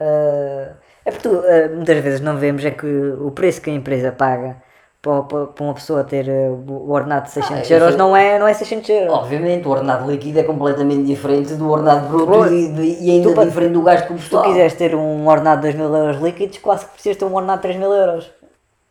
ah, 0.00 0.72
é 1.04 1.10
porque 1.10 1.28
tu, 1.28 1.42
ah, 1.44 1.68
muitas 1.74 1.98
vezes 2.02 2.20
não 2.20 2.36
vemos 2.38 2.64
é 2.64 2.70
que 2.70 2.86
o 2.86 3.30
preço 3.32 3.60
que 3.60 3.70
a 3.70 3.74
empresa 3.74 4.12
paga 4.12 4.62
para, 5.06 5.22
para, 5.22 5.46
para 5.46 5.64
uma 5.64 5.74
pessoa 5.74 6.02
ter 6.02 6.28
ah, 6.28 6.50
o 6.72 6.90
ordenado 6.90 7.26
de 7.26 7.30
600 7.30 7.62
isso 7.62 7.72
euros 7.74 7.94
é- 7.94 7.96
não, 7.96 8.16
é, 8.16 8.38
não 8.38 8.48
é 8.48 8.52
600 8.54 8.88
euros. 8.90 9.12
Obviamente, 9.14 9.66
o 9.66 9.70
ordenado 9.70 10.10
líquido 10.10 10.40
é 10.40 10.42
completamente 10.42 11.04
diferente 11.04 11.54
do 11.54 11.70
ordenado 11.70 12.08
bruto 12.08 12.46
e, 12.52 12.68
de- 12.72 13.04
e 13.04 13.10
ainda 13.12 13.32
Tu 13.32 13.44
diferente 13.44 13.72
do 13.72 13.82
gasto 13.82 14.00
Se 14.00 14.04
tu 14.04 14.08
combustível. 14.08 14.42
quiseres 14.42 14.74
ter 14.74 14.94
um 14.96 15.26
ordenado 15.28 15.60
de 15.62 15.72
2 15.72 15.74
mil 15.76 15.96
euros 15.96 16.20
líquidos, 16.20 16.58
quase 16.58 16.84
que 16.86 16.92
precisas 16.92 17.16
ter 17.18 17.24
um 17.24 17.34
ordenado 17.34 17.58
de 17.58 17.62
3 17.62 17.76
mil 17.76 17.92
euros. 17.92 18.30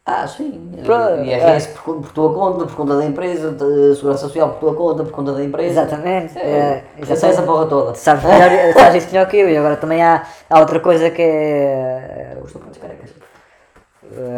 Ah, 0.07 0.27
sim. 0.27 0.69
Pronto, 0.85 1.23
IRS 1.23 1.67
por, 1.69 1.81
con- 1.81 2.01
por 2.01 2.11
tua 2.11 2.31
conta, 2.33 2.65
por 2.65 2.75
conta 2.75 2.95
da 2.95 3.03
empresa, 3.05 3.49
de- 3.51 3.95
Segurança 3.95 4.27
Social 4.27 4.49
por 4.49 4.59
tua 4.59 4.75
conta, 4.75 5.03
por 5.03 5.11
conta 5.11 5.33
da 5.33 5.43
empresa. 5.43 5.81
Exatamente. 5.81 6.37
É, 6.37 6.83
É, 6.99 7.11
essa, 7.11 7.41
porra 7.41 7.65
toda. 7.65 7.95
Sabes, 7.95 8.23
melhor, 8.23 8.51
sabes 8.77 9.03
isso 9.03 9.11
melhor 9.13 9.27
que 9.27 9.35
eu. 9.37 9.49
E 9.49 9.57
agora 9.57 9.75
também 9.77 10.03
há, 10.03 10.21
há 10.49 10.59
outra 10.59 10.79
coisa 10.79 11.09
que 11.09 11.23
é 11.23 12.33
Eu 12.39 12.45
estou 12.45 12.61
com 12.61 12.69
as 12.69 12.77
carecas. 12.77 13.09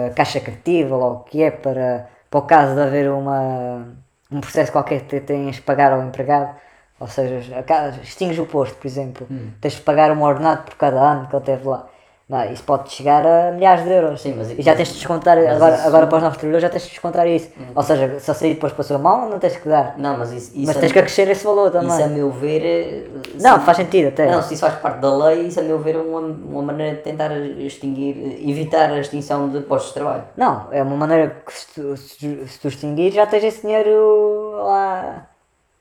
A 0.07 0.13
caixa 0.13 0.39
cativa, 0.39 0.95
ou 0.95 1.13
o 1.13 1.19
que 1.19 1.43
é, 1.43 1.51
para, 1.51 2.07
para 2.30 2.39
o 2.39 2.43
caso 2.43 2.75
de 2.75 2.82
haver 2.82 3.09
uma, 3.09 3.88
um 4.32 4.41
processo 4.41 4.71
qualquer 4.71 5.01
que 5.01 5.19
tenhas 5.21 5.57
que 5.57 5.61
pagar 5.63 5.91
ao 5.93 6.03
empregado, 6.03 6.55
ou 6.99 7.07
seja, 7.07 7.63
extingues 8.01 8.39
o 8.39 8.45
posto, 8.45 8.75
por 8.78 8.88
exemplo, 8.88 9.28
tens 9.61 9.75
de 9.75 9.82
pagar 9.82 10.11
um 10.11 10.21
ordenado 10.23 10.63
por 10.63 10.75
cada 10.75 10.99
ano 10.99 11.28
que 11.28 11.36
ele 11.36 11.45
teve 11.45 11.67
lá. 11.67 11.88
Não, 12.30 12.43
isso 12.51 12.61
pode 12.63 12.91
chegar 12.91 13.25
a 13.25 13.51
milhares 13.53 13.86
de 13.86 13.89
euros. 13.89 14.19
Sim, 14.19 14.34
mas 14.38 14.51
e 14.51 14.61
já 14.61 14.75
tens 14.75 14.89
de 14.89 14.95
descontar, 14.95 15.38
agora, 15.38 15.75
isso- 15.75 15.88
agora 15.88 16.07
para 16.07 16.17
os 16.17 16.23
novos 16.23 16.38
trabalhadores 16.38 16.61
já 16.63 16.69
tens 16.69 16.84
de 16.84 16.89
descontar 16.89 17.25
isso. 17.25 17.49
Ou 17.73 17.82
seja, 17.82 18.19
se 18.19 18.34
sair 18.34 18.55
depois 18.55 18.73
passou 18.73 18.99
mal, 18.99 19.30
não 19.30 19.39
tens 19.39 19.55
que 19.55 19.69
dar. 19.69 19.97
Não, 19.97 20.17
mas 20.17 20.34
isso, 20.34 20.51
isso 20.53 20.67
Mas 20.67 20.75
a- 20.75 20.80
tens 20.82 20.91
que 20.91 20.99
acrescer 20.99 21.30
esse 21.30 21.45
valor 21.45 21.71
também. 21.71 21.88
Isso 21.89 22.03
a 22.03 22.07
meu 22.07 22.30
ver. 22.30 22.61
eh, 22.65 23.07
Não, 23.39 23.61
faz 23.61 23.78
sentido 23.78 24.09
até. 24.09 24.30
Não, 24.30 24.41
se 24.41 24.55
isso 24.55 24.61
faz 24.61 24.75
parte 24.75 24.99
da 24.99 25.15
lei, 25.17 25.47
isso 25.47 25.61
a 25.61 25.63
meu 25.63 25.80
ver 25.80 25.95
é 25.95 25.99
uma, 25.99 26.19
uma 26.19 26.61
maneira 26.63 26.97
de 26.97 27.01
tentar 27.03 27.32
extinguir, 27.34 28.41
evitar 28.49 28.91
a 28.91 28.99
extinção 28.99 29.47
de 29.47 29.61
postos 29.61 29.93
de 29.93 29.99
trabalho. 30.01 30.23
Não, 30.36 30.67
é 30.71 30.84
uma 30.84 30.97
maneira 30.97 31.30
que 31.45 31.53
se 31.53 31.67
tu, 31.73 31.95
se 31.95 32.17
tu- 32.19 32.47
se 32.47 32.59
tu 32.59 32.67
extinguir 32.67 33.13
já 33.13 33.25
tens 33.25 33.45
esse 33.45 33.61
dinheiro 33.61 34.51
lá. 34.65 35.28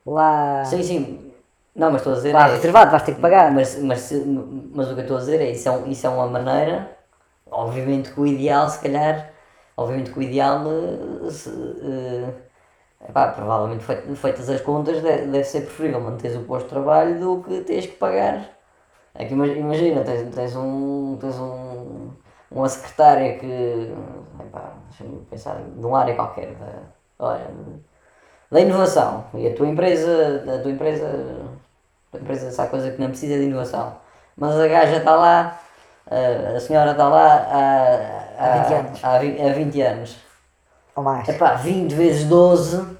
lá. 0.07 0.65
Sim, 0.65 0.83
sim. 0.85 1.33
Não, 1.77 1.91
mas 1.91 2.01
estou 2.01 2.13
a 2.15 2.17
dizer. 2.17 2.33
lá 2.33 2.49
é- 2.49 2.53
reservado, 2.55 2.91
vais 2.91 3.03
ter 3.03 3.15
que 3.15 3.21
pagar. 3.21 3.53
Mas, 3.53 3.79
mas, 3.83 4.11
mas 4.75 4.91
o 4.91 4.95
que 4.95 5.01
eu 5.01 5.03
estou 5.03 5.17
a 5.19 5.21
dizer 5.21 5.41
é 5.41 5.51
isso, 5.51 5.69
é 5.69 5.73
um- 5.73 5.87
isso 5.87 6.07
é 6.07 6.11
uma 6.11 6.27
maneira, 6.27 6.91
obviamente 7.51 8.13
que 8.13 8.21
o 8.21 8.27
ideal, 8.27 8.69
se 8.69 8.81
calhar, 8.81 9.31
obviamente 9.77 10.11
que 10.13 10.19
o 10.19 10.23
ideal, 10.23 10.63
eh, 11.27 11.31
se, 11.31 11.51
eh, 11.51 12.29
epá, 13.09 13.29
provavelmente 13.29 13.85
feit- 13.85 14.17
feitas 14.17 14.49
as 14.51 14.61
contas, 14.63 15.03
deve, 15.03 15.27
deve 15.27 15.45
ser 15.45 15.63
preferível 15.63 16.01
manteres 16.01 16.37
o 16.37 16.43
posto 16.45 16.65
de 16.67 16.71
trabalho 16.71 17.21
do 17.21 17.43
que 17.43 17.61
teres 17.63 17.87
que 17.87 17.97
pagar. 17.97 18.51
É 19.15 19.25
que 19.27 19.35
ima- 19.35 19.47
imagina, 19.49 20.03
tens, 20.05 20.35
tens, 20.35 20.57
um, 20.57 21.17
tens 21.21 21.39
um, 21.39 22.11
uma 22.51 22.69
secretária 22.69 23.39
que, 23.39 23.93
epá, 24.41 24.75
deixa-me 24.89 25.21
pensar, 25.31 25.57
de 25.63 25.87
uma 25.87 26.01
área 26.01 26.15
qualquer, 26.15 26.55
da, 26.57 26.73
olha, 27.19 27.47
da 28.51 28.61
inovação, 28.61 29.25
e 29.35 29.47
a 29.49 29.55
tua 29.55 29.67
empresa, 29.69 30.45
a 30.57 30.63
tua 30.63 30.71
empresa 30.71 31.07
a 32.13 32.17
empresa 32.19 32.51
sabe 32.51 32.71
coisa 32.71 32.91
que 32.91 33.01
não 33.01 33.09
precisa 33.09 33.39
de 33.39 33.45
inovação. 33.45 33.97
Mas 34.37 34.59
a 34.59 34.67
gaja 34.69 34.97
está 34.99 35.17
lá, 35.17 35.59
a, 36.11 36.57
a 36.57 36.61
senhora 36.61 36.91
está 36.93 37.09
lá 37.09 37.27
há, 37.51 38.27
Há 38.39 38.59
20 38.59 38.75
anos. 38.75 39.05
Há, 39.05 39.15
há 39.17 39.53
20 39.53 39.83
anos. 39.83 40.17
Ou 40.95 41.03
mais. 41.03 41.29
Epá, 41.29 41.55
20 41.55 41.95
vezes 41.95 42.25
12, 42.25 42.97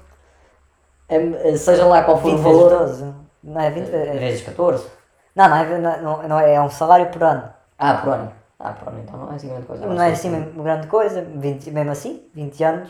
é- 1.09 1.55
seja 1.57 1.85
lá 1.85 2.03
qual 2.03 2.17
for 2.19 2.31
20 2.31 2.39
o 2.39 2.43
vezes 2.43 2.59
valor. 2.59 2.79
12. 2.79 3.13
Não 3.43 3.61
é 3.61 3.69
20 3.69 3.85
vezes. 3.85 4.19
Vezes 4.19 4.41
14. 4.45 4.87
Não, 5.35 5.47
não 5.47 5.55
é, 5.57 6.01
não, 6.01 6.23
não 6.23 6.39
é, 6.39 6.53
é 6.55 6.61
um 6.61 6.69
salário 6.69 7.07
por 7.07 7.23
ano. 7.23 7.43
Ah, 7.77 7.93
por 7.95 8.13
ano. 8.13 8.31
Ah, 8.59 8.71
por 8.71 8.89
ano, 8.89 8.99
então 9.03 9.19
não 9.19 9.31
é 9.31 9.35
assim 9.35 9.49
grande 9.49 9.65
coisa. 9.67 9.85
Não 9.85 10.01
é 10.01 10.11
assim 10.11 10.29
mesmo 10.29 10.63
grande 10.63 10.87
coisa, 10.87 11.21
20, 11.21 11.69
mesmo 11.71 11.91
assim, 11.91 12.23
20 12.33 12.63
anos. 12.63 12.89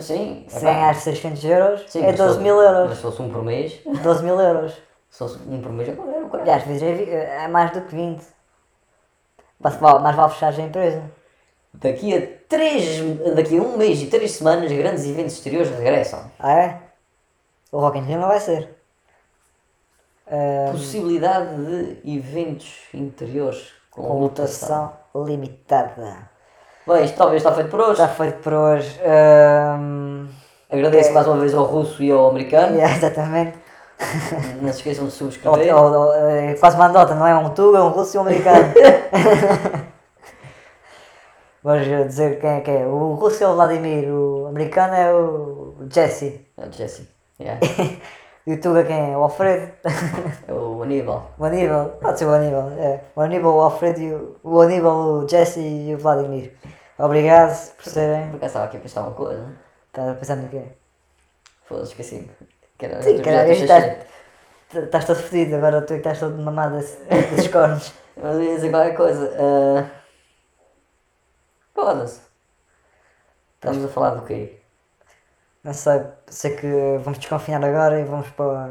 Sim, 0.00 0.46
Se 0.48 0.64
ganhar 0.64 0.94
600 0.94 1.44
euros, 1.44 1.84
sim, 1.86 2.02
é 2.02 2.06
mas 2.06 2.16
12 2.16 2.36
se 2.36 2.40
mil 2.40 2.58
euros. 2.58 2.88
Mas 2.88 2.96
se 2.96 3.02
fosse 3.02 3.20
um 3.20 3.30
por 3.30 3.44
mês, 3.44 3.78
12 4.02 4.24
mil 4.24 4.40
euros. 4.40 4.72
se 5.12 5.18
fosse 5.18 5.38
um 5.46 5.60
por 5.60 5.70
mês, 5.72 5.90
é 5.90 5.94
caralho. 5.94 6.52
às 6.52 6.62
vezes 6.62 6.82
é, 6.82 7.44
é 7.44 7.48
mais 7.48 7.70
do 7.70 7.82
que 7.82 7.94
20. 7.94 8.24
Mas 9.60 9.76
vale, 9.76 9.98
mais 9.98 10.16
vale 10.16 10.32
fechar 10.32 10.54
a 10.54 10.62
empresa. 10.62 11.02
Daqui 11.74 12.16
a, 12.16 12.26
três, 12.48 12.98
daqui 13.36 13.58
a 13.58 13.62
um 13.62 13.76
mês 13.76 14.00
e 14.00 14.06
três 14.06 14.32
semanas, 14.32 14.72
grandes 14.72 15.04
eventos 15.04 15.34
exteriores 15.34 15.70
regressam. 15.70 16.30
Ah 16.38 16.52
é? 16.54 16.80
O 17.70 17.78
Rock 17.78 17.98
in 17.98 18.02
Rio 18.04 18.18
não 18.20 18.28
vai 18.28 18.40
ser. 18.40 18.74
Possibilidade 20.70 21.54
de 21.56 22.16
eventos 22.16 22.84
interiores 22.94 23.70
com, 23.90 24.02
com 24.02 24.18
lotação. 24.18 24.94
limitada. 25.14 26.30
Bem, 26.86 27.04
isto 27.04 27.18
talvez 27.18 27.42
está 27.42 27.54
feito 27.54 27.68
por 27.70 27.80
hoje. 27.80 27.98
Já 27.98 28.08
feito 28.08 28.38
por 28.38 28.54
hoje. 28.54 28.98
Ahm, 29.04 30.26
Agradeço 30.70 31.10
é- 31.10 31.12
mais 31.12 31.26
uma 31.26 31.36
vez 31.36 31.52
ao 31.54 31.64
russo 31.64 32.02
e 32.02 32.10
ao 32.10 32.30
americano. 32.30 32.76
yeah, 32.80 32.96
exatamente. 32.96 33.61
Não 34.60 34.72
se 34.72 34.78
esqueçam 34.78 35.04
de 35.06 35.10
Ou- 35.12 35.30
subscrever. 35.30 35.74
ou- 35.76 35.92
ou, 35.92 36.14
é 36.14 36.54
quase 36.54 36.76
uma 36.76 36.86
andota, 36.86 37.14
não 37.14 37.26
é 37.26 37.34
um 37.36 37.50
tuga, 37.50 37.78
é 37.78 37.82
um 37.82 37.88
russo 37.88 38.16
e 38.16 38.18
um 38.18 38.22
americano. 38.22 38.72
Vamos 41.62 41.86
dizer 41.86 42.40
quem 42.40 42.50
é 42.50 42.60
que 42.60 42.70
é. 42.70 42.86
O 42.86 43.14
russo 43.14 43.42
é 43.44 43.48
o 43.48 43.54
Vladimir, 43.54 44.08
o 44.08 44.46
americano 44.48 44.94
é 44.94 45.12
o 45.14 45.74
Jesse. 45.88 46.44
É 46.56 46.66
o 46.66 46.72
Jesse. 46.72 47.08
Yeah. 47.40 47.60
E 48.44 48.54
o 48.54 48.60
tuga 48.60 48.82
quem 48.82 49.12
é? 49.12 49.16
O 49.16 49.22
Alfredo. 49.22 49.70
É 50.48 50.52
o 50.52 50.82
Aníbal. 50.82 51.30
o 51.38 51.44
Aníbal, 51.44 51.90
pode 52.00 52.18
ser 52.18 52.24
o 52.24 52.30
Aníbal. 52.32 52.70
É. 52.76 53.00
O 53.14 53.20
Aníbal, 53.20 53.54
o 53.54 53.60
Alfredo 53.60 54.00
e 54.00 54.12
o, 54.12 54.36
o 54.42 54.60
Aníbal, 54.60 54.96
o 54.96 55.28
Jesse 55.28 55.60
e 55.60 55.94
o 55.94 55.98
Vladimir. 55.98 56.52
Obrigado 56.98 57.56
por 57.76 57.84
serem. 57.84 58.26
Por 58.30 58.36
acaso 58.38 58.46
estava 58.46 58.64
aqui 58.64 58.78
a 58.78 58.80
pensar 58.80 59.02
uma 59.02 59.12
coisa. 59.12 59.46
Estás 59.86 60.08
a 60.08 60.14
pensar 60.14 60.34
no 60.38 60.48
quê? 60.48 60.62
Foda-se, 61.66 61.90
esqueci. 61.92 62.28
Sim, 63.02 63.22
caralho, 63.22 63.52
estás, 63.52 63.96
estás 64.74 65.04
todo 65.04 65.16
fedido, 65.16 65.56
agora 65.56 65.82
tu 65.82 65.92
é 65.94 65.96
que 65.96 66.00
estás 66.00 66.18
todo 66.20 66.36
mamado 66.42 66.76
desse- 66.76 66.98
desses 67.04 67.48
cornos. 67.48 67.92
Mas 68.22 68.34
eu 68.36 68.42
ia 68.42 68.54
dizer 68.56 68.70
qualquer 68.70 68.94
coisa. 68.96 69.30
ah, 69.38 69.84
Foda-se. 71.74 72.20
Estamos 73.54 73.84
a 73.84 73.88
falar 73.88 74.10
do 74.10 74.22
quê? 74.22 74.58
Não 75.64 75.72
sei, 75.72 76.00
sei 76.26 76.56
que 76.56 76.98
vamos 77.02 77.18
desconfinar 77.18 77.64
agora 77.64 78.00
e 78.00 78.04
vamos 78.04 78.28
para, 78.30 78.70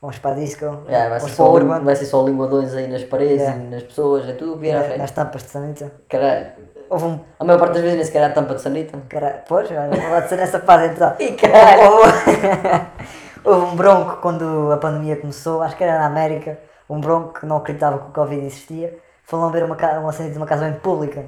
vamos 0.00 0.18
para 0.18 0.30
a 0.32 0.34
disco. 0.34 0.64
Yeah, 0.88 1.10
vai, 1.10 1.20
ser 1.20 1.28
só, 1.30 1.52
Urban. 1.52 1.80
vai 1.84 1.94
ser 1.96 2.06
só 2.06 2.24
linguadões 2.24 2.74
aí 2.74 2.88
nas 2.88 3.04
paredes 3.04 3.40
Yeah. 3.42 3.60
e 3.62 3.66
nas 3.68 3.82
pessoas, 3.82 4.26
é 4.28 4.32
tudo 4.32 4.56
virar 4.56 4.82
frente. 4.84 4.98
Nas 4.98 5.10
tampas 5.10 5.42
de 5.44 5.50
sanita. 5.50 5.92
Caralho. 6.08 6.46
Houve 6.88 7.04
um. 7.04 7.20
A 7.38 7.44
maior 7.44 7.58
parte 7.60 7.74
das 7.74 7.82
vezes 7.82 7.96
nem 7.96 8.04
sequer 8.04 8.24
há 8.24 8.30
tampa 8.32 8.54
de 8.54 8.62
sanita. 8.62 8.98
Cara, 9.08 9.44
pois, 9.46 9.68
pode 9.68 10.28
ser 10.28 10.36
nessa 10.36 10.58
parte 10.58 10.94
então. 10.94 11.14
Ih, 11.20 11.32
caralho. 11.36 12.00
Houve, 13.44 13.66
um 13.72 13.76
bronco 13.76 14.16
quando 14.16 14.70
a 14.72 14.76
pandemia 14.76 15.16
começou, 15.16 15.62
acho 15.62 15.76
que 15.76 15.84
era 15.84 15.98
na 15.98 16.06
América, 16.06 16.58
um 16.88 17.00
bronco 17.00 17.40
que 17.40 17.46
não 17.46 17.56
acreditava 17.56 17.98
que 17.98 18.08
o 18.08 18.12
Covid 18.12 18.44
existia, 18.46 18.98
foram 19.24 19.50
ver 19.50 19.64
uma, 19.64 19.76
uma 19.98 20.12
sanita 20.12 20.32
de 20.32 20.38
uma 20.38 20.46
casa 20.46 20.68
bem 20.68 20.78
pública. 20.80 21.24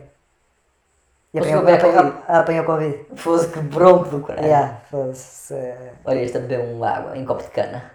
E 1.33 1.41
Mas 1.41 1.49
apanhou, 1.49 1.63
apanhou, 1.63 1.95
Covid. 1.95 2.25
apanhou 2.29 2.65
Covid. 2.65 3.07
Fosse 3.17 3.49
que 3.49 3.61
bronco 3.61 4.09
do 4.11 4.21
caralho. 4.21 4.47
Yeah, 4.47 4.81
fosse, 4.91 5.55
eh, 5.55 5.93
Olha, 6.05 6.21
este 6.21 6.37
a 6.37 6.41
beber 6.41 6.61
um 6.61 6.85
água 6.85 7.17
em 7.17 7.25
copo 7.25 7.43
de 7.43 7.51
cana. 7.51 7.91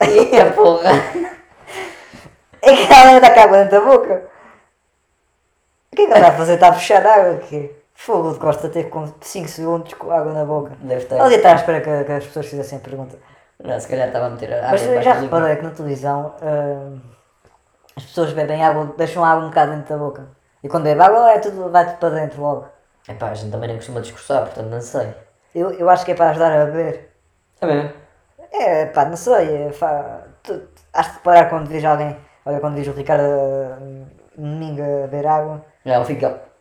E 0.02 0.38
a 0.40 0.52
porra. 0.52 0.90
É 2.60 2.76
que 2.76 2.92
ela 2.92 3.16
está 3.16 3.30
com 3.34 3.40
água 3.40 3.58
dentro 3.58 3.80
da 3.80 3.86
boca. 3.86 4.28
O 5.92 5.96
que 5.96 6.02
é 6.02 6.06
que 6.06 6.12
ela 6.12 6.20
está 6.20 6.28
a 6.28 6.36
fazer? 6.36 6.54
Está 6.54 6.68
a 6.68 6.72
puxar 6.72 7.06
água 7.06 7.34
aqui. 7.36 7.81
Fogo 8.04 8.32
de 8.32 8.40
Costa 8.40 8.68
teve 8.68 8.88
com 8.88 9.06
5 9.20 9.46
segundos 9.46 9.94
com 9.94 10.10
água 10.10 10.32
na 10.32 10.44
boca. 10.44 10.72
Deve 10.80 11.04
estar. 11.04 11.22
Devia 11.22 11.36
estar 11.36 11.52
à 11.52 11.54
espera 11.54 11.80
que, 11.80 12.04
que 12.04 12.10
as 12.10 12.24
pessoas 12.24 12.46
fizessem 12.46 12.78
a 12.78 12.80
pergunta. 12.80 13.16
Não, 13.62 13.78
se 13.78 13.86
calhar 13.86 14.08
estava 14.08 14.26
a 14.26 14.30
meter 14.30 14.52
a 14.52 14.72
Mas 14.72 14.82
água 14.82 14.94
eu 14.96 15.02
já 15.02 15.12
reparei 15.12 15.54
que 15.54 15.62
na 15.62 15.70
televisão 15.70 16.34
ah, 16.42 16.98
as 17.94 18.04
pessoas 18.04 18.32
bebem 18.32 18.64
água, 18.64 18.92
deixam 18.98 19.24
água 19.24 19.44
um 19.44 19.50
bocado 19.50 19.70
dentro 19.70 19.88
da 19.88 19.96
boca. 20.04 20.26
E 20.64 20.68
quando 20.68 20.82
bebe 20.82 21.00
água 21.00 21.30
é 21.30 21.38
tudo, 21.38 21.70
vai 21.70 21.84
tudo 21.84 21.98
para 21.98 22.10
dentro 22.10 22.42
logo. 22.42 22.66
Epá, 23.08 23.28
a 23.28 23.34
gente 23.34 23.52
também 23.52 23.68
não 23.68 23.76
costuma 23.76 24.00
discursar, 24.00 24.46
portanto 24.46 24.66
não 24.66 24.80
sei. 24.80 25.14
Eu, 25.54 25.70
eu 25.70 25.88
acho 25.88 26.04
que 26.04 26.10
é 26.10 26.14
para 26.16 26.30
ajudar 26.30 26.60
a 26.60 26.64
beber. 26.64 27.08
É 27.60 27.66
mesmo? 27.66 27.92
É, 28.50 28.86
pá, 28.86 29.04
não 29.04 29.16
sei. 29.16 29.68
É, 29.68 29.70
tu, 30.42 30.60
has 30.92 31.06
de 31.06 31.12
reparar 31.12 31.48
quando 31.48 31.68
vês 31.68 31.84
alguém, 31.84 32.16
olha, 32.44 32.58
quando 32.58 32.74
vês 32.74 32.88
o 32.88 32.92
Ricardo 32.92 33.22
ah, 33.22 33.78
domingo 34.36 34.82
a 34.82 35.06
beber 35.06 35.24
água 35.28 35.64
ele 35.84 36.04
fica. 36.04 36.51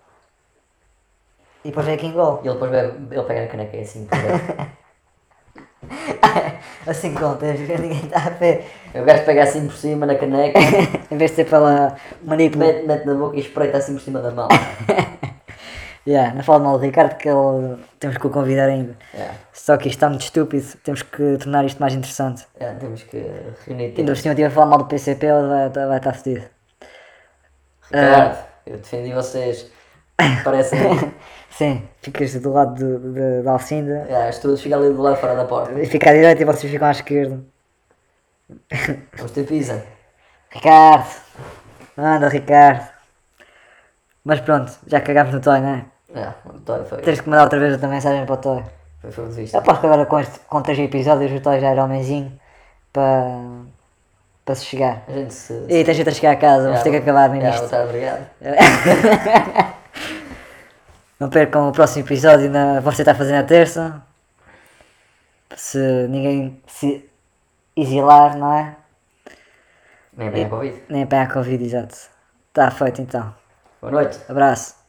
E 1.64 1.70
depois 1.70 1.88
é 1.88 1.94
aqui 1.94 2.08
engole. 2.08 2.40
E 2.44 2.48
ele 2.48 2.54
depois 2.54 2.72
bebe, 2.72 3.16
ele 3.16 3.24
pega 3.24 3.42
na 3.42 3.48
caneca 3.48 3.78
e 3.78 3.82
assim. 3.82 4.06
por 4.06 4.18
dentro. 4.18 4.72
Assim 6.86 7.14
conta, 7.14 7.54
ninguém 7.54 8.06
está 8.06 8.26
a 8.26 8.30
ver. 8.30 8.66
o 8.96 9.04
gajo 9.04 9.24
pega 9.24 9.44
assim 9.44 9.68
por 9.68 9.76
cima 9.76 10.06
na 10.06 10.16
caneca, 10.16 10.60
em 11.12 11.18
vez 11.18 11.32
de 11.32 11.38
ser 11.38 11.46
pela 11.46 11.96
manipula. 12.24 12.66
mete, 12.66 12.86
mete 12.86 13.06
na 13.06 13.14
boca 13.14 13.36
e 13.36 13.40
espreita 13.40 13.78
assim 13.78 13.94
por 13.94 14.02
cima 14.02 14.20
da 14.20 14.32
mão. 14.32 14.48
Yeah, 16.08 16.34
não 16.34 16.42
falo 16.42 16.64
mal 16.64 16.80
do 16.80 16.84
Ricardo 16.84 17.16
que 17.16 17.30
ele 17.30 17.78
temos 18.00 18.18
que 18.18 18.26
o 18.26 18.32
convidar 18.32 18.68
ainda. 18.68 18.98
Yeah. 19.14 19.36
Só 19.54 19.78
que 19.78 19.88
isto 19.88 19.98
está 19.98 20.10
muito 20.10 20.24
estúpido, 20.24 20.66
temos 20.84 21.04
que 21.04 21.38
tornar 21.38 21.64
isto 21.64 21.80
mais 21.80 21.94
interessante. 21.94 22.48
Yeah, 22.60 22.80
temos 22.80 23.04
que 23.04 23.18
reunir 23.68 23.84
Ainda 23.84 23.96
tempo. 23.98 24.08
por 24.08 24.18
cima 24.18 24.32
eu 24.32 24.34
estive 24.34 24.48
a 24.48 24.50
falar 24.50 24.66
mal 24.66 24.80
do 24.80 24.86
PCP, 24.86 25.28
ele 25.28 25.48
vai, 25.48 25.70
vai 25.70 25.98
estar 25.98 26.14
fedido. 26.14 26.46
Ricardo, 27.84 28.38
eu 28.66 28.78
defendi 28.78 29.14
vocês. 29.14 29.72
Parecem. 30.44 30.80
Sim, 31.52 31.84
ficas 32.02 32.34
do 32.36 32.52
lado 32.52 32.76
de, 32.76 33.14
de, 33.14 33.42
de 33.42 33.48
Alcinda 33.48 34.06
yeah, 34.08 34.30
as 34.30 34.40
todos 34.40 34.62
ficam 34.62 34.80
ali 34.80 34.94
do 34.94 35.02
lado 35.02 35.18
fora 35.18 35.36
da 35.36 35.46
porta. 35.46 35.74
e 35.80 35.86
fica 35.86 36.10
à 36.10 36.14
direita 36.14 36.42
e 36.42 36.46
vocês 36.46 36.72
ficam 36.72 36.88
à 36.88 36.92
esquerda. 36.92 37.40
Vamos 39.18 39.32
ter 39.32 39.46
pizza. 39.46 39.84
Ricardo! 40.50 41.08
Anda, 41.98 42.30
Ricardo! 42.30 42.90
Mas 44.24 44.40
pronto, 44.42 44.72
já 44.88 45.02
cagámos 45.02 45.34
no 45.34 45.42
Toy, 45.42 45.60
não 45.60 45.70
é? 45.70 45.86
Yeah, 46.14 46.36
o 46.46 46.60
Toy 46.60 46.86
foi. 46.86 47.02
Tens 47.02 47.22
que 47.22 47.30
mandar 47.30 47.44
outra 47.44 47.60
vez 47.60 47.74
outra 47.74 47.88
mensagem 47.88 48.26
para 48.26 48.36
o 48.36 48.38
Toy. 48.38 48.64
Foi, 49.02 49.12
foi 49.12 49.30
visto. 49.30 49.54
Eu 49.54 49.60
aposto 49.60 49.82
que 49.82 49.88
agora 49.88 50.06
com, 50.06 50.20
este, 50.20 50.40
com 50.42 50.62
três 50.62 50.80
episódios 50.80 51.32
o 51.32 51.42
Toy 51.42 51.60
já 51.60 51.70
era 51.70 51.84
homenzinho 51.84 52.32
para, 52.94 53.40
para 54.46 54.56
se 54.56 54.66
chegar. 54.66 55.04
A 55.08 55.12
gente 55.12 55.34
se. 55.34 55.54
E 55.68 55.84
tens 55.84 56.08
a 56.08 56.12
chegar 56.12 56.32
a 56.32 56.36
casa, 56.36 56.64
vamos 56.64 56.84
ter 56.84 56.92
que 56.92 56.98
acabar 56.98 57.30
nisto. 57.30 57.68
Tá, 57.70 57.84
obrigado. 57.84 58.26
Não 61.22 61.30
percam 61.30 61.70
o 61.70 61.72
próximo 61.72 62.04
episódio 62.04 62.50
na 62.50 62.80
Você 62.80 63.04
está 63.04 63.14
fazendo 63.14 63.42
a 63.42 63.44
terça. 63.44 64.02
Se 65.56 65.78
ninguém 66.08 66.60
se 66.66 67.08
exilar, 67.76 68.36
não 68.36 68.52
é? 68.52 68.76
Nem 70.18 70.32
bem 70.32 70.46
a 70.46 70.50
Covid. 70.50 70.84
Nem 70.90 71.04
apanhar 71.04 71.32
Covid, 71.32 71.64
exato. 71.64 71.96
Está 72.48 72.72
feito 72.72 73.04
então. 73.04 73.36
Boa 73.80 73.92
noite. 73.92 74.20
Abraço. 74.28 74.81